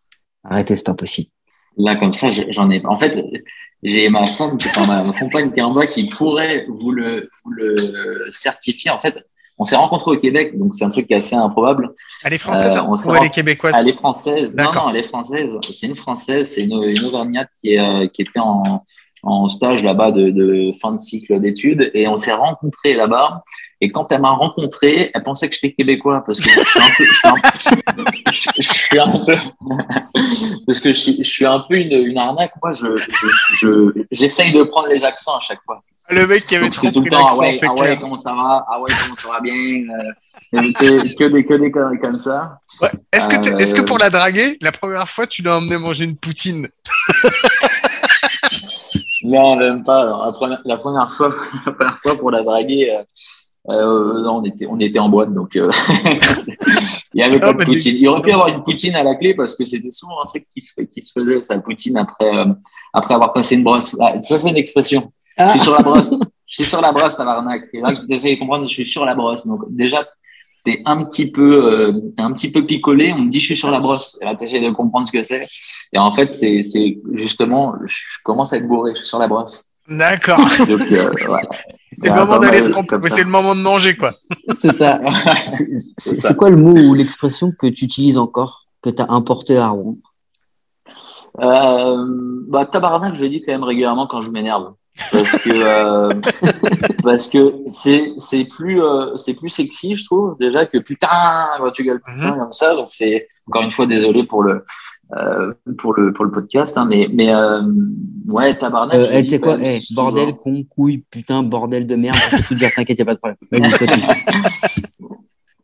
arrêtez, 0.45 0.77
c'est 0.77 0.87
pas 0.87 0.95
possible. 0.95 1.31
Là, 1.77 1.97
comme 1.97 2.13
ça, 2.15 2.29
j'en 2.51 2.71
ai. 2.71 2.85
En 2.87 2.97
fait, 2.97 3.25
j'ai 3.83 4.09
ma 4.09 4.25
femme, 4.27 4.57
ma, 4.87 5.03
ma 5.03 5.13
compagne 5.13 5.51
qui 5.51 5.59
est 5.59 5.63
en 5.63 5.73
bas, 5.73 5.87
qui 5.87 6.09
pourrait 6.09 6.67
vous 6.69 6.93
le, 6.93 7.29
vous 7.45 7.51
le 7.51 8.27
certifier. 8.31 8.91
En 8.93 9.01
fait, 9.01 9.27
on 9.61 9.65
s'est 9.65 9.77
rencontrés 9.77 10.11
au 10.13 10.17
Québec, 10.19 10.59
donc 10.59 10.75
c'est 10.75 10.85
un 10.85 10.89
truc 10.89 11.07
qui 11.07 11.13
est 11.13 11.19
assez 11.19 11.37
improbable. 11.37 11.91
Elle 12.25 12.33
est 12.33 12.39
française 12.39 12.77
Euh, 12.77 12.81
hein 12.81 12.87
on 12.89 12.95
ou 13.11 13.15
elle 13.15 13.25
est 13.25 13.31
québécoise 13.31 13.75
Elle 13.79 13.89
est 13.89 13.93
française. 13.93 14.55
Non, 14.57 14.73
non, 14.73 14.89
elle 14.91 14.97
est 14.97 15.03
française. 15.03 15.57
C'est 15.71 15.87
une 15.87 15.97
française. 15.97 16.51
C'est 16.53 16.63
une, 16.63 16.83
une 16.83 17.05
Auvergnate 17.05 17.49
qui, 17.61 17.75
est, 17.75 17.79
euh, 17.79 18.09
qui 18.09 18.23
était 18.23 18.41
en, 18.41 18.83
en 19.23 19.49
stage 19.49 19.85
là-bas 19.85 20.13
de, 20.13 20.31
de 20.31 20.71
fin 20.81 20.93
de 20.93 20.99
cycle 20.99 21.39
d'études. 21.41 21.91
Et 21.93 22.09
on 22.09 22.17
s'est 22.17 22.33
rencontrés 22.33 22.95
là-bas. 22.95 23.43
Et 23.83 23.91
quand 23.93 24.11
elle 24.13 24.21
m'a 24.23 24.31
rencontré, 24.31 25.11
elle 25.15 25.23
pensait 25.23 25.49
que 25.49 25.55
j'étais 25.55 25.73
québécois 25.73 26.23
parce 26.27 26.39
que 26.41 26.49
je 26.51 26.59
suis 26.59 26.81
un 26.81 26.89
peu, 26.97 27.05
je 27.05 27.15
suis 27.15 27.29
un, 27.29 28.55
je 28.59 28.63
suis 28.63 28.99
un 28.99 29.19
peu, 29.25 29.37
parce 30.67 30.81
que 30.81 30.93
je 30.93 30.99
suis, 30.99 31.17
je 31.19 31.29
suis 31.29 31.47
un 31.47 31.61
peu 31.61 31.75
une, 31.77 31.93
une 31.93 32.19
arnaque. 32.19 32.53
Moi, 32.63 32.73
je, 32.73 32.97
je, 32.97 33.27
je- 33.59 34.03
j'essaye 34.11 34.53
de 34.53 34.63
prendre 34.63 34.89
les 34.89 35.05
accents 35.05 35.37
à 35.37 35.41
chaque 35.41 35.61
fois. 35.65 35.83
Le 36.11 36.27
mec 36.27 36.47
qui 36.47 36.57
avait 36.57 36.67
Donc, 36.67 36.75
trop 36.75 36.91
tout 36.91 37.03
le 37.03 37.11
temps, 37.11 37.27
ah 37.29 37.37
ouais, 37.37 37.59
ah 37.63 37.75
ouais, 37.75 37.99
comment 38.01 38.19
ça 38.19 38.33
va? 38.35 38.65
Ah 38.69 38.81
ouais, 38.81 38.91
comment 39.03 39.15
ça 39.15 39.29
va 39.29 39.41
bien? 39.41 39.53
Euh, 39.53 40.13
que, 40.53 41.15
que 41.17 41.25
des, 41.25 41.45
que 41.45 41.55
des 41.55 41.71
conneries 41.71 42.01
comme 42.01 42.19
ça. 42.19 42.59
Ouais. 42.81 42.91
Est-ce 43.13 43.29
que, 43.29 43.37
Euh, 43.37 43.59
est-ce 43.59 43.75
que 43.75 43.83
pour 43.83 43.99
la 43.99 44.11
draguer, 44.11 44.57
la 44.61 44.73
première 44.73 45.09
fois, 45.09 45.27
tu 45.27 45.43
l'as 45.43 45.59
emmené 45.59 45.79
manger 45.79 46.05
une 46.05 46.17
poutine? 46.17 46.69
Non, 49.23 49.57
même 49.57 49.85
pas. 49.85 50.01
Alors, 50.01 50.25
la, 50.27 50.33
première, 50.33 50.61
la 50.65 50.77
première 50.79 51.11
fois, 51.11 51.35
la 51.67 51.73
première 51.73 51.99
fois 51.99 52.17
pour 52.17 52.31
la 52.31 52.43
draguer, 52.43 52.91
euh, 52.91 53.03
euh, 53.69 54.23
non, 54.23 54.39
on 54.39 54.45
était, 54.45 54.67
on 54.67 54.79
était 54.81 54.99
en 54.99 55.09
boîte, 55.09 55.35
donc 55.35 55.55
euh, 55.57 55.71
il 57.15 57.21
y 57.21 57.23
avait 57.23 57.39
pas 57.39 57.53
de 57.53 57.65
poutine. 57.65 57.97
Il 57.97 58.09
aurait 58.09 58.23
pu 58.23 58.31
y 58.31 58.33
avoir 58.33 58.49
une 58.49 58.63
poutine 58.63 58.97
à 58.97 59.03
la 59.03 59.15
clé 59.17 59.35
parce 59.35 59.55
que 59.55 59.67
c'était 59.67 59.91
souvent 59.91 60.23
un 60.23 60.27
truc 60.27 60.47
qui 60.55 60.63
se, 60.63 60.81
qui 60.81 61.03
se 61.03 61.13
faisait, 61.13 61.43
ça, 61.43 61.55
la 61.55 61.61
poutine 61.61 61.99
après, 61.99 62.35
euh, 62.39 62.47
après 62.95 63.15
avoir 63.15 63.33
passé 63.33 63.57
une 63.57 63.65
brosse. 63.65 63.97
Ah, 64.01 64.21
ça, 64.23 64.39
c'est 64.39 64.49
une 64.51 64.57
expression. 64.57 65.13
Je 65.41 65.45
Ah, 65.45 65.51
suis 65.51 65.61
sur 65.61 65.73
la 65.77 65.83
brosse. 65.83 66.11
Je 66.47 66.55
suis 66.55 66.65
sur 66.65 66.81
la 66.81 66.93
brosse, 66.93 67.17
tabarnak. 67.17 67.69
Et 67.73 67.81
là, 67.81 67.93
tu 67.95 68.13
essayes 68.13 68.35
de 68.35 68.41
comprendre, 68.41 68.65
je 68.65 68.71
suis 68.71 68.85
sur 68.87 69.05
la 69.05 69.15
brosse. 69.15 69.47
Donc, 69.47 69.61
déjà, 69.71 70.05
t'es 70.65 70.83
un 70.85 71.05
petit 71.05 71.31
peu, 71.31 71.65
euh, 71.73 71.93
t'es 72.17 72.23
un 72.23 72.33
petit 72.33 72.51
peu 72.51 72.67
picolé. 72.67 73.13
On 73.15 73.21
me 73.21 73.31
dit, 73.31 73.41
je 73.41 73.47
suis 73.47 73.57
sur 73.57 73.71
la 73.71 73.81
brosse. 73.81 74.19
Et 74.21 74.25
là, 74.25 74.35
t'essayes 74.35 74.61
de 74.65 74.71
comprendre 74.71 75.07
ce 75.07 75.13
que 75.13 75.23
c'est. 75.23 75.43
Et 75.93 75.99
en 75.99 76.11
fait, 76.13 76.33
c'est, 76.33 76.63
c'est 76.63 76.99
justement, 77.13 77.75
je 77.85 77.97
commence 78.25 78.53
à 78.53 78.57
être 78.59 78.67
bourré. 78.69 78.93
Je 78.95 78.99
suis 78.99 79.07
sur 79.09 79.19
la 79.19 79.29
brosse. 79.29 79.65
D'accord. 79.89 80.39
Donc, 80.69 80.81
euh, 80.93 81.11
voilà. 81.27 81.49
C'est 82.03 82.09
le 82.09 82.13
Ouais. 82.99 83.09
C'est 83.11 83.25
le 83.25 83.31
moment 83.31 83.55
de 83.55 83.61
manger, 83.61 83.95
quoi. 83.97 84.11
c'est 84.55 84.73
ça. 84.73 84.99
C'est- 85.37 85.67
C'est 85.99 86.21
ça. 86.21 86.29
c'est 86.29 86.37
quoi 86.37 86.49
le 86.49 86.57
mot 86.57 86.73
ou 86.75 86.95
l'expression 86.95 87.53
que 87.53 87.67
tu 87.67 87.85
utilises 87.85 88.17
encore, 88.17 88.67
que 88.81 88.89
tu 88.91 89.03
as 89.03 89.11
importé 89.11 89.59
à 89.59 89.69
Rouen? 89.69 89.97
Euh, 91.41 92.05
bah, 92.49 92.65
tabarnak, 92.67 93.15
je 93.17 93.23
le 93.23 93.29
dis 93.29 93.43
quand 93.43 93.53
même 93.53 93.65
régulièrement 93.65 94.07
quand 94.07 94.21
je 94.23 94.31
m'énerve. 94.31 94.73
Parce 95.13 95.33
que 95.43 95.51
euh, 95.53 96.11
parce 97.03 97.29
que 97.29 97.55
c'est 97.67 98.13
c'est 98.17 98.45
plus 98.45 98.83
euh, 98.83 99.17
c'est 99.17 99.35
plus 99.35 99.49
sexy 99.49 99.97
je 99.97 100.05
trouve 100.05 100.37
déjà 100.39 100.67
que 100.67 100.79
putain 100.79 101.09
quand 101.59 101.71
tu 101.71 101.85
gueules 101.85 102.01
putain 102.01 102.39
comme 102.39 102.53
ça 102.53 102.75
donc 102.75 102.89
c'est 102.91 103.29
encore 103.49 103.63
une 103.63 103.71
fois 103.71 103.87
désolé 103.87 104.25
pour 104.27 104.43
le 104.43 104.65
euh, 105.17 105.53
pour 105.79 105.95
le 105.95 106.13
pour 106.13 106.25
le 106.25 106.31
podcast 106.31 106.77
hein, 106.79 106.87
mais 106.89 107.09
mais 107.13 107.33
ouais 108.29 108.57
tabarnak 108.57 108.95
Euh, 108.95 109.09
eh, 109.13 109.25
tu 109.25 109.31
sais 109.31 109.41
quoi? 109.41 109.59
Bordel, 109.93 110.35
con, 110.37 110.63
couille, 110.65 111.05
putain, 111.11 111.43
bordel 111.43 111.87
de 111.87 111.97
merde. 111.97 112.17
Je 112.31 112.37
peux 112.37 112.43
tout 112.43 112.55
dire, 112.55 112.71
t'inquiète, 112.75 112.99
y 112.99 113.03
a 113.03 113.05
pas 113.05 113.15
de 113.15 113.19
problème. 113.19 113.39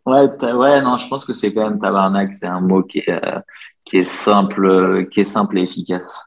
Ouais, 0.06 0.28
ouais, 0.52 0.80
non, 0.82 0.98
je 0.98 1.08
pense 1.08 1.24
que 1.24 1.32
c'est 1.32 1.52
quand 1.52 1.68
même 1.68 1.80
tabarnak. 1.80 2.32
C'est 2.32 2.46
un 2.46 2.60
mot 2.60 2.84
qui 2.84 2.98
est, 3.00 3.20
qui 3.84 3.96
est 3.96 4.02
simple, 4.02 5.08
qui 5.10 5.18
est 5.22 5.24
simple 5.24 5.58
et 5.58 5.62
efficace. 5.64 6.22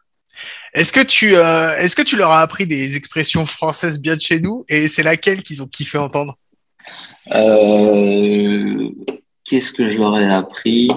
Est-ce 0.74 0.94
que 0.94 1.02
tu 1.02 1.36
euh, 1.36 1.78
est-ce 1.78 1.96
que 1.96 2.02
tu 2.02 2.16
leur 2.16 2.32
as 2.32 2.42
appris 2.42 2.68
des 2.68 2.96
expressions 2.96 3.46
françaises 3.46 4.00
bien 4.00 4.16
de 4.16 4.22
chez 4.22 4.40
nous 4.40 4.66
et 4.70 4.88
c'est 4.88 5.04
laquelle 5.04 5.44
qu'ils 5.44 5.62
ont 5.62 5.68
kiffé 5.68 5.98
entendre? 5.98 6.38
Euh, 7.34 8.90
Qu'est-ce 9.50 9.72
que 9.72 9.90
je 9.90 9.98
leur 9.98 10.18
ai 10.18 10.32
appris? 10.32 10.92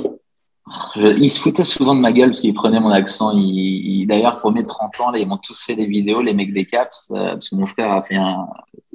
Ils 0.97 1.31
se 1.31 1.41
foutaient 1.41 1.65
souvent 1.65 1.95
de 1.95 2.01
ma 2.01 2.13
gueule 2.13 2.29
parce 2.31 2.41
qu'ils 2.41 2.55
prenaient 2.55 2.81
mon 2.81 2.91
accent. 2.91 3.33
D'ailleurs, 3.35 4.41
pour 4.41 4.53
mes 4.53 4.65
30 4.65 5.01
ans, 5.01 5.11
là, 5.11 5.19
ils 5.19 5.27
m'ont 5.27 5.39
tous 5.39 5.61
fait 5.61 5.75
des 5.75 5.87
vidéos, 5.87 6.23
les 6.23 6.35
mecs 6.35 6.53
des 6.53 6.67
Caps, 6.67 7.11
euh, 7.11 7.33
parce 7.33 7.49
que 7.49 7.57
mon 7.57 7.67
frère 7.67 7.91
a 7.91 8.03
fait 8.03 8.17
un, 8.17 8.47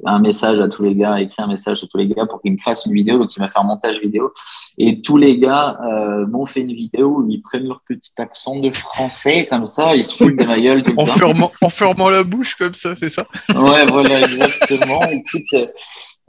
un 0.04 0.20
message 0.20 0.60
à 0.60 0.68
tous 0.68 0.82
les 0.82 0.94
gars, 0.94 1.20
écrit 1.20 1.42
un 1.42 1.48
message 1.48 1.82
à 1.82 1.86
tous 1.86 1.98
les 1.98 2.08
gars 2.08 2.26
pour 2.26 2.40
qu'ils 2.40 2.52
me 2.52 2.58
fassent 2.58 2.86
une 2.86 2.92
vidéo. 2.92 3.18
Donc, 3.18 3.30
il 3.36 3.40
m'a 3.40 3.48
fait 3.48 3.58
un 3.58 3.64
montage 3.64 3.98
vidéo. 4.00 4.32
Et 4.78 5.00
tous 5.00 5.16
les 5.16 5.38
gars 5.38 5.78
euh, 5.84 6.26
m'ont 6.26 6.46
fait 6.46 6.60
une 6.60 6.72
vidéo 6.72 7.18
où 7.18 7.30
ils 7.30 7.42
prennent 7.42 7.66
leur 7.66 7.80
petit 7.86 8.12
accent 8.18 8.56
de 8.56 8.70
français, 8.70 9.46
comme 9.50 9.66
ça, 9.66 9.96
ils 9.96 10.04
se 10.04 10.14
foutent 10.14 10.36
de 10.36 10.44
ma 10.44 10.60
gueule 10.60 10.82
tout 10.82 10.94
en 10.96 11.06
fermant, 11.06 11.50
en 11.60 11.68
fermant 11.68 12.10
la 12.10 12.22
bouche 12.22 12.54
comme 12.54 12.74
ça, 12.74 12.94
c'est 12.94 13.10
ça? 13.10 13.26
Ouais, 13.54 13.84
voilà, 13.86 14.20
exactement. 14.20 15.02
Écoute, 15.10 15.68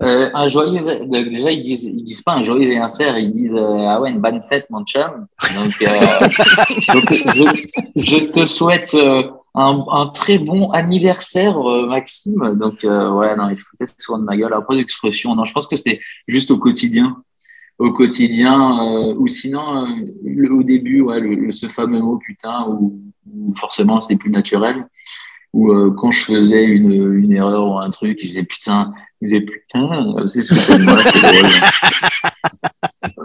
euh, 0.02 0.30
un 0.34 0.48
joyeux, 0.48 0.80
donc 0.80 1.30
déjà, 1.30 1.52
ils 1.52 1.62
disent, 1.62 1.84
ils 1.84 2.04
disent 2.04 2.22
pas 2.22 2.34
un 2.34 2.44
joyeux 2.44 2.68
anniversaire, 2.68 3.18
ils 3.18 3.32
disent, 3.32 3.56
euh, 3.56 3.86
ah 3.88 4.00
ouais, 4.00 4.12
une 4.12 4.20
bonne 4.20 4.42
fête, 4.42 4.66
mon 4.70 4.86
chum. 4.86 5.28
Donc, 5.56 5.74
euh, 5.82 6.20
donc, 6.94 7.14
je, 7.14 7.66
je 7.98 8.18
te 8.26 8.46
souhaite 8.46 8.94
euh, 8.94 9.24
un, 9.56 9.84
un 9.92 10.08
très 10.08 10.40
bon 10.40 10.70
anniversaire, 10.72 11.58
euh, 11.68 11.88
Maxime. 11.88 12.56
Donc, 12.60 12.84
euh, 12.84 13.10
ouais, 13.12 13.36
non, 13.36 13.50
ils 13.50 13.58
se 13.58 13.64
foutaient 13.64 13.86
souvent 13.98 14.20
de 14.20 14.24
ma 14.26 14.38
gueule. 14.38 14.54
Après, 14.54 14.76
d'expression, 14.78 15.36
non, 15.36 15.46
je 15.46 15.54
pense 15.54 15.68
que 15.68 15.76
c'était 15.76 16.00
juste 16.28 16.52
au 16.52 16.58
quotidien. 16.58 17.18
Au 17.78 17.92
quotidien, 17.94 18.84
euh, 18.86 19.16
ou 19.18 19.28
sinon, 19.28 19.86
euh, 19.88 20.50
au 20.54 20.64
début, 20.64 21.02
ouais, 21.02 21.20
le, 21.20 21.36
le- 21.36 21.52
ce 21.52 21.70
fameux 21.70 22.00
mot 22.02 22.18
putain, 22.18 22.66
où, 22.68 23.00
où 23.34 23.54
forcément 23.56 24.02
c'était 24.02 24.18
plus 24.18 24.32
naturel 24.32 24.86
ou 25.52 25.72
euh, 25.72 25.92
quand 25.98 26.12
je 26.12 26.20
faisais 26.26 26.64
une, 26.64 26.92
une 27.24 27.32
erreur 27.34 27.68
ou 27.68 27.80
un 27.80 27.90
truc, 27.90 28.20
je 28.22 28.28
disais 28.28 28.44
putain, 28.44 28.94
je 29.22 29.28
disais 29.28 29.42
putain, 29.42 30.04
moi, 30.06 30.28
c'est 30.28 30.44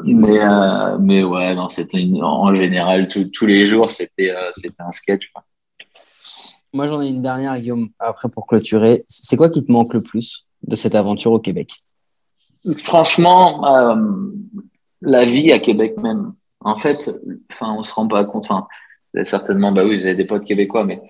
mais, 0.04 0.38
euh, 0.40 0.98
mais 1.00 1.24
ouais, 1.24 1.54
non, 1.54 1.68
c'était 1.68 2.04
en 2.22 2.54
général, 2.54 3.08
tous- 3.08 3.30
tous 3.30 3.46
les 3.46 3.66
jours, 3.66 3.90
c'était 3.90 4.30
euh, 4.30 4.50
c'était 4.52 4.82
un 4.82 4.90
sketch. 4.90 5.30
quoi. 5.32 5.44
Moi, 6.74 6.88
j'en 6.88 7.00
ai 7.00 7.08
une 7.08 7.22
dernière, 7.22 7.56
Guillaume, 7.58 7.88
après 8.00 8.28
pour 8.28 8.48
clôturer. 8.48 9.04
C'est 9.06 9.36
quoi 9.36 9.48
qui 9.48 9.64
te 9.64 9.70
manque 9.70 9.94
le 9.94 10.02
plus 10.02 10.48
de 10.64 10.74
cette 10.74 10.96
aventure 10.96 11.30
au 11.30 11.38
Québec? 11.38 11.70
Franchement, 12.76 13.64
euh, 13.64 13.94
la 15.00 15.24
vie 15.24 15.52
à 15.52 15.60
Québec 15.60 15.94
même. 16.02 16.34
En 16.58 16.74
fait, 16.74 17.14
enfin, 17.52 17.76
on 17.78 17.84
se 17.84 17.94
rend 17.94 18.08
pas 18.08 18.24
compte. 18.24 18.46
Enfin, 18.46 18.66
certainement, 19.22 19.70
bah 19.70 19.84
oui, 19.84 19.98
vous 19.98 20.04
avez 20.04 20.16
des 20.16 20.24
potes 20.24 20.44
québécois, 20.44 20.84
mais 20.84 21.00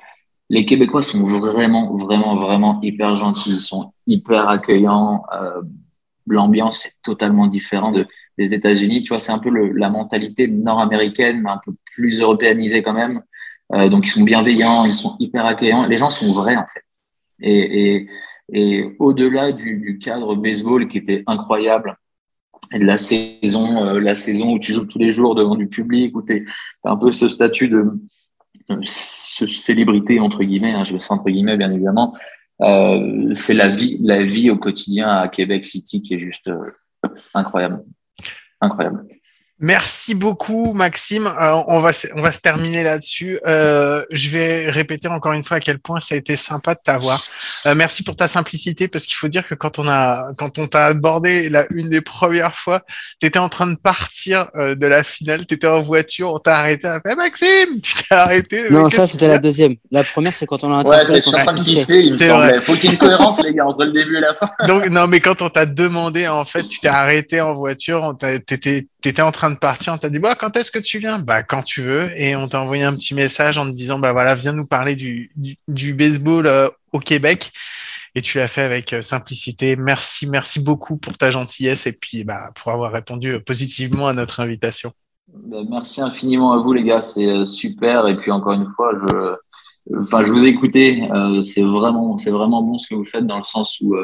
les 0.51 0.67
Québécois 0.67 1.01
sont 1.01 1.25
vraiment, 1.25 1.97
vraiment, 1.97 2.37
vraiment 2.37 2.79
hyper 2.83 3.17
gentils. 3.17 3.55
Ils 3.55 3.61
sont 3.61 3.95
hyper 4.07 4.49
accueillants. 4.49 5.23
Euh, 5.35 5.63
L'ambiance 6.27 6.87
est 6.87 7.03
totalement 7.03 7.47
différente 7.47 7.97
de, 7.97 8.07
des 8.37 8.53
États-Unis. 8.53 9.03
Tu 9.03 9.09
vois, 9.09 9.19
c'est 9.19 9.33
un 9.33 9.39
peu 9.39 9.51
le, 9.51 9.73
la 9.73 9.89
mentalité 9.89 10.47
nord-américaine, 10.47 11.41
mais 11.43 11.51
un 11.51 11.61
peu 11.65 11.73
plus 11.95 12.21
européanisée 12.21 12.83
quand 12.83 12.93
même. 12.93 13.23
Euh, 13.73 13.89
donc, 13.89 14.07
ils 14.07 14.11
sont 14.11 14.23
bienveillants, 14.23 14.85
ils 14.85 14.95
sont 14.95 15.17
hyper 15.19 15.47
accueillants. 15.47 15.87
Les 15.87 15.97
gens 15.97 16.11
sont 16.11 16.33
vrais, 16.33 16.57
en 16.57 16.67
fait. 16.67 16.85
Et, 17.41 18.09
au-delà 18.99 19.53
du, 19.53 19.79
du 19.79 19.99
cadre 19.99 20.37
baseball 20.37 20.87
qui 20.87 20.99
était 20.99 21.25
incroyable, 21.27 21.97
et 22.73 22.79
de 22.79 22.85
la 22.85 22.99
saison, 22.99 23.85
euh, 23.87 24.01
la 24.01 24.17
saison 24.17 24.53
où 24.53 24.59
tu 24.59 24.73
joues 24.73 24.87
tous 24.87 24.99
les 24.99 25.11
jours 25.11 25.35
devant 25.35 25.55
du 25.55 25.69
public, 25.69 26.17
où 26.17 26.23
tu 26.23 26.49
as 26.85 26.91
un 26.91 26.97
peu 26.97 27.13
ce 27.13 27.29
statut 27.29 27.69
de, 27.69 27.85
ce- 28.83 29.49
célébrité, 29.49 30.21
entre 30.21 30.41
guillemets, 30.41 30.73
hein, 30.73 30.85
je 30.85 30.95
le 30.95 31.01
sais 31.01 31.13
entre 31.13 31.31
guillemets, 31.31 31.57
bien 31.57 31.71
évidemment, 31.73 32.15
euh, 32.61 33.35
c'est 33.35 33.55
la 33.55 33.69
vie, 33.69 33.99
la 34.01 34.23
vie 34.23 34.51
au 34.51 34.57
quotidien 34.57 35.09
à 35.09 35.29
Québec 35.29 35.65
City 35.67 36.03
qui 36.03 36.15
est 36.15 36.21
juste 36.21 36.49
euh, 36.49 36.71
incroyable. 37.35 37.85
Incroyable. 38.61 39.07
Merci 39.65 40.15
beaucoup, 40.15 40.75
Maxime. 40.75 41.27
Euh, 41.27 41.63
on, 41.69 41.81
va 41.81 41.95
se, 41.95 42.07
on 42.15 42.21
va 42.21 42.33
se 42.33 42.39
terminer 42.39 42.83
là-dessus. 42.83 43.41
Euh, 43.47 44.05
je 44.11 44.29
vais 44.29 44.69
répéter 44.71 45.09
encore 45.09 45.33
une 45.33 45.43
fois 45.43 45.57
à 45.57 45.61
quel 45.61 45.79
point 45.79 46.01
ça 46.01 46.15
a 46.15 46.19
été 46.19 46.37
sympa 46.37 46.75
de 46.75 46.81
t'avoir. 46.85 47.25
Euh, 47.65 47.75
merci 47.75 48.03
pour 48.03 48.15
ta 48.15 48.29
simplicité, 48.29 48.89
parce 48.89 49.07
qu'il 49.07 49.17
faut 49.17 49.29
dire 49.29 49.49
que 49.49 49.55
quand 49.55 49.79
on 49.79 49.89
a, 49.89 50.33
quand 50.37 50.59
on 50.59 50.67
t'a 50.67 50.85
abordé 50.85 51.49
la 51.49 51.65
une 51.71 51.89
des 51.89 52.03
premières 52.03 52.57
fois, 52.57 52.83
tu 53.21 53.27
étais 53.27 53.39
en 53.39 53.49
train 53.49 53.67
de 53.67 53.77
partir 53.77 54.49
euh, 54.55 54.75
de 54.75 54.87
la 54.87 55.03
finale, 55.03 55.47
tu 55.47 55.55
étais 55.55 55.67
en 55.67 55.81
voiture, 55.83 56.35
on 56.35 56.39
t'a 56.41 56.57
arrêté, 56.57 56.87
à 56.87 57.01
faire 57.01 57.17
Maxime, 57.17 57.81
tu 57.83 57.95
t'es 57.95 58.15
arrêté. 58.15 58.71
Non, 58.71 58.91
ça, 58.91 59.07
c'était 59.07 59.29
la 59.29 59.39
deuxième. 59.39 59.77
La 59.91 60.05
première, 60.05 60.35
c'est 60.35 60.45
quand 60.45 60.63
on 60.65 60.75
a 60.75 60.83
Ouais, 60.85 60.95
interpellé 60.97 61.23
c'est 61.23 61.31
je 61.31 61.37
suis 61.37 61.41
en 61.41 61.45
train 61.45 61.55
de 61.55 61.59
pisser, 61.65 62.01
il 62.01 62.13
me 62.13 62.19
C'est 62.19 62.27
semble. 62.29 62.43
vrai. 62.45 62.61
Faut 62.61 62.75
qu'il 62.75 62.85
y 62.85 62.89
ait 62.89 62.93
une 62.93 62.99
cohérence, 62.99 63.43
les 63.43 63.55
gars, 63.55 63.65
entre 63.65 63.85
le 63.85 63.93
début 63.93 64.19
et 64.19 64.21
la 64.21 64.35
fin. 64.35 64.51
Donc, 64.69 64.89
non, 64.91 65.07
mais 65.07 65.21
quand 65.21 65.41
on 65.41 65.49
t'a 65.49 65.65
demandé, 65.65 66.29
en 66.29 66.45
fait, 66.45 66.65
tu 66.65 66.81
t'es 66.81 66.89
arrêté 66.89 67.41
en 67.41 67.55
voiture, 67.55 68.01
on 68.03 68.13
t'a- 68.13 68.39
t'étais, 68.39 68.89
t'étais 69.01 69.23
en 69.23 69.33
train 69.33 69.49
de 69.51 69.54
partir, 69.55 69.93
on 69.93 69.99
t'a 69.99 70.11
dit, 70.11 70.19
bah, 70.19 70.35
quand 70.35 70.57
est-ce 70.57 70.71
que 70.71 70.79
tu 70.79 70.99
viens? 70.99 71.19
Bah, 71.19 71.43
quand 71.43 71.63
tu 71.63 71.83
veux. 71.83 72.11
Et 72.21 72.37
on 72.37 72.49
t'a 72.49 72.61
envoyé 72.61 72.85
un 72.85 72.95
petit 72.95 73.15
message 73.15 73.59
en 73.59 73.67
te 73.67 73.75
disant, 73.75 73.99
bah, 73.99 74.13
voilà, 74.13 74.35
viens 74.35 74.53
nous 74.53 74.67
parler 74.67 74.97
du, 74.97 75.31
du, 75.69 75.95
baseball 75.95 76.47
euh, 76.47 76.69
au 76.93 77.01
Québec. 77.01 77.53
Et 78.15 78.23
tu 78.23 78.39
l'as 78.39 78.49
fait 78.49 78.63
avec 78.63 78.93
euh, 78.93 79.03
simplicité. 79.03 79.77
Merci, 79.77 80.29
merci 80.29 80.61
beaucoup 80.61 80.97
pour 80.97 81.19
ta 81.19 81.31
gentillesse 81.31 81.87
et 81.87 81.93
puis, 81.93 82.25
bah, 82.25 82.51
pour 82.55 82.73
avoir 82.73 82.93
répondu 82.93 83.35
euh, 83.35 83.41
positivement 83.41 84.09
à 84.09 84.13
notre 84.13 84.41
invitation. 84.41 84.93
Ben, 85.33 85.67
merci 85.69 86.01
infiniment 86.01 86.53
à 86.53 86.59
vous, 86.59 86.73
les 86.73 86.85
gars. 86.85 87.01
C'est 87.01 87.45
super. 87.45 88.07
Et 88.07 88.17
puis, 88.17 88.31
encore 88.31 88.53
une 88.53 88.69
fois, 88.69 88.93
je, 88.97 89.97
enfin, 89.97 90.25
je 90.25 90.31
vous. 90.31 90.45
Euh, 90.45 91.43
c'est 91.43 91.63
vraiment, 91.63 92.17
c'est 92.19 92.31
vraiment 92.31 92.63
bon 92.63 92.79
ce 92.79 92.87
que 92.89 92.95
vous 92.95 93.05
faites 93.05 93.27
dans 93.27 93.39
le 93.39 93.45
sens 93.45 93.81
où, 93.81 93.97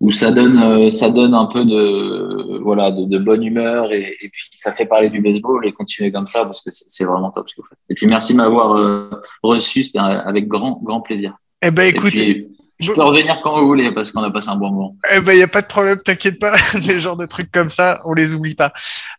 où 0.00 0.12
ça 0.12 0.30
donne, 0.30 0.58
euh, 0.58 0.90
ça 0.90 1.10
donne 1.10 1.34
un 1.34 1.46
peu 1.46 1.64
de, 1.64 2.58
voilà, 2.62 2.90
de, 2.90 3.04
de 3.04 3.18
bonne 3.18 3.44
humeur 3.44 3.92
et, 3.92 4.16
et 4.22 4.28
puis 4.30 4.48
ça 4.54 4.72
fait 4.72 4.86
parler 4.86 5.10
du 5.10 5.20
baseball 5.20 5.66
et 5.66 5.72
continuer 5.72 6.10
comme 6.10 6.26
ça 6.26 6.44
parce 6.44 6.64
que 6.64 6.70
c'est 6.72 7.04
vraiment 7.04 7.30
top 7.30 7.48
ce 7.48 7.54
que 7.54 7.60
vous 7.60 7.68
faites. 7.68 7.78
Et 7.90 7.94
puis, 7.94 8.06
merci 8.06 8.32
de 8.32 8.38
m'avoir 8.38 8.72
euh, 8.76 9.10
reçu. 9.42 9.82
C'était 9.82 9.98
avec 9.98 10.48
grand, 10.48 10.80
grand 10.82 11.02
plaisir. 11.02 11.36
Eh 11.62 11.70
ben, 11.70 11.94
écoute, 11.94 12.12
puis, 12.12 12.48
je 12.80 12.92
peux 12.92 13.02
revenir 13.02 13.40
quand 13.42 13.60
vous 13.60 13.66
voulez 13.66 13.90
parce 13.92 14.10
qu'on 14.10 14.22
a 14.22 14.30
passé 14.30 14.48
un 14.48 14.56
bon 14.56 14.70
moment. 14.70 14.96
Eh 15.14 15.20
ben, 15.20 15.36
y 15.36 15.42
a 15.42 15.48
pas 15.48 15.62
de 15.62 15.66
problème, 15.66 15.98
t'inquiète 16.02 16.38
pas. 16.38 16.56
Les 16.74 17.00
genres 17.00 17.16
de 17.16 17.26
trucs 17.26 17.52
comme 17.52 17.70
ça, 17.70 18.00
on 18.04 18.14
les 18.14 18.34
oublie 18.34 18.54
pas. 18.54 18.72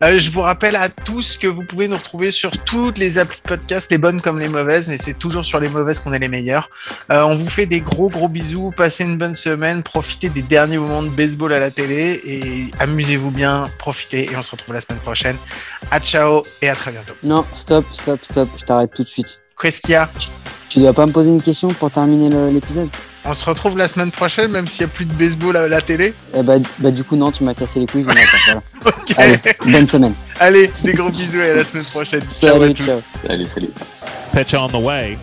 Euh, 0.04 0.20
je 0.20 0.30
vous 0.32 0.42
rappelle 0.42 0.76
à 0.76 0.90
tous 0.90 1.38
que 1.38 1.48
vous 1.48 1.64
pouvez 1.64 1.88
nous 1.88 1.98
retrouver 1.98 2.32
sur 2.32 2.52
toutes 2.64 2.98
les 2.98 3.18
applis 3.18 3.40
de 3.44 3.48
podcast, 3.48 3.90
les 3.92 3.98
bonnes 3.98 4.22
comme 4.22 4.40
les 4.40 4.50
mauvaises, 4.50 4.90
mais 4.90 4.98
c'est 4.98 5.14
toujours 5.14 5.46
sur 5.46 5.60
les 5.60 5.70
mauvaises 5.70 6.00
qu'on 6.00 6.14
est 6.14 6.20
les 6.20 6.28
meilleurs. 6.28 6.70
Euh, 7.12 7.22
on 7.24 7.36
vous 7.36 7.50
fait 7.50 7.66
des 7.66 7.82
gros 7.82 8.10
gros 8.10 8.28
bisous, 8.28 8.72
passez 8.76 9.04
une 9.04 9.18
bonne 9.18 9.36
semaine, 9.36 9.84
profitez 9.84 10.30
des 10.30 10.42
derniers 10.42 10.78
moments 10.78 11.04
de 11.04 11.10
baseball 11.10 11.54
à 11.54 11.60
la 11.60 11.72
télé 11.72 12.22
et 12.24 12.66
amusez-vous 12.80 13.32
bien, 13.32 13.66
profitez 13.78 14.32
et 14.32 14.36
on 14.36 14.44
se 14.44 14.52
retrouve 14.52 14.74
la 14.74 14.82
semaine 14.82 15.00
prochaine. 15.00 15.38
À 15.92 16.00
ciao 16.00 16.44
et 16.62 16.70
à 16.70 16.76
très 16.76 16.92
bientôt. 16.92 17.14
Non, 17.24 17.46
stop, 17.52 17.86
stop, 17.92 18.24
stop. 18.24 18.50
Je 18.58 18.64
t'arrête 18.64 18.94
tout 18.94 19.04
de 19.04 19.08
suite. 19.08 19.42
Qu'est-ce 19.60 19.82
qu'il 19.82 19.92
y 19.92 19.96
a 19.96 20.10
Tu 20.72 20.80
dois 20.80 20.94
pas 20.94 21.06
me 21.06 21.12
poser 21.12 21.32
une 21.32 21.42
question 21.42 21.68
pour 21.74 21.92
terminer 21.92 22.30
l'épisode 22.50 22.88
On 23.26 23.34
se 23.34 23.44
retrouve 23.44 23.78
la 23.78 23.90
semaine 23.90 24.10
prochaine, 24.10 24.50
même 24.52 24.70
s'il 24.70 24.86
n'y 24.86 24.92
a 24.94 24.96
plus 24.96 25.04
de 25.04 25.12
baseball 25.12 25.58
à 25.58 25.68
la 25.68 25.82
télé. 25.82 26.14
Eh 26.34 26.42
bah, 26.44 26.54
bah, 26.80 26.92
du 26.92 27.04
coup, 27.04 27.18
non, 27.18 27.30
tu 27.30 27.44
m'as 27.44 27.54
cassé 27.54 27.82
les 27.82 27.86
couilles. 27.86 28.04
je 28.04 28.06
voilà. 28.06 28.62
Allez, 29.18 29.36
bonne 29.66 29.86
semaine. 29.86 30.14
Allez, 30.40 30.72
des 30.82 30.94
gros 30.94 31.10
bisous 31.10 31.42
et 31.42 31.50
à 31.50 31.56
la 31.56 31.66
semaine 31.66 31.84
prochaine. 31.84 32.22
Ciao 32.22 32.56
à 32.56 32.60
Salut, 32.60 32.74
tous. 32.74 32.86
ciao. 32.86 33.02
Salut, 33.22 33.46
salut. 33.48 33.74
Pitch 34.32 34.54
on 34.54 34.70
the 34.70 34.82
way. 34.82 35.18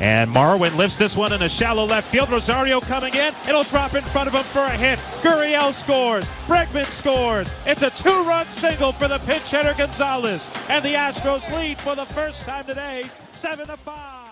And 0.00 0.34
Marwin 0.34 0.76
lifts 0.76 0.96
this 0.96 1.16
one 1.16 1.32
in 1.32 1.42
a 1.42 1.48
shallow 1.48 1.84
left 1.86 2.08
field. 2.08 2.28
Rosario 2.28 2.80
coming 2.80 3.14
in. 3.14 3.32
It'll 3.48 3.62
drop 3.62 3.94
in 3.94 4.02
front 4.02 4.26
of 4.26 4.34
him 4.34 4.42
for 4.42 4.64
a 4.64 4.76
hit. 4.76 4.98
Gurriel 5.22 5.72
scores. 5.72 6.28
Bregman 6.48 6.86
scores. 6.86 7.54
It's 7.66 7.82
a 7.82 7.90
two-run 7.90 8.50
single 8.50 8.90
for 8.94 9.06
the 9.06 9.20
pinch 9.20 9.48
hitter 9.48 9.74
Gonzalez. 9.78 10.50
And 10.68 10.84
the 10.84 10.94
Astros 10.94 11.48
lead 11.56 11.78
for 11.78 11.94
the 11.94 12.06
first 12.06 12.44
time 12.44 12.64
today, 12.64 13.04
7 13.30 13.68
to 13.68 13.76
5. 13.76 14.31